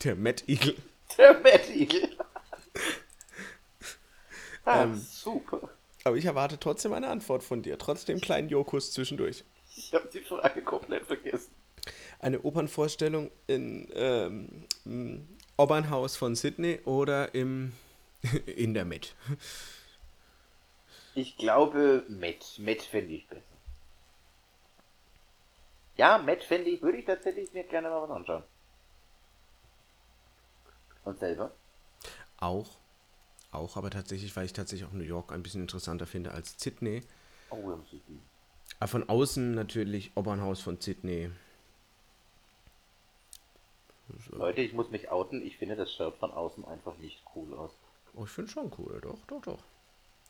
Der 0.03 0.15
Met 0.15 0.49
Eagle. 0.49 0.75
Der 1.17 1.39
Met-Igel. 1.39 2.16
Ah, 4.67 4.83
Ähm. 4.83 4.95
super. 4.95 5.69
Aber 6.03 6.15
ich 6.15 6.25
erwarte 6.25 6.59
trotzdem 6.59 6.93
eine 6.93 7.07
Antwort 7.09 7.43
von 7.43 7.61
dir, 7.61 7.77
trotz 7.77 8.05
dem 8.05 8.21
kleinen 8.21 8.49
Jokus 8.49 8.91
zwischendurch. 8.91 9.43
Ich 9.75 9.93
habe 9.93 10.07
die 10.11 10.21
Frage 10.21 10.61
komplett 10.63 11.05
vergessen. 11.05 11.51
Eine 12.19 12.41
Opernvorstellung 12.41 13.29
in, 13.47 13.89
ähm, 13.93 14.65
im 14.85 15.27
Opernhaus 15.57 16.15
von 16.15 16.35
Sydney 16.35 16.79
oder 16.85 17.33
im, 17.35 17.73
in 18.45 18.73
der 18.73 18.85
Met. 18.85 19.15
Ich 21.15 21.37
glaube, 21.37 22.05
Met. 22.07 22.57
Met 22.59 22.81
fände 22.83 23.13
ich 23.13 23.27
besser. 23.27 23.41
Ja, 25.97 26.17
Met 26.19 26.43
fände 26.43 26.69
ich, 26.69 26.81
würde 26.81 26.99
ich 26.99 27.05
tatsächlich 27.05 27.51
mir 27.53 27.63
gerne 27.63 27.89
mal 27.89 28.01
was 28.03 28.11
anschauen. 28.11 28.43
Und 31.03 31.19
selber? 31.19 31.51
Auch, 32.39 32.67
auch, 33.57 33.77
aber 33.77 33.89
tatsächlich, 33.89 34.35
weil 34.35 34.45
ich 34.45 34.53
tatsächlich 34.53 34.87
auch 34.87 34.93
New 34.93 35.03
York 35.03 35.31
ein 35.31 35.43
bisschen 35.43 35.61
interessanter 35.61 36.05
finde 36.05 36.31
als 36.31 36.55
Sydney. 36.57 37.03
Oh, 37.49 37.69
ja, 37.69 37.77
Sydney. 37.89 38.19
Aber 38.79 38.87
von 38.87 39.09
außen 39.09 39.55
natürlich 39.55 40.11
Opernhaus 40.15 40.61
von 40.61 40.79
Sydney. 40.79 41.31
So. 44.29 44.37
Leute, 44.37 44.61
ich 44.61 44.73
muss 44.73 44.89
mich 44.89 45.09
outen. 45.09 45.45
Ich 45.45 45.57
finde 45.57 45.75
das 45.75 45.91
Shirt 45.93 46.15
von 46.17 46.31
außen 46.31 46.65
einfach 46.65 46.97
nicht 46.97 47.21
cool 47.35 47.53
aus. 47.55 47.71
Oh, 48.13 48.23
ich 48.23 48.29
finde 48.29 48.51
schon 48.51 48.71
cool, 48.77 48.99
doch, 49.01 49.17
doch, 49.27 49.41
doch. 49.41 49.63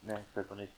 Ne, 0.01 0.25
fällt 0.33 0.49
mir 0.49 0.57
nicht. 0.57 0.73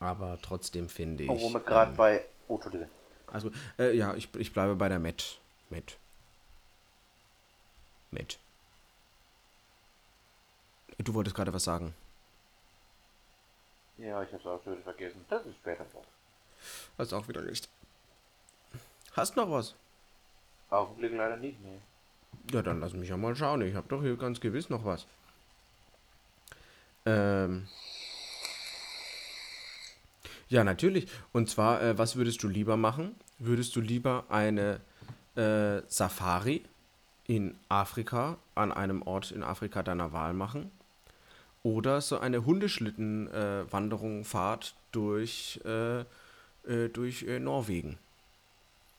Aber 0.00 0.38
trotzdem 0.42 0.88
finde 0.88 1.24
ich. 1.24 1.30
Oh, 1.30 1.40
wo 1.40 1.50
wir 1.50 1.60
gerade 1.60 1.90
ähm, 1.92 1.96
bei. 1.96 2.24
Oh, 2.48 2.54
Entschuldigung. 2.54 2.88
Also, 3.26 3.50
äh, 3.78 3.96
ja, 3.96 4.14
ich, 4.14 4.34
ich 4.36 4.52
bleibe 4.52 4.74
bei 4.76 4.88
der 4.88 4.98
Met. 4.98 5.38
Met. 5.70 5.96
Met. 8.10 8.38
Du 10.98 11.14
wolltest 11.14 11.34
gerade 11.36 11.52
was 11.52 11.64
sagen. 11.64 11.94
Ja, 13.98 14.22
ich 14.22 14.32
hab's 14.32 14.46
auch 14.46 14.62
schon 14.62 14.74
wieder 14.74 14.82
vergessen. 14.82 15.24
Das 15.28 15.44
ist 15.46 15.56
später 15.56 15.84
dran. 15.84 16.02
Hast 16.98 17.12
auch 17.12 17.28
wieder 17.28 17.44
recht. 17.44 17.68
Hast 19.12 19.36
noch 19.36 19.50
was? 19.50 19.74
Augenblick 20.70 21.12
leider 21.12 21.36
nicht 21.36 21.60
mehr. 21.62 21.78
Ja, 22.52 22.62
dann 22.62 22.80
lass 22.80 22.92
mich 22.92 23.08
ja 23.08 23.16
mal 23.16 23.36
schauen. 23.36 23.62
Ich 23.62 23.74
habe 23.74 23.88
doch 23.88 24.02
hier 24.02 24.16
ganz 24.16 24.40
gewiss 24.40 24.70
noch 24.70 24.84
was. 24.84 25.06
Ähm. 27.06 27.68
Ja, 30.48 30.64
natürlich. 30.64 31.08
Und 31.32 31.48
zwar, 31.48 31.82
äh, 31.82 31.98
was 31.98 32.16
würdest 32.16 32.42
du 32.42 32.48
lieber 32.48 32.76
machen? 32.76 33.14
Würdest 33.38 33.74
du 33.76 33.80
lieber 33.80 34.24
eine 34.28 34.80
äh, 35.36 35.82
Safari 35.88 36.64
in 37.26 37.56
Afrika, 37.68 38.36
an 38.54 38.72
einem 38.72 39.02
Ort 39.02 39.30
in 39.30 39.42
Afrika 39.42 39.82
deiner 39.82 40.12
Wahl 40.12 40.32
machen? 40.34 40.70
Oder 41.64 42.02
so 42.02 42.18
eine 42.18 42.44
Hundeschlittenwanderung, 42.44 44.20
äh, 44.20 44.24
Fahrt 44.24 44.74
durch, 44.92 45.60
äh, 45.64 46.00
äh, 46.00 46.88
durch 46.92 47.22
äh, 47.22 47.40
Norwegen? 47.40 47.98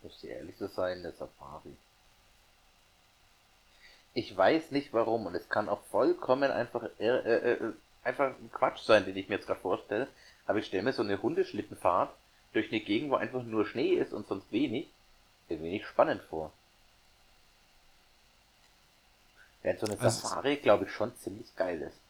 Muss 0.01 0.23
ich 0.23 0.31
ehrlich 0.31 0.55
sein, 0.57 1.03
der 1.03 1.11
Safari. 1.13 1.75
Ich 4.15 4.35
weiß 4.35 4.71
nicht 4.71 4.93
warum 4.93 5.27
und 5.27 5.35
es 5.35 5.47
kann 5.47 5.69
auch 5.69 5.83
vollkommen 5.91 6.49
einfach 6.49 6.89
äh, 6.99 7.07
äh, 7.07 7.73
einfach 8.03 8.35
ein 8.37 8.51
Quatsch 8.51 8.79
sein, 8.79 9.05
den 9.05 9.15
ich 9.15 9.29
mir 9.29 9.35
jetzt 9.35 9.45
gerade 9.45 9.59
vorstelle. 9.59 10.07
Aber 10.47 10.57
ich 10.57 10.65
stelle 10.65 10.83
mir 10.83 10.93
so 10.93 11.03
eine 11.03 11.21
Hundeschlittenfahrt 11.21 12.15
durch 12.53 12.71
eine 12.71 12.79
Gegend, 12.79 13.11
wo 13.11 13.15
einfach 13.15 13.43
nur 13.43 13.67
Schnee 13.67 13.93
ist 13.93 14.11
und 14.11 14.27
sonst 14.27 14.51
wenig, 14.51 14.89
ein 15.49 15.61
wenig 15.61 15.85
spannend 15.85 16.23
vor. 16.23 16.51
Während 19.61 19.79
so 19.81 19.85
eine 19.85 19.99
Also 19.99 20.21
Safari, 20.21 20.55
glaube 20.57 20.85
ich, 20.85 20.91
schon 20.91 21.15
ziemlich 21.17 21.55
geil 21.55 21.81
ist. 21.81 22.04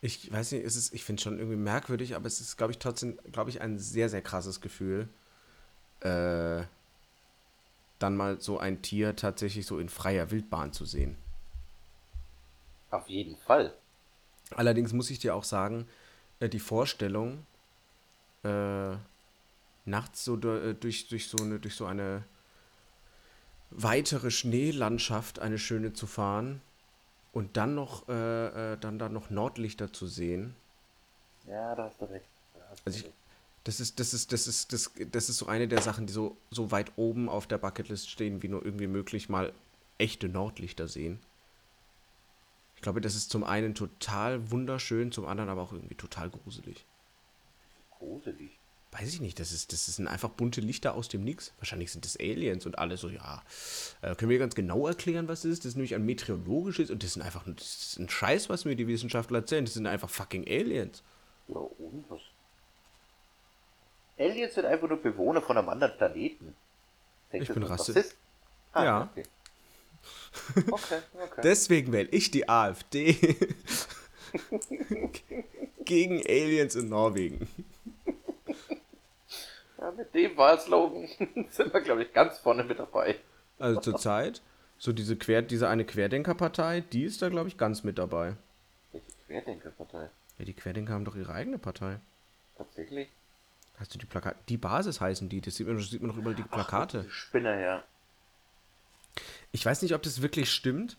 Ich 0.00 0.30
weiß 0.30 0.52
nicht, 0.52 0.64
es 0.64 0.76
ist, 0.76 0.94
ich 0.94 1.04
finde 1.04 1.20
es 1.20 1.24
schon 1.24 1.38
irgendwie 1.38 1.56
merkwürdig, 1.56 2.14
aber 2.14 2.26
es 2.26 2.40
ist, 2.40 2.56
glaube 2.56 2.72
ich, 2.72 2.78
trotzdem, 2.78 3.18
glaube 3.32 3.50
ich, 3.50 3.60
ein 3.60 3.78
sehr, 3.78 4.08
sehr 4.08 4.22
krasses 4.22 4.60
Gefühl, 4.60 5.08
äh, 6.00 6.62
dann 7.98 8.16
mal 8.16 8.40
so 8.40 8.58
ein 8.58 8.82
Tier 8.82 9.16
tatsächlich 9.16 9.66
so 9.66 9.78
in 9.78 9.88
freier 9.88 10.30
Wildbahn 10.30 10.72
zu 10.72 10.84
sehen. 10.84 11.16
Auf 12.90 13.08
jeden 13.08 13.36
Fall. 13.36 13.74
Allerdings 14.50 14.92
muss 14.92 15.10
ich 15.10 15.18
dir 15.18 15.34
auch 15.34 15.44
sagen, 15.44 15.88
äh, 16.40 16.48
die 16.48 16.60
Vorstellung, 16.60 17.46
äh, 18.44 18.96
nachts 19.86 20.24
so 20.24 20.36
äh, 20.36 20.74
durch, 20.74 21.08
durch, 21.08 21.28
so 21.28 21.38
eine, 21.38 21.58
durch 21.58 21.74
so 21.74 21.86
eine 21.86 22.24
weitere 23.70 24.30
Schneelandschaft, 24.30 25.38
eine 25.38 25.58
schöne 25.58 25.94
zu 25.94 26.06
fahren 26.06 26.60
und 27.36 27.58
dann 27.58 27.74
noch, 27.74 28.08
äh, 28.08 28.72
äh, 28.72 28.78
dann 28.78 28.98
da 28.98 29.10
noch 29.10 29.28
Nordlichter 29.28 29.92
zu 29.92 30.06
sehen, 30.06 30.56
Ja, 31.46 31.74
da 31.74 31.84
hast 31.84 32.00
du 32.00 32.04
recht. 32.06 32.28
Da 32.54 32.60
hast 32.70 32.86
du 32.88 32.90
Also 32.90 33.06
ich-. 33.06 33.14
Das 33.64 33.80
ist, 33.80 33.98
das 33.98 34.14
ist, 34.14 34.32
das 34.32 34.46
ist, 34.46 34.72
das, 34.72 34.92
das 35.10 35.28
ist 35.28 35.38
so 35.38 35.46
eine 35.46 35.66
der 35.68 35.82
Sachen, 35.82 36.06
die 36.06 36.12
so, 36.12 36.36
so 36.50 36.70
weit 36.70 36.92
oben 36.96 37.28
auf 37.28 37.46
der 37.48 37.58
Bucketlist 37.58 38.08
stehen, 38.10 38.42
wie 38.42 38.48
nur 38.48 38.64
irgendwie 38.64 38.86
möglich 38.86 39.28
mal 39.28 39.52
echte 39.98 40.28
Nordlichter 40.28 40.88
sehen. 40.88 41.20
Ich 42.76 42.82
glaube, 42.82 43.00
das 43.00 43.14
ist 43.16 43.30
zum 43.30 43.44
einen 43.44 43.74
total 43.74 44.50
wunderschön, 44.52 45.12
zum 45.12 45.26
anderen 45.26 45.50
aber 45.50 45.62
auch 45.62 45.72
irgendwie 45.72 45.96
total 45.96 46.30
gruselig. 46.30 46.86
Gruselig. 47.90 48.60
Weiß 48.92 49.12
ich 49.12 49.20
nicht, 49.20 49.38
das 49.40 49.52
ist, 49.52 49.72
das 49.72 49.86
sind 49.86 50.08
einfach 50.08 50.30
bunte 50.30 50.60
Lichter 50.60 50.94
aus 50.94 51.08
dem 51.08 51.22
Nix. 51.22 51.52
Wahrscheinlich 51.58 51.92
sind 51.92 52.04
das 52.04 52.16
Aliens 52.18 52.64
und 52.64 52.78
alle 52.78 52.96
so, 52.96 53.08
ja. 53.08 53.42
Äh, 54.00 54.14
können 54.14 54.30
wir 54.30 54.38
ganz 54.38 54.54
genau 54.54 54.86
erklären, 54.86 55.28
was 55.28 55.42
das 55.42 55.52
ist? 55.52 55.64
Das 55.64 55.70
ist 55.70 55.76
nämlich 55.76 55.94
ein 55.94 56.06
meteorologisches 56.06 56.90
und 56.90 57.02
das 57.02 57.12
sind 57.14 57.22
einfach, 57.22 57.44
das 57.46 57.66
ist 57.66 57.98
ein 57.98 58.08
Scheiß, 58.08 58.48
was 58.48 58.64
mir 58.64 58.74
die 58.74 58.86
Wissenschaftler 58.86 59.40
erzählen. 59.40 59.64
Das 59.64 59.74
sind 59.74 59.86
einfach 59.86 60.08
fucking 60.08 60.46
Aliens. 60.48 61.02
Ja, 61.48 61.56
und 61.56 62.04
was? 62.08 62.20
Aliens 64.18 64.54
sind 64.54 64.64
einfach 64.64 64.88
nur 64.88 65.02
Bewohner 65.02 65.42
von 65.42 65.58
einem 65.58 65.68
anderen 65.68 65.96
Planeten. 65.96 66.54
Denkst 67.32 67.48
Ich 67.48 67.54
bin 67.54 67.64
Rassist. 67.64 68.16
Ah, 68.72 68.84
Ja. 68.84 69.10
Okay. 69.12 69.24
Okay, 70.70 70.98
okay. 71.14 71.40
Deswegen 71.42 71.92
wähle 71.92 72.08
ich 72.10 72.30
die 72.30 72.48
AfD 72.48 73.16
gegen 75.84 76.22
Aliens 76.26 76.76
in 76.76 76.88
Norwegen. 76.88 77.48
Ja, 79.86 79.92
mit 79.92 80.12
dem 80.14 80.36
Wahlslogan 80.36 81.06
sind 81.50 81.72
wir, 81.72 81.80
glaube 81.80 82.02
ich, 82.02 82.12
ganz 82.12 82.38
vorne 82.38 82.64
mit 82.64 82.80
dabei. 82.80 83.14
Also 83.60 83.80
zurzeit, 83.80 84.42
so 84.78 84.92
diese, 84.92 85.14
Quer, 85.14 85.42
diese 85.42 85.68
eine 85.68 85.84
Querdenkerpartei, 85.84 86.80
die 86.80 87.04
ist 87.04 87.22
da, 87.22 87.28
glaube 87.28 87.48
ich, 87.48 87.56
ganz 87.56 87.84
mit 87.84 87.96
dabei. 87.96 88.34
Welche 88.90 89.06
Querdenkerpartei? 89.26 90.10
Ja, 90.38 90.44
die 90.44 90.54
Querdenker 90.54 90.92
haben 90.92 91.04
doch 91.04 91.14
ihre 91.14 91.32
eigene 91.32 91.58
Partei. 91.58 92.00
Tatsächlich? 92.58 93.08
Hast 93.78 93.94
du 93.94 93.98
die 93.98 94.06
Plakate? 94.06 94.36
Die 94.48 94.56
Basis 94.56 95.00
heißen 95.00 95.28
die, 95.28 95.40
das 95.40 95.54
sieht 95.54 95.68
man, 95.68 95.76
das 95.76 95.88
sieht 95.88 96.02
man 96.02 96.10
doch 96.10 96.16
überall 96.16 96.34
die 96.34 96.42
Plakate. 96.42 97.04
Die 97.04 97.10
Spinner, 97.10 97.56
ja. 97.56 97.84
Ich 99.52 99.64
weiß 99.64 99.82
nicht, 99.82 99.94
ob 99.94 100.02
das 100.02 100.20
wirklich 100.20 100.50
stimmt. 100.50 100.96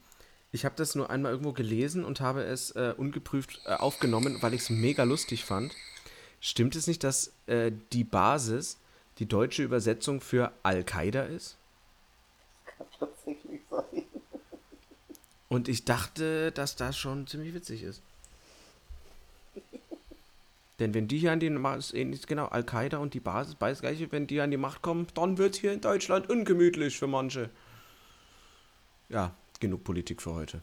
Ich 0.53 0.63
habe 0.63 0.75
das 0.77 0.95
nur 0.95 1.09
einmal 1.09 1.33
irgendwo 1.33 1.51
gelesen 1.51 2.05
und 2.05 2.21
habe 2.21 2.43
es 2.43 2.71
äh, 2.71 2.93
ungeprüft 2.95 3.59
äh, 3.65 3.73
aufgenommen, 3.73 4.41
weil 4.41 4.53
ich 4.53 4.61
es 4.61 4.69
mega 4.69 5.03
lustig 5.03 5.43
fand. 5.43 5.75
Stimmt 6.39 6.75
es 6.75 6.87
nicht, 6.87 7.03
dass 7.03 7.33
äh, 7.47 7.71
die 7.93 8.03
Basis 8.03 8.77
die 9.19 9.25
deutsche 9.25 9.63
Übersetzung 9.63 10.21
für 10.21 10.51
Al-Qaida 10.63 11.23
ist? 11.23 11.57
Kann 12.65 12.87
tatsächlich 12.99 13.61
sein. 13.69 14.03
Und 15.49 15.67
ich 15.67 15.85
dachte, 15.85 16.51
dass 16.51 16.75
das 16.75 16.97
schon 16.97 17.25
ziemlich 17.25 17.53
witzig 17.53 17.83
ist. 17.83 18.01
Denn 20.79 20.93
wenn 20.93 21.07
die 21.07 21.17
hier 21.17 21.31
an 21.31 21.39
die 21.39 21.49
Macht, 21.49 21.79
ist 21.79 21.93
ähnlich 21.95 22.27
genau, 22.27 22.45
Al-Qaida 22.45 22.99
und 22.99 23.15
die 23.15 23.19
Basis, 23.19 23.55
beides 23.55 23.81
gleiche, 23.81 24.11
wenn 24.11 24.27
die 24.27 24.41
an 24.41 24.51
die 24.51 24.57
Macht 24.57 24.83
kommen, 24.83 25.07
dann 25.15 25.39
wird 25.39 25.55
hier 25.55 25.73
in 25.73 25.81
Deutschland 25.81 26.29
ungemütlich 26.29 26.99
für 26.99 27.07
manche. 27.07 27.49
Ja, 29.09 29.33
genug 29.59 29.83
Politik 29.83 30.21
für 30.21 30.33
heute. 30.33 30.61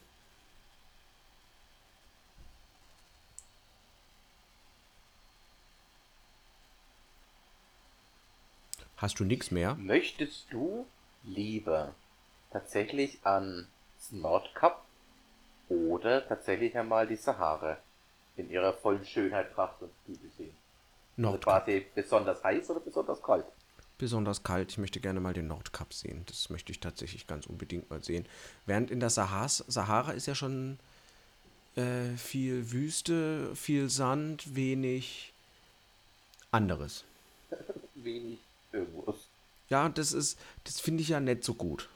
Hast 9.04 9.20
du 9.20 9.24
nichts 9.24 9.50
mehr? 9.50 9.74
Möchtest 9.74 10.46
du 10.50 10.86
lieber 11.24 11.94
tatsächlich 12.50 13.18
an 13.22 13.68
das 13.98 14.12
Nordkap 14.12 14.82
oder 15.68 16.26
tatsächlich 16.26 16.74
einmal 16.74 17.06
die 17.06 17.16
Sahara 17.16 17.76
in 18.38 18.48
ihrer 18.48 18.72
vollen 18.72 19.04
Schönheit, 19.04 19.54
Pracht 19.54 19.82
und 19.82 19.90
Güte 20.06 20.26
sehen? 20.38 20.56
Also 21.18 21.32
Nordkap. 21.32 21.66
quasi 21.66 21.86
besonders 21.94 22.42
heiß 22.42 22.70
oder 22.70 22.80
besonders 22.80 23.22
kalt? 23.22 23.44
besonders 23.98 24.42
kalt. 24.42 24.70
Ich 24.70 24.78
möchte 24.78 25.00
gerne 25.00 25.20
mal 25.20 25.34
den 25.34 25.48
Nordkap 25.48 25.92
sehen. 25.92 26.22
Das 26.24 26.48
möchte 26.48 26.72
ich 26.72 26.80
tatsächlich 26.80 27.26
ganz 27.26 27.44
unbedingt 27.44 27.90
mal 27.90 28.02
sehen. 28.02 28.24
Während 28.64 28.90
in 28.90 29.00
der 29.00 29.10
Sahas, 29.10 29.62
Sahara 29.68 30.12
ist 30.12 30.24
ja 30.24 30.34
schon 30.34 30.78
äh, 31.76 32.16
viel 32.16 32.72
Wüste, 32.72 33.54
viel 33.54 33.90
Sand, 33.90 34.54
wenig 34.56 35.34
anderes. 36.50 37.04
Wenig 37.96 38.38
irgendwas. 38.74 39.28
Ja, 39.68 39.88
das 39.88 40.12
ist, 40.12 40.38
das 40.64 40.80
finde 40.80 41.02
ich 41.02 41.08
ja 41.08 41.20
nicht 41.20 41.44
so 41.44 41.54
gut. 41.54 41.88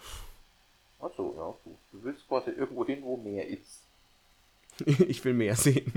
Achso, 1.00 1.34
ja. 1.36 1.54
Du, 1.64 1.78
du 1.92 2.04
willst 2.04 2.26
quasi 2.26 2.50
irgendwo 2.50 2.84
hin, 2.86 3.02
wo 3.02 3.16
mehr 3.16 3.46
ist. 3.46 3.82
Ich 4.86 5.24
will 5.24 5.34
mehr 5.34 5.56
sehen. 5.56 5.92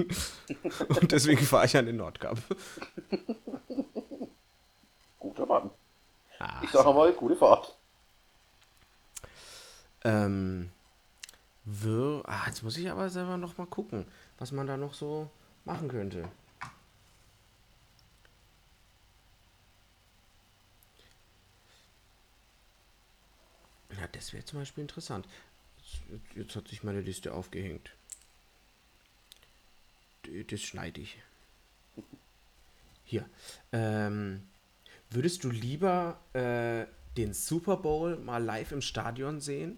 Und 0.89 1.11
deswegen 1.11 1.45
fahre 1.45 1.65
ich 1.67 1.77
an 1.77 1.85
den 1.85 1.97
Nordkap. 1.97 2.39
Guter 5.19 5.45
Mann. 5.45 5.69
Ah, 6.39 6.61
Ich 6.63 6.71
sag 6.71 6.85
mal, 6.85 7.13
gute 7.13 7.35
Fahrt. 7.35 7.77
Ähm, 10.03 10.71
wir, 11.63 12.23
ah, 12.25 12.47
jetzt 12.47 12.63
muss 12.63 12.75
ich 12.77 12.89
aber 12.89 13.09
selber 13.09 13.37
noch 13.37 13.59
mal 13.59 13.67
gucken, 13.67 14.07
was 14.39 14.51
man 14.51 14.65
da 14.65 14.77
noch 14.77 14.95
so 14.95 15.29
machen 15.63 15.89
könnte. 15.89 16.27
Ja, 24.01 24.07
das 24.07 24.33
wäre 24.33 24.43
zum 24.43 24.57
Beispiel 24.57 24.81
interessant. 24.81 25.27
Jetzt, 26.09 26.35
jetzt 26.35 26.55
hat 26.55 26.67
sich 26.67 26.83
meine 26.83 27.01
Liste 27.01 27.35
aufgehängt. 27.35 27.91
Das 30.47 30.59
schneide 30.59 31.01
ich. 31.01 31.19
Hier. 33.03 33.29
Ähm, 33.71 34.41
würdest 35.11 35.43
du 35.43 35.51
lieber 35.51 36.19
äh, 36.33 36.87
den 37.15 37.35
Super 37.35 37.77
Bowl 37.77 38.17
mal 38.17 38.43
live 38.43 38.71
im 38.71 38.81
Stadion 38.81 39.39
sehen? 39.39 39.77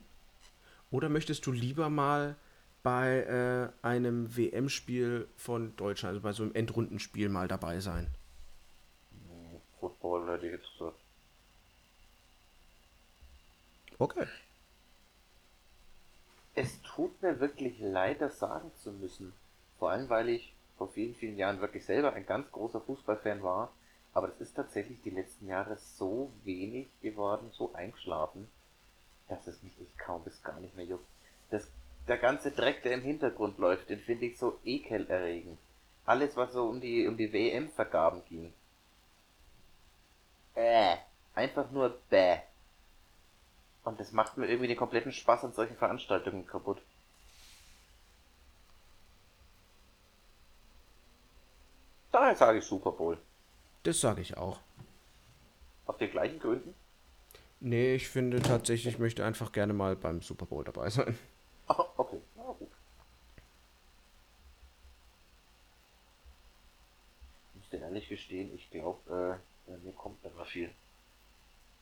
Oder 0.89 1.09
möchtest 1.09 1.45
du 1.45 1.51
lieber 1.51 1.89
mal 1.89 2.37
bei 2.81 3.23
äh, 3.23 3.85
einem 3.85 4.37
WM-Spiel 4.37 5.27
von 5.35 5.75
Deutschland, 5.75 6.11
also 6.13 6.21
bei 6.21 6.31
so 6.31 6.43
einem 6.43 6.55
Endrundenspiel 6.55 7.27
mal 7.27 7.49
dabei 7.49 7.81
sein? 7.81 8.07
Football 9.81 10.31
hätte 10.31 10.45
ich 10.45 10.53
jetzt 10.53 10.71
gesagt. 10.77 11.02
Okay. 14.03 14.27
Es 16.55 16.81
tut 16.81 17.21
mir 17.21 17.39
wirklich 17.39 17.79
leid, 17.79 18.19
das 18.19 18.37
sagen 18.37 18.69
zu 18.75 18.91
müssen. 18.91 19.33
Vor 19.79 19.91
allem, 19.91 20.09
weil 20.09 20.27
ich 20.27 20.53
vor 20.77 20.89
vielen, 20.89 21.15
vielen 21.15 21.37
Jahren 21.37 21.61
wirklich 21.61 21.85
selber 21.85 22.11
ein 22.11 22.25
ganz 22.25 22.51
großer 22.51 22.81
Fußballfan 22.81 23.43
war. 23.43 23.71
Aber 24.13 24.27
das 24.27 24.41
ist 24.41 24.55
tatsächlich 24.55 25.01
die 25.03 25.09
letzten 25.09 25.47
Jahre 25.47 25.77
so 25.77 26.33
wenig 26.43 26.87
geworden, 27.01 27.49
so 27.53 27.73
eingeschlafen, 27.73 28.49
dass 29.29 29.47
es 29.47 29.63
mich 29.63 29.79
echt 29.79 29.97
kaum 29.97 30.21
bis 30.25 30.43
gar 30.43 30.59
nicht 30.59 30.75
mehr 30.75 30.85
juckt. 30.85 31.07
Das, 31.49 31.71
der 32.09 32.17
ganze 32.17 32.51
Dreck, 32.51 32.83
der 32.83 32.95
im 32.95 33.03
Hintergrund 33.03 33.57
läuft, 33.57 33.89
den 33.89 34.01
finde 34.01 34.25
ich 34.25 34.37
so 34.37 34.59
ekelerregend. 34.65 35.57
Alles, 36.05 36.35
was 36.35 36.51
so 36.51 36.67
um 36.67 36.81
die, 36.81 37.07
um 37.07 37.15
die 37.15 37.31
WM-Vergaben 37.31 38.21
ging. 38.27 38.53
Äh, 40.55 40.97
einfach 41.33 41.71
nur 41.71 41.97
bäh. 42.09 42.41
Und 43.83 43.99
das 43.99 44.11
macht 44.11 44.37
mir 44.37 44.47
irgendwie 44.47 44.67
den 44.67 44.77
kompletten 44.77 45.11
Spaß 45.11 45.43
an 45.43 45.53
solchen 45.53 45.75
Veranstaltungen 45.75 46.47
kaputt. 46.47 46.81
Daher 52.11 52.35
sage 52.35 52.59
ich 52.59 52.65
Super 52.65 52.91
Bowl. 52.91 53.17
Das 53.83 53.99
sage 53.99 54.21
ich 54.21 54.37
auch. 54.37 54.59
Auf 55.85 55.97
den 55.97 56.11
gleichen 56.11 56.39
Gründen? 56.39 56.73
Nee, 57.59 57.95
ich 57.95 58.07
finde 58.07 58.41
tatsächlich, 58.41 58.93
ich 58.93 58.99
möchte 58.99 59.25
einfach 59.25 59.51
gerne 59.51 59.73
mal 59.73 59.95
beim 59.95 60.21
Super 60.21 60.45
Bowl 60.45 60.63
dabei 60.63 60.89
sein. 60.89 61.17
Oh, 61.69 61.85
okay. 61.97 62.21
Oh, 62.35 62.53
gut. 62.53 62.69
Ich 67.53 67.61
muss 67.61 67.69
dir 67.69 67.79
ehrlich 67.79 68.07
gestehen, 68.09 68.53
ich 68.53 68.69
glaube, 68.69 69.39
äh, 69.67 69.77
mir 69.77 69.93
kommt 69.93 70.23
da 70.23 70.43
viel. 70.43 70.69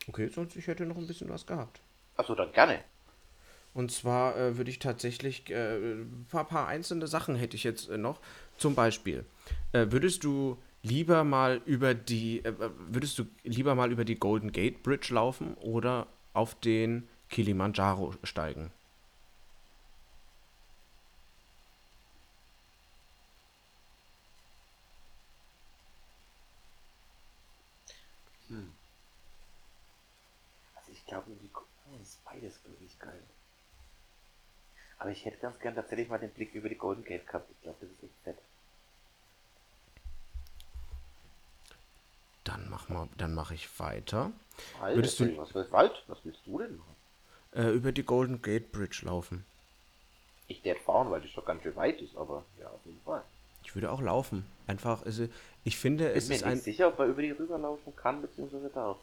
Okay, 0.08 0.28
sonst 0.30 0.56
ich 0.56 0.68
hätte 0.68 0.86
noch 0.86 0.97
ein 0.97 1.08
bisschen 1.08 1.30
was 1.30 1.45
gehabt. 1.45 1.82
Achso, 2.22 2.36
dann 2.36 2.51
gerne. 2.51 2.84
Und 3.74 3.91
zwar 3.91 4.38
äh, 4.38 4.55
würde 4.55 4.69
ich 4.69 4.78
tatsächlich 4.78 5.49
äh, 5.49 5.78
ein 5.78 6.28
paar, 6.30 6.45
paar, 6.45 6.67
einzelne 6.67 7.07
Sachen 7.07 7.36
hätte 7.36 7.55
ich 7.55 7.63
jetzt 7.63 7.89
äh, 7.89 7.97
noch. 7.97 8.22
Zum 8.57 8.76
Beispiel, 8.76 9.26
äh, 9.72 9.88
würdest 9.89 10.24
du 10.24 10.61
lieber 10.84 11.24
mal 11.24 11.63
über 11.65 11.95
die, 11.95 12.45
äh, 12.45 12.53
würdest 12.78 13.17
du 13.17 13.26
lieber 13.43 13.74
mal 13.74 13.91
über 13.91 14.05
die 14.05 14.19
Golden 14.19 14.51
Gate 14.51 14.84
Bridge 14.84 15.11
laufen 15.15 15.55
oder 15.55 16.05
auf 16.34 16.53
den 16.53 17.09
Kilimanjaro 17.30 18.13
steigen? 18.22 18.72
Hm. 28.49 28.72
Also 30.76 30.91
ich 30.91 31.03
glaube, 31.07 31.32
die 31.32 31.49
oh, 31.55 31.97
das 31.97 32.09
ist 32.09 32.24
beides 32.24 32.63
wirklich 32.63 32.99
geil. 32.99 33.24
Aber 35.02 35.10
ich 35.10 35.26
hätte 35.26 35.38
ganz 35.38 35.58
gern 35.58 35.74
tatsächlich 35.74 36.10
mal 36.10 36.20
den 36.20 36.30
Blick 36.30 36.54
über 36.54 36.70
die 36.70 36.78
Golden 36.78 37.04
Gate 37.04 37.26
gehabt. 37.26 37.49
Ich 37.49 37.60
glaube, 37.64 37.80
das 37.82 37.89
ist 37.89 38.04
echt 38.04 38.14
fett. 38.24 38.38
Dann 42.43 42.70
mach 42.70 42.88
mal, 42.88 43.10
dann 43.18 43.34
mache 43.34 43.56
ich 43.56 43.68
weiter. 43.80 44.32
Alter, 44.80 44.95
Würdest 44.95 45.20
du, 45.20 45.36
was, 45.38 45.56
was, 45.56 45.72
Wald? 45.72 46.04
was 46.06 46.20
willst 46.24 46.41
du 46.45 46.60
denn 46.60 46.78
machen? 46.78 46.95
Äh, 47.54 47.72
über 47.72 47.91
die 47.91 48.04
Golden 48.04 48.43
Gate 48.43 48.72
Bridge 48.72 49.02
laufen. 49.04 49.43
Ich 50.47 50.64
werde 50.64 50.80
fahren, 50.82 51.10
weil 51.10 51.22
das 51.22 51.34
doch 51.34 51.45
ganz 51.45 51.64
schön 51.64 51.76
weit 51.76 51.99
ist, 51.99 52.16
aber 52.16 52.45
ja, 52.60 52.68
auf 52.68 52.86
jeden 52.86 53.02
Fall. 53.02 53.24
Ich 53.64 53.74
würde 53.74 53.91
auch 53.91 54.02
laufen. 54.02 54.45
Einfach, 54.68 55.04
also, 55.04 55.28
ich 55.64 55.78
finde, 55.80 56.12
ich 56.12 56.18
es 56.18 56.28
bin 56.28 56.36
ist 56.36 56.41
mir 56.41 56.47
ein. 56.47 56.54
nicht 56.54 56.64
sicher, 56.64 56.89
ob 56.89 56.99
man 56.99 57.10
über 57.10 57.24
die 57.24 57.32
rüberlaufen 57.32 57.95
kann, 57.95 58.22
beziehungsweise 58.22 58.70
darf. 58.70 58.97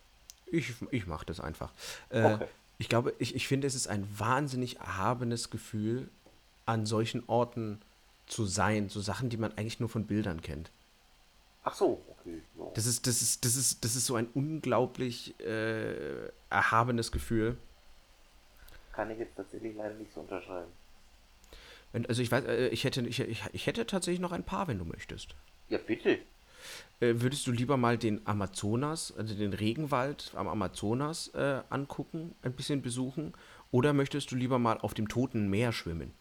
Ich, 0.47 0.75
ich 0.93 1.09
mache 1.09 1.27
das 1.27 1.41
einfach. 1.41 1.73
Äh, 2.11 2.35
okay. 2.35 2.47
Ich 2.79 2.89
glaube, 2.89 3.15
ich, 3.19 3.35
ich 3.35 3.49
finde, 3.49 3.67
es 3.67 3.75
ist 3.75 3.89
ein 3.89 4.07
wahnsinnig 4.19 4.79
erhabenes 4.79 5.51
Gefühl, 5.51 6.09
an 6.65 6.87
solchen 6.87 7.25
Orten 7.27 7.81
zu 8.27 8.45
sein. 8.47 8.89
So 8.89 9.01
Sachen, 9.01 9.31
die 9.31 9.37
man 9.37 9.53
eigentlich 9.53 9.81
nur 9.81 9.89
von 9.89 10.07
Bildern 10.07 10.41
kennt. 10.41 10.71
Ach 11.65 11.75
so, 11.75 12.03
okay. 12.09 12.41
Ja. 12.57 12.67
Das, 12.75 12.87
ist, 12.87 13.07
das, 13.07 13.21
ist, 13.21 13.45
das, 13.45 13.57
ist, 13.57 13.85
das 13.85 13.97
ist 13.97 14.07
so 14.07 14.15
ein 14.15 14.29
unglaublich 14.33 15.39
äh, 15.41 16.29
erhabenes 16.51 17.11
Gefühl. 17.11 17.59
Kann 18.93 19.11
ich 19.11 19.19
jetzt 19.19 19.37
tatsächlich 19.37 19.77
leider 19.77 19.95
nicht 19.95 20.13
so 20.13 20.21
unterschreiben. 20.21 20.71
Also 22.09 22.23
ich 22.23 22.31
weiß, 22.31 22.45
äh, 22.45 22.69
ich 22.69 22.85
hätte, 22.85 23.01
ich, 23.03 23.21
ich 23.21 23.67
hätte 23.67 23.87
tatsächlich 23.87 24.21
noch 24.21 24.33
ein 24.33 24.45
paar, 24.45 24.69
wenn 24.69 24.79
du 24.79 24.85
möchtest. 24.85 25.35
Ja, 25.69 25.79
bitte. 25.79 26.21
Äh, 27.01 27.15
würdest 27.19 27.47
du 27.47 27.53
lieber 27.53 27.77
mal 27.77 27.97
den 27.97 28.27
Amazonas, 28.27 29.15
also 29.17 29.35
den 29.35 29.53
Regenwald 29.53 30.33
am 30.35 30.49
Amazonas 30.49 31.29
äh, 31.35 31.63
angucken, 31.71 32.35
ein 32.43 32.53
bisschen 32.53 32.83
besuchen? 32.83 33.35
Oder 33.71 33.93
möchtest 33.93 34.31
du 34.31 34.37
lieber 34.37 34.59
mal 34.59 34.79
auf 34.79 34.95
dem 34.95 35.09
Toten 35.09 35.49
Meer 35.49 35.73
schwimmen? 35.73 36.13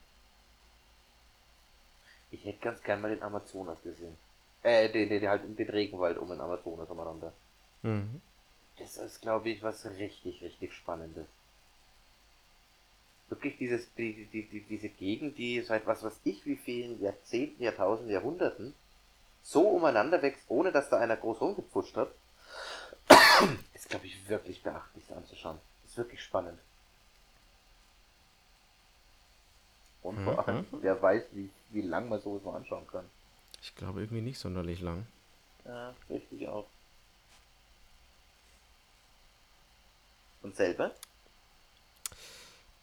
Ich 2.29 2.45
hätte 2.45 2.59
ganz 2.59 2.83
gern 2.83 3.01
mal 3.01 3.09
den 3.09 3.23
Amazonas 3.23 3.81
gesehen. 3.81 4.17
Äh, 4.63 4.91
den, 4.91 5.09
den, 5.09 5.27
halt 5.27 5.43
den 5.57 5.69
Regenwald 5.69 6.17
um 6.17 6.29
den 6.29 6.41
Amazonas 6.41 6.89
umeinander. 6.89 7.33
Mhm. 7.83 8.21
Das 8.77 8.97
ist, 8.97 9.21
glaube 9.21 9.49
ich, 9.49 9.63
was 9.63 9.85
richtig, 9.85 10.41
richtig 10.41 10.73
Spannendes. 10.73 11.25
Wirklich 13.29 13.57
dieses, 13.57 13.93
die, 13.95 14.27
die, 14.31 14.43
die, 14.43 14.61
diese 14.61 14.89
Gegend, 14.89 15.37
die 15.37 15.61
seit 15.61 15.85
was 15.85 16.03
weiß 16.03 16.19
ich 16.23 16.45
wie 16.45 16.55
vielen 16.55 17.01
Jahrzehnten, 17.01 17.63
Jahrtausenden, 17.63 18.13
Jahrhunderten 18.13 18.73
so 19.47 19.61
umeinander 19.61 20.21
wächst, 20.21 20.43
ohne 20.49 20.73
dass 20.73 20.89
da 20.89 20.97
einer 20.97 21.15
groß 21.15 21.39
rumgepfuscht 21.39 21.95
hat, 21.95 22.11
ist, 23.73 23.89
glaube 23.89 24.05
ich, 24.05 24.27
wirklich 24.27 24.61
beachtlich 24.61 25.09
anzuschauen. 25.15 25.57
Ist 25.85 25.97
wirklich 25.97 26.21
spannend. 26.21 26.59
Und 30.01 30.21
vor 30.23 30.45
allem, 30.45 30.57
mhm. 30.57 30.79
wer 30.81 31.01
weiß, 31.01 31.23
wie, 31.31 31.49
wie 31.69 31.81
lang 31.81 32.09
man 32.09 32.19
sowas 32.19 32.43
mal 32.43 32.57
anschauen 32.57 32.85
kann. 32.87 33.05
Ich 33.61 33.73
glaube 33.75 34.01
irgendwie 34.01 34.21
nicht 34.21 34.37
sonderlich 34.37 34.81
lang. 34.81 35.07
Ja, 35.65 35.95
richtig 36.09 36.47
auch. 36.49 36.67
Und 40.41 40.55
selber? 40.57 40.91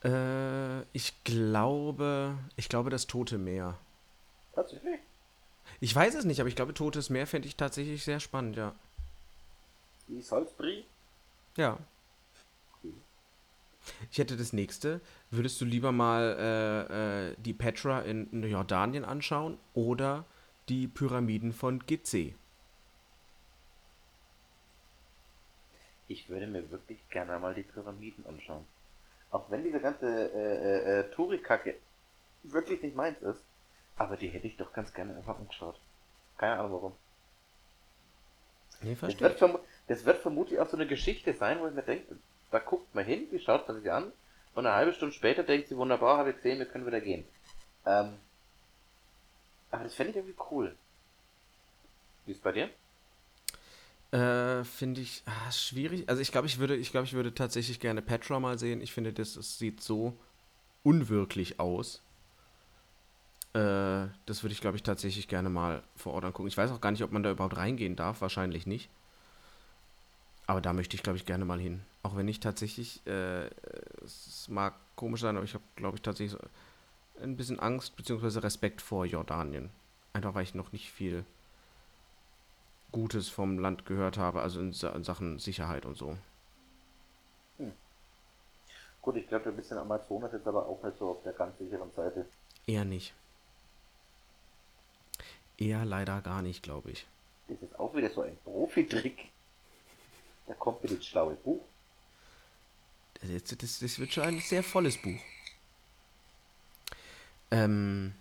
Äh, 0.02 0.80
ich 0.92 1.12
glaube, 1.24 2.38
ich 2.56 2.70
glaube 2.70 2.88
das 2.88 3.06
Tote 3.06 3.36
Meer. 3.36 3.76
Tatsächlich? 4.54 5.00
Ich 5.84 5.94
weiß 5.94 6.14
es 6.14 6.24
nicht, 6.24 6.40
aber 6.40 6.48
ich 6.48 6.56
glaube, 6.56 6.72
Totes 6.72 7.10
Meer 7.10 7.26
fände 7.26 7.46
ich 7.46 7.56
tatsächlich 7.56 8.02
sehr 8.02 8.18
spannend, 8.18 8.56
ja. 8.56 8.74
Wie 10.06 10.22
Salzbrie? 10.22 10.86
Ja. 11.58 11.78
Ich 14.10 14.16
hätte 14.16 14.38
das 14.38 14.54
nächste. 14.54 15.02
Würdest 15.30 15.60
du 15.60 15.66
lieber 15.66 15.92
mal 15.92 16.36
äh, 16.40 17.32
äh, 17.32 17.34
die 17.36 17.52
Petra 17.52 18.00
in 18.00 18.42
Jordanien 18.44 19.04
anschauen 19.04 19.58
oder 19.74 20.24
die 20.70 20.88
Pyramiden 20.88 21.52
von 21.52 21.80
Gizeh? 21.80 22.34
Ich 26.08 26.30
würde 26.30 26.46
mir 26.46 26.70
wirklich 26.70 27.06
gerne 27.10 27.38
mal 27.38 27.52
die 27.52 27.62
Pyramiden 27.62 28.24
anschauen. 28.24 28.64
Auch 29.30 29.50
wenn 29.50 29.62
diese 29.62 29.80
ganze 29.80 30.06
äh, 30.06 31.00
äh, 31.00 31.00
äh 31.00 31.10
Tourikacke 31.10 31.74
wirklich 32.42 32.80
nicht 32.80 32.96
meins 32.96 33.20
ist, 33.20 33.44
aber 33.96 34.16
die 34.16 34.28
hätte 34.28 34.46
ich 34.46 34.56
doch 34.56 34.72
ganz 34.72 34.92
gerne 34.92 35.16
einfach 35.16 35.38
angeschaut. 35.38 35.78
Keine 36.36 36.58
Ahnung 36.58 36.72
warum. 36.72 36.92
Nee, 38.82 38.96
das, 39.00 39.20
wird 39.20 39.60
das 39.86 40.04
wird 40.04 40.18
vermutlich 40.18 40.58
auch 40.58 40.68
so 40.68 40.76
eine 40.76 40.86
Geschichte 40.86 41.32
sein, 41.32 41.60
wo 41.60 41.68
ich 41.68 41.74
mir 41.74 41.82
denke, 41.82 42.16
da 42.50 42.58
guckt 42.58 42.94
man 42.94 43.04
hin, 43.04 43.28
die 43.30 43.38
schaut 43.38 43.66
man 43.66 43.80
sich 43.80 43.90
an 43.90 44.12
und 44.54 44.66
eine 44.66 44.74
halbe 44.74 44.92
Stunde 44.92 45.14
später 45.14 45.42
denkt 45.42 45.68
sie, 45.68 45.76
wunderbar, 45.76 46.18
habe 46.18 46.30
ich 46.30 46.36
gesehen, 46.36 46.58
wir 46.58 46.66
können 46.66 46.86
wieder 46.86 47.00
gehen. 47.00 47.24
Ähm, 47.86 48.14
aber 49.70 49.84
das 49.84 49.94
fände 49.94 50.10
ich 50.10 50.16
irgendwie 50.16 50.36
cool. 50.50 50.76
Wie 52.26 52.32
ist 52.32 52.38
es 52.38 52.42
bei 52.42 52.52
dir? 52.52 52.70
Äh, 54.12 54.64
finde 54.64 55.00
ich 55.00 55.24
ah, 55.26 55.50
schwierig. 55.50 56.08
Also 56.08 56.22
ich 56.22 56.30
glaube, 56.30 56.46
ich 56.46 56.58
würde, 56.58 56.76
ich 56.76 56.92
glaube, 56.92 57.06
ich 57.06 57.14
würde 57.14 57.34
tatsächlich 57.34 57.80
gerne 57.80 58.00
Petra 58.00 58.38
mal 58.38 58.58
sehen. 58.58 58.80
Ich 58.80 58.92
finde, 58.92 59.12
das, 59.12 59.34
das 59.34 59.58
sieht 59.58 59.80
so 59.80 60.16
unwirklich 60.84 61.58
aus. 61.58 62.03
Äh, 63.54 64.08
das 64.26 64.42
würde 64.42 64.52
ich, 64.52 64.60
glaube 64.60 64.76
ich, 64.76 64.82
tatsächlich 64.82 65.28
gerne 65.28 65.48
mal 65.48 65.82
vor 65.96 66.14
Ort 66.14 66.24
angucken. 66.24 66.48
Ich 66.48 66.56
weiß 66.56 66.70
auch 66.72 66.80
gar 66.80 66.90
nicht, 66.90 67.02
ob 67.02 67.12
man 67.12 67.22
da 67.22 67.30
überhaupt 67.30 67.56
reingehen 67.56 67.96
darf. 67.96 68.20
Wahrscheinlich 68.20 68.66
nicht. 68.66 68.90
Aber 70.46 70.60
da 70.60 70.72
möchte 70.72 70.96
ich, 70.96 71.02
glaube 71.02 71.16
ich, 71.16 71.24
gerne 71.24 71.44
mal 71.44 71.60
hin. 71.60 71.82
Auch 72.02 72.16
wenn 72.16 72.28
ich 72.28 72.40
tatsächlich, 72.40 73.00
äh, 73.06 73.46
es 74.04 74.46
mag 74.48 74.74
komisch 74.96 75.22
sein, 75.22 75.36
aber 75.36 75.44
ich 75.44 75.54
habe, 75.54 75.64
glaube 75.76 75.96
ich, 75.96 76.02
tatsächlich 76.02 76.38
ein 77.22 77.36
bisschen 77.36 77.60
Angst 77.60 77.96
bzw. 77.96 78.40
Respekt 78.40 78.82
vor 78.82 79.06
Jordanien. 79.06 79.70
Einfach 80.12 80.34
weil 80.34 80.42
ich 80.42 80.54
noch 80.54 80.72
nicht 80.72 80.90
viel 80.90 81.24
Gutes 82.92 83.28
vom 83.28 83.58
Land 83.58 83.86
gehört 83.86 84.18
habe, 84.18 84.42
also 84.42 84.60
in, 84.60 84.72
in 84.72 85.04
Sachen 85.04 85.38
Sicherheit 85.38 85.86
und 85.86 85.96
so. 85.96 86.16
Hm. 87.58 87.72
Gut, 89.00 89.16
ich 89.16 89.26
glaube, 89.28 89.48
ein 89.48 89.56
bisschen 89.56 89.78
Amazonas 89.78 90.32
ist 90.32 90.46
aber 90.46 90.66
auch 90.66 90.82
nicht 90.82 90.98
so 90.98 91.10
auf 91.10 91.22
der 91.22 91.32
ganz 91.32 91.56
sicheren 91.58 91.90
Seite. 91.92 92.26
Eher 92.66 92.84
nicht. 92.84 93.14
Eher 95.58 95.84
leider 95.84 96.20
gar 96.20 96.42
nicht, 96.42 96.62
glaube 96.62 96.90
ich. 96.90 97.06
Das 97.48 97.60
ist 97.62 97.78
auch 97.78 97.94
wieder 97.94 98.10
so 98.10 98.22
ein 98.22 98.36
Profi-Trick. 98.44 99.30
Da 100.46 100.54
kommt 100.54 100.82
mir 100.82 100.90
das 100.90 101.06
schlaue 101.06 101.34
Buch. 101.34 101.64
Das, 103.20 103.44
das, 103.44 103.78
das, 103.78 103.98
wird 103.98 104.12
schon 104.12 104.24
ein 104.24 104.40
sehr 104.40 104.62
volles 104.62 105.00
Buch. 105.00 105.20
Ähm. 107.50 108.14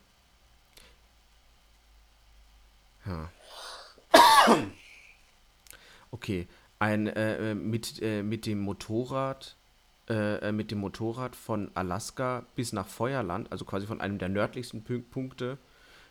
Ja. 3.05 3.31
Okay, 6.11 6.47
ein 6.77 7.07
äh, 7.07 7.51
äh, 7.51 7.55
mit, 7.55 8.01
äh, 8.01 8.21
mit 8.21 8.45
dem 8.45 8.59
Motorrad 8.59 9.57
äh, 10.09 10.49
äh, 10.49 10.51
mit 10.51 10.69
dem 10.69 10.79
Motorrad 10.79 11.33
von 11.33 11.71
Alaska 11.75 12.45
bis 12.55 12.73
nach 12.73 12.87
Feuerland, 12.87 13.49
also 13.53 13.63
quasi 13.63 13.87
von 13.87 14.01
einem 14.01 14.17
der 14.17 14.27
nördlichsten 14.27 14.83
Punkte 14.83 15.57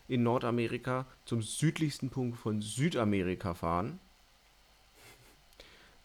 in 0.08 0.22
Nordamerika 0.22 1.06
zum 1.24 1.42
südlichsten 1.42 2.10
Punkt 2.10 2.38
von 2.38 2.60
Südamerika 2.60 3.54
fahren. 3.54 4.00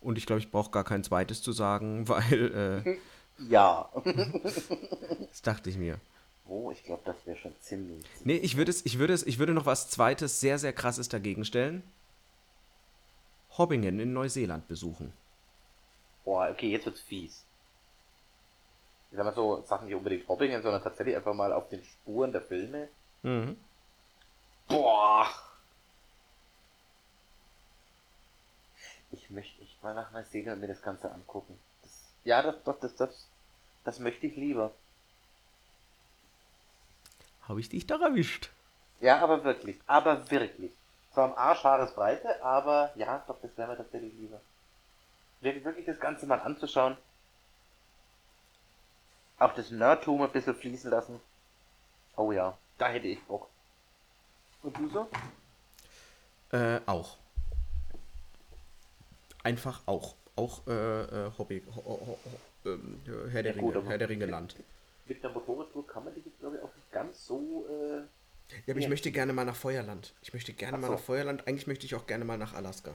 Und 0.02 0.18
ich 0.18 0.26
glaube, 0.26 0.40
ich 0.40 0.52
brauche 0.52 0.72
gar 0.72 0.84
kein 0.84 1.04
zweites 1.04 1.42
zu 1.42 1.52
sagen, 1.52 2.08
weil. 2.10 2.84
Äh, 2.86 2.98
ja. 3.50 3.90
das 4.04 5.42
dachte 5.42 5.70
ich 5.70 5.78
mir. 5.78 6.00
Oh, 6.48 6.72
ich 6.72 6.84
glaube, 6.84 7.02
das 7.06 7.18
wäre 7.26 7.38
schon 7.38 7.54
ziemlich. 7.60 8.06
Nee, 8.24 8.38
ich 8.38 8.56
würde 8.56 8.72
es, 8.72 8.86
ich 8.86 9.00
würde 9.00 9.14
es, 9.14 9.26
ich 9.26 9.38
würde 9.38 9.54
noch 9.54 9.66
was 9.66 9.90
zweites 9.90 10.40
sehr, 10.40 10.58
sehr 10.58 10.72
krasses 10.72 11.10
dagegen 11.10 11.44
stellen. 11.44 11.84
Hobbingen 13.58 14.00
in 14.00 14.14
Neuseeland 14.14 14.68
besuchen. 14.68 15.12
Boah, 16.24 16.50
okay, 16.50 16.70
jetzt 16.70 16.86
wird's 16.86 17.02
fies. 17.02 17.44
Ich 19.12 19.18
sag 19.18 19.26
mal 19.26 19.34
so, 19.34 19.64
Sachen 19.66 19.88
nicht 19.88 19.96
unbedingt 19.96 20.28
Hobbingen, 20.28 20.62
sondern 20.62 20.84
tatsächlich 20.84 21.16
einfach 21.16 21.34
mal 21.34 21.52
auf 21.54 21.70
den 21.70 21.84
Spuren 21.84 22.32
der 22.32 22.42
Filme. 22.42 22.88
Mhm. 23.24 23.58
Boah. 24.68 25.28
Ich 29.12 29.30
möchte 29.30 29.62
echt 29.62 29.82
mal 29.82 29.94
nach 29.94 30.12
Neuseeland 30.12 30.56
und 30.56 30.62
mir 30.62 30.68
das 30.68 30.82
Ganze 30.82 31.12
angucken. 31.12 31.58
Das, 31.82 31.92
ja, 32.24 32.42
das, 32.42 32.56
das, 32.64 32.80
das, 32.80 32.96
das, 32.96 33.28
das 33.84 34.00
möchte 34.00 34.28
ich 34.28 34.36
lieber. 34.36 34.72
Habe 37.48 37.62
ich 37.62 37.70
dich 37.70 37.88
doch 37.88 38.02
erwischt. 38.02 38.50
Ja, 39.00 39.20
aber 39.20 39.44
wirklich. 39.44 39.80
Aber 39.88 40.30
wirklich. 40.30 40.72
Zwar 41.14 41.32
am 41.32 41.38
Arsch 41.38 41.64
Haaresbreite, 41.64 42.44
aber 42.44 42.92
ja, 42.96 43.24
doch, 43.28 43.40
das 43.42 43.58
wäre 43.58 43.70
mir 43.70 43.78
tatsächlich 43.78 44.14
lieber. 44.14 44.42
Wirklich, 45.42 45.64
wirklich 45.64 45.86
das 45.86 46.00
Ganze 46.00 46.26
mal 46.26 46.40
anzuschauen. 46.40 46.98
Auch 49.40 49.54
das 49.54 49.72
Nerdtum 49.72 50.22
ein 50.22 50.32
bisschen 50.32 50.56
fließen 50.56 50.92
lassen. 50.92 51.22
Oh 52.16 52.32
ja, 52.32 52.58
da 52.78 52.88
hätte 52.88 53.08
ich 53.08 53.24
Bock. 53.24 53.50
Und 54.68 54.78
du 54.80 54.90
so? 54.90 55.08
Äh, 56.52 56.82
auch. 56.86 57.18
Einfach 59.42 59.82
auch. 59.86 60.16
Auch 60.36 60.68
äh, 60.68 61.04
äh, 61.04 61.32
Hobby. 61.38 61.64
Ho, 61.74 61.84
ho, 61.86 62.02
ho, 62.06 62.20
ähm, 62.66 63.00
Herr, 63.32 63.44
der 63.44 63.56
Ja, 63.56 63.62
gut, 63.62 63.78
Ringe, 63.78 63.90
Herr 63.90 63.98
der 63.98 64.10
Ringe 64.10 64.26
Land. 64.26 64.58
Mit 65.06 65.24
der 65.24 65.30
Motorradtour 65.30 65.88
kann 65.88 66.04
man 66.04 66.14
jetzt, 66.18 66.38
glaube 66.42 66.58
ich, 66.58 66.62
auch 66.62 66.76
nicht 66.76 66.92
ganz 66.92 67.26
so. 67.26 67.66
Äh... 67.70 68.00
Ja, 68.66 68.74
aber 68.74 68.80
ich 68.80 68.90
möchte 68.90 69.10
gerne 69.10 69.32
mal 69.32 69.46
nach 69.46 69.56
Feuerland. 69.56 70.14
Ich 70.22 70.34
möchte 70.34 70.52
gerne 70.52 70.76
Ach 70.76 70.82
mal 70.82 70.88
so. 70.88 70.94
nach 70.96 71.02
Feuerland. 71.02 71.48
Eigentlich 71.48 71.68
möchte 71.68 71.86
ich 71.86 71.96
auch 71.96 72.06
gerne 72.06 72.26
mal 72.26 72.38
nach 72.38 72.54
Alaska. 72.54 72.94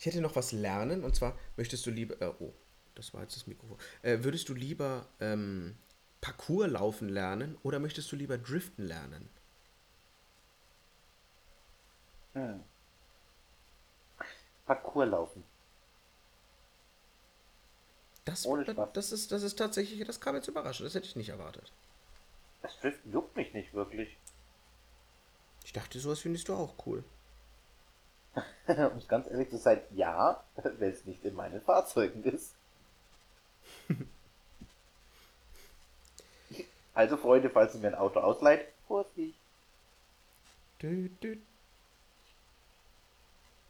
Ich 0.00 0.06
hätte 0.06 0.20
noch 0.20 0.34
was 0.34 0.50
lernen 0.50 1.04
und 1.04 1.14
zwar 1.14 1.38
möchtest 1.56 1.86
du 1.86 1.90
lieber. 1.92 2.20
Äh, 2.20 2.32
oh, 2.40 2.52
das 2.96 3.14
war 3.14 3.22
jetzt 3.22 3.36
das 3.36 3.46
Mikrofon. 3.46 3.78
Würdest 4.02 4.48
du 4.48 4.54
lieber 4.54 5.06
ähm, 5.20 5.76
Parcours 6.20 6.68
laufen 6.68 7.08
lernen 7.08 7.56
oder 7.62 7.78
möchtest 7.78 8.10
du 8.10 8.16
lieber 8.16 8.38
driften 8.38 8.86
lernen? 8.86 9.28
Hm. 12.34 12.62
Parcours 14.66 15.08
laufen. 15.08 15.44
Das, 18.24 18.44
Ohne 18.44 18.64
Spaß. 18.64 18.90
das, 18.92 19.12
ist, 19.12 19.32
das 19.32 19.42
ist 19.42 19.56
tatsächlich, 19.56 20.06
das 20.06 20.20
kam 20.20 20.34
jetzt 20.34 20.48
überraschend. 20.48 20.86
Das 20.86 20.94
hätte 20.94 21.06
ich 21.06 21.16
nicht 21.16 21.30
erwartet. 21.30 21.72
Das 22.60 22.78
Driften 22.80 23.10
juckt 23.10 23.34
mich 23.36 23.54
nicht 23.54 23.72
wirklich. 23.72 24.18
Ich 25.64 25.72
dachte, 25.72 25.98
sowas 25.98 26.20
findest 26.20 26.48
du 26.48 26.54
auch 26.54 26.74
cool. 26.86 27.04
um 28.66 28.98
es 28.98 29.08
ganz 29.08 29.26
ehrlich 29.28 29.48
zu 29.48 29.56
sein, 29.56 29.80
ja, 29.90 30.44
wenn 30.56 30.90
es 30.90 31.06
nicht 31.06 31.24
in 31.24 31.34
meinen 31.34 31.62
Fahrzeugen 31.62 32.22
ist. 32.24 32.54
also 36.98 37.16
Freunde, 37.16 37.48
falls 37.48 37.76
ihr 37.76 37.80
mir 37.80 37.88
ein 37.88 37.94
Auto 37.94 38.18
ausleiht, 38.18 38.66
Vorsicht. 38.88 39.38
Dü, 40.82 41.08
dü. 41.22 41.38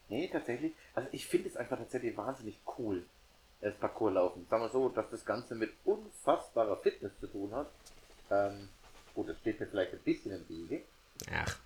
Nee, 0.08 0.28
tatsächlich. 0.28 0.72
Also 0.94 1.10
ich 1.12 1.26
finde 1.26 1.50
es 1.50 1.56
einfach 1.58 1.76
tatsächlich 1.76 2.16
wahnsinnig 2.16 2.58
cool, 2.78 3.04
das 3.60 3.74
Parcours 3.74 4.14
laufen. 4.14 4.46
Sagen 4.48 4.62
wir 4.62 4.70
so, 4.70 4.88
dass 4.88 5.10
das 5.10 5.26
Ganze 5.26 5.54
mit 5.56 5.74
unfassbarer 5.84 6.78
Fitness 6.78 7.12
zu 7.20 7.26
tun 7.26 7.52
hat. 7.52 7.70
Ähm, 8.30 8.70
gut, 9.14 9.28
das 9.28 9.38
steht 9.40 9.60
mir 9.60 9.66
vielleicht 9.66 9.92
ein 9.92 10.00
bisschen 10.00 10.32
im 10.32 10.48
Wege, 10.48 10.84
Ach, 11.30 11.58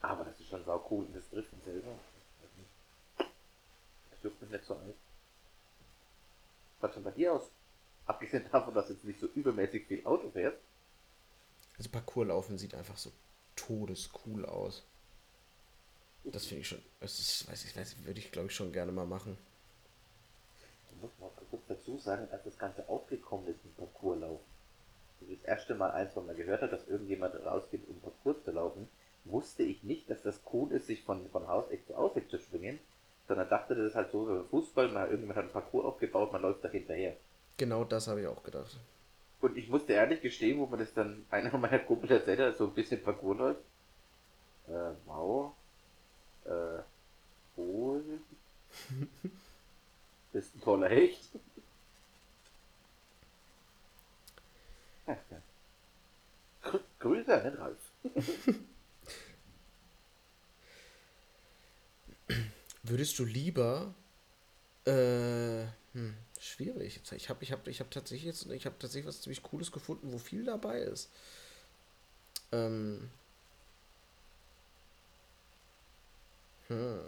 aber 0.00 0.24
das 0.24 0.40
ist 0.40 0.48
schon 0.48 0.64
sau 0.64 0.86
cool. 0.90 1.04
Und 1.04 1.14
das 1.14 1.28
Driften 1.28 1.60
selber, 1.60 1.98
das 4.22 4.32
mich 4.40 4.50
nicht 4.50 4.64
so 4.64 4.74
alt. 4.74 4.96
Was 6.80 6.94
schaut 6.94 7.04
bei 7.04 7.10
dir 7.10 7.34
aus? 7.34 7.50
Abgesehen 8.06 8.46
davon, 8.52 8.72
dass 8.72 8.86
du 8.86 8.94
jetzt 8.94 9.04
nicht 9.04 9.20
so 9.20 9.26
übermäßig 9.26 9.86
viel 9.86 10.06
Auto 10.06 10.30
fährst. 10.30 10.56
Also 11.78 11.90
Parcours 11.90 12.28
laufen 12.28 12.58
sieht 12.58 12.74
einfach 12.74 12.96
so 12.96 13.10
todescool 13.56 14.44
aus. 14.46 14.84
Das 16.24 16.46
finde 16.46 16.62
ich 16.62 16.68
schon, 16.68 16.82
das 17.00 17.18
ist, 17.18 17.48
weiß 17.50 17.64
ich, 17.64 17.76
weiß 17.76 17.96
würde 18.04 18.18
ich 18.18 18.32
glaube 18.32 18.48
ich 18.48 18.54
schon 18.54 18.72
gerne 18.72 18.92
mal 18.92 19.06
machen. 19.06 19.36
Ich 20.90 21.02
muss 21.02 21.10
mal 21.20 21.30
kurz 21.50 21.62
dazu 21.68 21.98
sagen, 21.98 22.28
als 22.30 22.44
das 22.44 22.58
Ganze 22.58 22.88
aufgekommen 22.88 23.46
ist 23.48 23.62
mit 23.64 23.76
ich 25.28 25.38
das 25.40 25.48
erste 25.48 25.74
Mal 25.74 25.90
eins 25.90 26.12
von 26.12 26.26
mal 26.26 26.34
gehört 26.34 26.62
habe, 26.62 26.70
dass 26.70 26.86
irgendjemand 26.88 27.34
rausgeht, 27.44 27.86
um 27.88 28.00
Parcours 28.00 28.44
zu 28.44 28.52
laufen, 28.52 28.88
wusste 29.24 29.62
ich 29.62 29.82
nicht, 29.82 30.08
dass 30.10 30.22
das 30.22 30.40
cool 30.52 30.72
ist, 30.72 30.86
sich 30.86 31.02
von, 31.02 31.28
von 31.30 31.48
Hauseck 31.48 31.86
zu 31.86 31.94
Auseck 31.94 32.30
zu 32.30 32.38
schwingen, 32.38 32.78
sondern 33.26 33.48
dachte, 33.48 33.74
das 33.74 33.88
ist 33.88 33.94
halt 33.94 34.10
so 34.10 34.28
wie 34.28 34.48
Fußball, 34.48 34.88
man, 34.88 35.04
irgendjemand 35.04 35.36
hat 35.36 35.44
einen 35.44 35.52
Parcours 35.52 35.86
aufgebaut, 35.86 36.32
man 36.32 36.42
läuft 36.42 36.64
da 36.64 36.68
hinterher. 36.68 37.16
Genau 37.56 37.84
das 37.84 38.08
habe 38.08 38.20
ich 38.20 38.26
auch 38.26 38.42
gedacht. 38.42 38.78
Und 39.44 39.58
ich 39.58 39.68
musste 39.68 39.92
ehrlich 39.92 40.22
gestehen, 40.22 40.58
wo 40.58 40.64
man 40.64 40.78
das 40.78 40.94
dann, 40.94 41.26
einer 41.30 41.54
meiner 41.58 41.80
Kumpel 41.80 42.10
erzählt 42.10 42.40
hat, 42.40 42.56
so 42.56 42.66
ein 42.66 42.72
bisschen 42.72 43.02
Parcours 43.02 43.36
läuft. 43.36 43.60
Äh, 44.68 44.94
wow. 45.04 45.52
Äh, 46.46 46.78
wohl. 47.54 48.02
Bist 50.32 50.56
ein 50.56 50.62
toller 50.62 50.88
Hecht. 50.88 51.28
Grü 56.62 56.78
Grüße 56.98 57.34
an 57.34 57.42
den 57.44 57.54
Ralf. 57.56 57.76
Würdest 62.82 63.18
du 63.18 63.26
lieber 63.26 63.94
äh, 64.86 65.66
hm, 65.92 66.16
schwierig. 66.44 67.00
Ich 67.12 67.28
habe 67.28 67.42
ich 67.44 67.52
hab, 67.52 67.68
ich 67.68 67.80
hab 67.80 67.90
tatsächlich 67.90 68.24
jetzt 68.24 68.46
tatsächlich 68.78 69.06
was 69.06 69.22
ziemlich 69.22 69.42
cooles 69.42 69.72
gefunden, 69.72 70.12
wo 70.12 70.18
viel 70.18 70.44
dabei 70.44 70.80
ist. 70.80 71.10
Ähm. 72.52 73.10
Hm. 76.68 77.00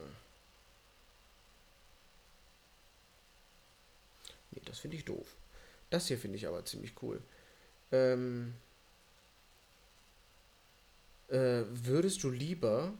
Nee, 4.51 4.63
das 4.65 4.79
finde 4.79 4.97
ich 4.97 5.05
doof. 5.05 5.37
Das 5.91 6.09
hier 6.09 6.19
finde 6.19 6.37
ich 6.37 6.47
aber 6.47 6.65
ziemlich 6.65 6.95
cool. 7.03 7.23
Ähm, 7.93 8.55
äh, 11.29 11.63
würdest 11.69 12.23
du 12.23 12.31
lieber 12.31 12.93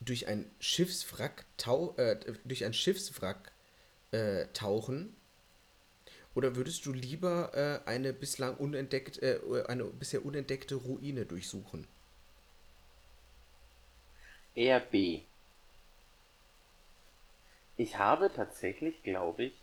durch 0.00 0.26
ein 0.26 0.50
Schiffswrack 0.60 1.44
tau 1.56 1.94
äh, 1.96 2.18
durch 2.44 2.64
ein 2.64 2.74
Schiffswrack 2.74 3.52
äh, 4.12 4.46
tauchen 4.52 5.16
oder 6.34 6.56
würdest 6.56 6.86
du 6.86 6.92
lieber 6.92 7.52
äh, 7.54 7.88
eine 7.88 8.12
bislang 8.12 8.56
unentdeckt 8.56 9.22
äh, 9.22 9.40
eine 9.66 9.84
bisher 9.84 10.24
unentdeckte 10.24 10.76
Ruine 10.76 11.26
durchsuchen? 11.26 11.86
Eher 14.54 14.80
B. 14.80 15.22
Ich 17.76 17.96
habe 17.96 18.30
tatsächlich, 18.32 19.02
glaube 19.02 19.44
ich, 19.44 19.54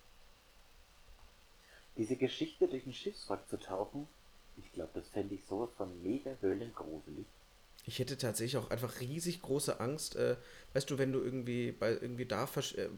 diese 1.97 2.15
Geschichte 2.15 2.67
durch 2.67 2.85
ein 2.85 2.93
Schiffswrack 2.93 3.47
zu 3.49 3.57
tauchen, 3.57 4.07
ich 4.57 4.71
glaube, 4.71 4.91
das 4.93 5.09
fände 5.09 5.35
ich 5.35 5.45
sowas 5.45 5.69
von 5.77 6.01
mega 6.01 6.35
höllengruselig. 6.41 7.27
Ich 7.85 7.99
hätte 7.99 8.17
tatsächlich 8.17 8.57
auch 8.57 8.69
einfach 8.69 8.99
riesig 8.99 9.41
große 9.41 9.79
Angst, 9.79 10.15
äh, 10.15 10.35
weißt 10.73 10.89
du, 10.89 10.97
wenn 10.97 11.13
du 11.13 11.19
irgendwie 11.21 11.71
bei 11.71 11.91
irgendwie 11.91 12.25
da 12.25 12.43
äh, 12.43 12.89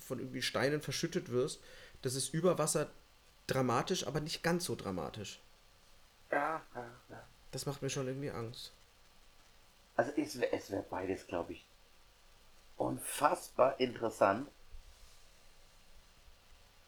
von 0.00 0.18
irgendwie 0.18 0.42
Steinen 0.42 0.82
verschüttet 0.82 1.30
wirst, 1.30 1.60
das 2.02 2.14
ist 2.14 2.34
über 2.34 2.58
Wasser 2.58 2.90
dramatisch, 3.48 4.06
aber 4.06 4.20
nicht 4.20 4.44
ganz 4.44 4.64
so 4.64 4.76
dramatisch. 4.76 5.40
Ja, 6.30 6.62
ja, 6.74 6.86
ja. 7.10 7.22
Das 7.50 7.66
macht 7.66 7.82
mir 7.82 7.90
schon 7.90 8.06
irgendwie 8.06 8.30
Angst. 8.30 8.72
Also 9.96 10.12
es 10.16 10.38
wäre 10.38 10.52
es 10.52 10.70
wär 10.70 10.82
beides, 10.82 11.26
glaube 11.26 11.54
ich, 11.54 11.66
unfassbar 12.76 13.80
interessant. 13.80 14.48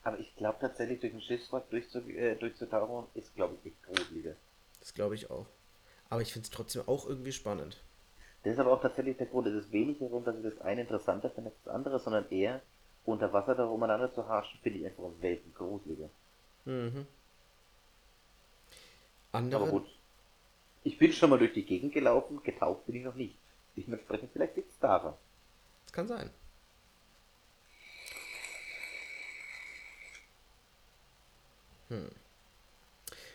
Aber 0.02 0.18
ich 0.18 0.34
glaube 0.36 0.58
tatsächlich, 0.60 1.00
durch 1.00 1.12
ein 1.12 1.20
Schiffswrack 1.20 1.64
äh, 1.72 2.36
durchzutauchen, 2.36 3.06
ist, 3.14 3.34
glaube 3.34 3.56
ich, 3.56 3.72
echt 3.72 3.82
gruseliger. 3.82 4.36
Das 4.78 4.94
glaube 4.94 5.14
ich 5.14 5.30
auch. 5.30 5.46
Aber 6.08 6.22
ich 6.22 6.32
finde 6.32 6.46
es 6.46 6.50
trotzdem 6.50 6.82
auch 6.86 7.06
irgendwie 7.06 7.32
spannend. 7.32 7.82
Das 8.42 8.54
ist 8.54 8.58
aber 8.58 8.72
auch 8.72 8.80
tatsächlich 8.80 9.18
der 9.18 9.26
Grund. 9.26 9.46
Es 9.46 9.54
ist 9.54 9.72
weniger 9.72 10.06
darum, 10.06 10.24
dass 10.24 10.36
ich 10.36 10.42
das 10.42 10.60
eine 10.60 10.82
interessanter 10.82 11.30
finde 11.30 11.50
als 11.50 11.58
das 11.64 11.74
andere, 11.74 11.98
sondern 11.98 12.30
eher 12.30 12.62
unter 13.04 13.32
Wasser 13.32 13.54
da 13.54 13.64
umeinander 13.66 14.12
zu 14.12 14.26
harschen, 14.26 14.60
finde 14.62 14.78
ich 14.78 14.86
einfach 14.86 15.02
um 15.02 15.20
Welten 15.20 15.52
gruseliger. 15.52 16.08
Mhm. 16.64 17.06
Aber 19.32 19.38
Andere, 19.38 19.70
gut. 19.70 19.86
Ich 20.82 20.98
bin 20.98 21.12
schon 21.12 21.30
mal 21.30 21.38
durch 21.38 21.52
die 21.52 21.64
Gegend 21.64 21.92
gelaufen, 21.92 22.42
getaucht 22.42 22.86
bin 22.86 22.96
ich 22.96 23.04
noch 23.04 23.14
nicht. 23.14 23.36
Dementsprechend 23.76 24.32
vielleicht 24.32 24.56
liegt 24.56 24.70
es 24.70 24.78
daran. 24.78 25.14
das 25.84 25.92
kann 25.92 26.08
sein. 26.08 26.30
Hm. 31.88 32.08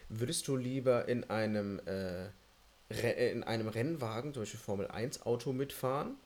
Würdest 0.10 0.48
du 0.48 0.56
lieber 0.56 1.08
in 1.08 1.30
einem, 1.30 1.80
äh, 1.86 2.28
äh, 2.90 3.32
in 3.32 3.44
einem 3.44 3.68
Rennwagen, 3.68 4.34
zum 4.34 4.44
Beispiel 4.44 4.60
Formel 4.60 4.88
1 4.88 5.26
Auto 5.26 5.52
mitfahren? 5.52 6.18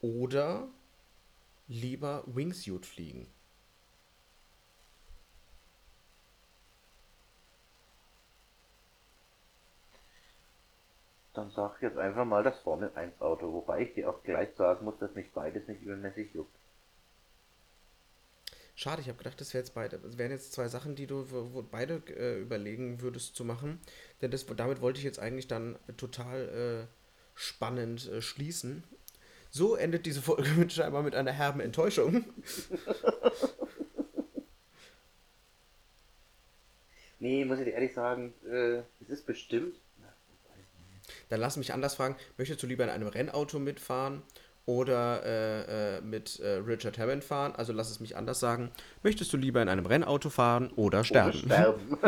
Oder 0.00 0.68
lieber 1.66 2.22
Wingsuit 2.26 2.86
fliegen? 2.86 3.26
Dann 11.38 11.52
sag 11.52 11.76
ich 11.76 11.82
jetzt 11.82 11.96
einfach 11.96 12.24
mal 12.24 12.42
das 12.42 12.58
Formel 12.58 12.90
1 12.96 13.20
Auto, 13.20 13.52
wobei 13.52 13.82
ich 13.82 13.94
dir 13.94 14.10
auch 14.10 14.24
gleich 14.24 14.48
sagen 14.56 14.84
muss, 14.84 14.98
dass 14.98 15.14
mich 15.14 15.30
beides 15.30 15.68
nicht 15.68 15.82
übermäßig 15.82 16.34
juckt. 16.34 16.50
Schade, 18.74 19.02
ich 19.02 19.08
habe 19.08 19.18
gedacht, 19.18 19.40
das 19.40 19.54
wären 19.54 19.62
jetzt 19.62 19.72
beide. 19.72 20.00
Das 20.00 20.18
wären 20.18 20.32
jetzt 20.32 20.52
zwei 20.52 20.66
Sachen, 20.66 20.96
die 20.96 21.06
du 21.06 21.24
beide 21.70 22.02
äh, 22.08 22.40
überlegen 22.40 23.00
würdest 23.02 23.36
zu 23.36 23.44
machen. 23.44 23.78
Denn 24.20 24.32
das, 24.32 24.46
damit 24.46 24.80
wollte 24.80 24.98
ich 24.98 25.04
jetzt 25.04 25.20
eigentlich 25.20 25.46
dann 25.46 25.78
total 25.96 26.48
äh, 26.48 26.88
spannend 27.36 28.08
äh, 28.08 28.20
schließen. 28.20 28.82
So 29.48 29.76
endet 29.76 30.06
diese 30.06 30.22
Folge 30.22 30.50
mit 30.58 30.72
scheinbar 30.72 31.04
mit 31.04 31.14
einer 31.14 31.30
herben 31.30 31.60
Enttäuschung. 31.60 32.24
nee, 37.20 37.44
muss 37.44 37.60
ich 37.60 37.66
dir 37.66 37.74
ehrlich 37.74 37.94
sagen, 37.94 38.34
äh, 38.44 38.82
es 39.00 39.08
ist 39.08 39.24
bestimmt. 39.24 39.76
Dann 41.28 41.40
lass 41.40 41.56
mich 41.56 41.72
anders 41.72 41.94
fragen, 41.94 42.16
möchtest 42.36 42.62
du 42.62 42.66
lieber 42.66 42.84
in 42.84 42.90
einem 42.90 43.08
Rennauto 43.08 43.58
mitfahren 43.58 44.22
oder 44.66 45.24
äh, 45.24 45.96
äh, 45.96 46.00
mit 46.00 46.40
äh, 46.40 46.56
Richard 46.56 46.98
Hammond 46.98 47.24
fahren? 47.24 47.54
Also 47.56 47.72
lass 47.72 47.90
es 47.90 48.00
mich 48.00 48.16
anders 48.16 48.40
sagen. 48.40 48.70
Möchtest 49.02 49.32
du 49.32 49.36
lieber 49.36 49.62
in 49.62 49.68
einem 49.68 49.86
Rennauto 49.86 50.30
fahren 50.30 50.70
oder 50.76 51.04
sterben? 51.04 51.30
Oder 51.30 51.38
sterben. 51.38 51.98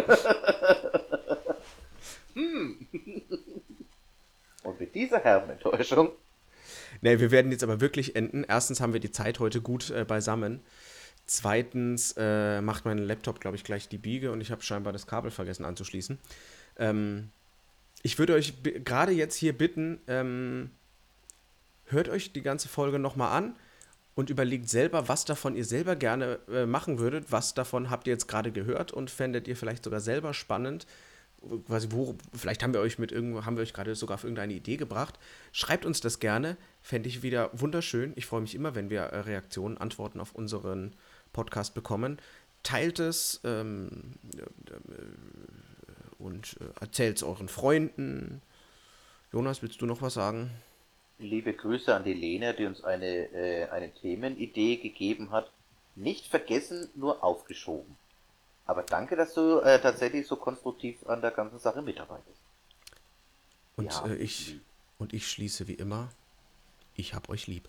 hm. 2.35 2.87
Und 4.63 4.81
mit 4.81 4.95
dieser 4.95 5.21
herben 5.21 5.51
Enttäuschung 5.51 6.13
Nee, 7.03 7.19
wir 7.19 7.31
werden 7.31 7.51
jetzt 7.51 7.63
aber 7.63 7.81
wirklich 7.81 8.17
enden. 8.17 8.45
Erstens 8.47 8.81
haben 8.81 8.93
wir 8.93 9.01
die 9.01 9.11
Zeit 9.11 9.39
heute 9.39 9.61
gut 9.61 9.91
äh, 9.91 10.05
beisammen. 10.05 10.61
Zweitens 11.27 12.15
äh, 12.19 12.61
macht 12.61 12.85
mein 12.85 12.99
Laptop, 12.99 13.41
glaube 13.41 13.57
ich, 13.57 13.65
gleich 13.65 13.89
die 13.89 13.99
Biege 13.99 14.33
und 14.33 14.41
ich 14.41 14.51
habe 14.51 14.63
scheinbar 14.63 14.93
das 14.93 15.07
Kabel 15.07 15.31
vergessen 15.31 15.65
anzuschließen. 15.65 16.19
Ähm, 16.79 17.31
ich 18.03 18.19
würde 18.19 18.35
euch 18.35 18.55
gerade 18.63 19.13
jetzt 19.13 19.37
hier 19.37 19.57
bitten, 19.57 20.01
ähm, 20.07 20.71
hört 21.87 22.09
euch 22.09 22.33
die 22.33 22.43
ganze 22.43 22.69
Folge 22.69 22.99
nochmal 22.99 23.37
an 23.37 23.57
und 24.15 24.31
überlegt 24.31 24.69
selber, 24.69 25.09
was 25.09 25.25
davon 25.25 25.57
ihr 25.57 25.65
selber 25.65 25.97
gerne 25.97 26.39
äh, 26.53 26.67
machen 26.67 26.99
würdet. 26.99 27.31
Was 27.31 27.55
davon 27.55 27.91
habt 27.91 28.07
ihr 28.07 28.13
jetzt 28.13 28.29
gerade 28.29 28.53
gehört 28.53 28.93
und 28.93 29.11
fändet 29.11 29.49
ihr 29.49 29.57
vielleicht 29.57 29.85
sogar 29.85 30.01
selber 30.01 30.35
spannend 30.35 30.87
quasi 31.67 31.89
wo, 31.91 32.17
vielleicht 32.35 32.63
haben 32.63 32.75
wir 32.75 32.81
euch 32.81 32.99
mit 32.99 33.13
irgendwo, 33.13 33.45
haben 33.45 33.57
wir 33.57 33.63
euch 33.63 33.73
gerade 33.73 33.95
sogar 33.95 34.17
auf 34.17 34.25
irgendeine 34.25 34.53
Idee 34.53 34.77
gebracht. 34.77 35.19
Schreibt 35.53 35.87
uns 35.87 36.01
das 36.01 36.19
gerne, 36.19 36.57
fände 36.83 37.09
ich 37.09 37.23
wieder 37.23 37.51
wunderschön. 37.53 38.13
Ich 38.17 38.27
freue 38.27 38.43
mich 38.43 38.55
immer, 38.55 38.75
wenn 38.75 38.91
wir 38.91 39.03
äh, 39.03 39.21
Reaktionen, 39.21 39.79
Antworten 39.79 40.21
auf 40.21 40.35
unseren 40.35 40.95
Podcast 41.33 41.75
bekommen. 41.75 42.19
Teilt 42.63 42.99
es 42.99 43.41
ähm, 43.45 44.13
äh, 44.37 44.41
und 46.21 46.57
äh, 46.61 46.81
erzählt 46.81 47.17
es 47.17 47.23
euren 47.23 47.49
Freunden. 47.49 48.43
Jonas, 49.33 49.63
willst 49.63 49.81
du 49.81 49.87
noch 49.87 50.03
was 50.03 50.15
sagen? 50.15 50.51
Liebe 51.19 51.53
Grüße 51.53 51.95
an 51.95 52.05
die 52.05 52.15
Lena, 52.15 52.53
die 52.53 52.67
uns 52.67 52.83
eine, 52.83 53.33
äh, 53.33 53.69
eine 53.69 53.93
Themenidee 53.93 54.77
gegeben 54.77 55.31
hat. 55.31 55.51
Nicht 55.97 56.27
vergessen, 56.27 56.89
nur 56.95 57.23
aufgeschoben. 57.23 57.97
Aber 58.65 58.83
danke, 58.83 59.17
dass 59.17 59.35
du 59.35 59.59
äh, 59.59 59.81
tatsächlich 59.81 60.27
so 60.27 60.37
konstruktiv 60.37 60.97
an 61.07 61.21
der 61.21 61.33
ganzen 61.33 61.59
Sache 61.59 61.83
mitarbeitest. 61.83 62.41
Und, 63.77 63.93
ja. 63.93 64.07
äh, 64.07 64.15
ich, 64.17 64.61
und 64.99 65.13
ich 65.13 65.29
schließe 65.29 65.67
wie 65.69 65.75
immer, 65.75 66.11
ich 66.95 67.15
hab 67.15 67.29
euch 67.29 67.47
lieb. 67.47 67.69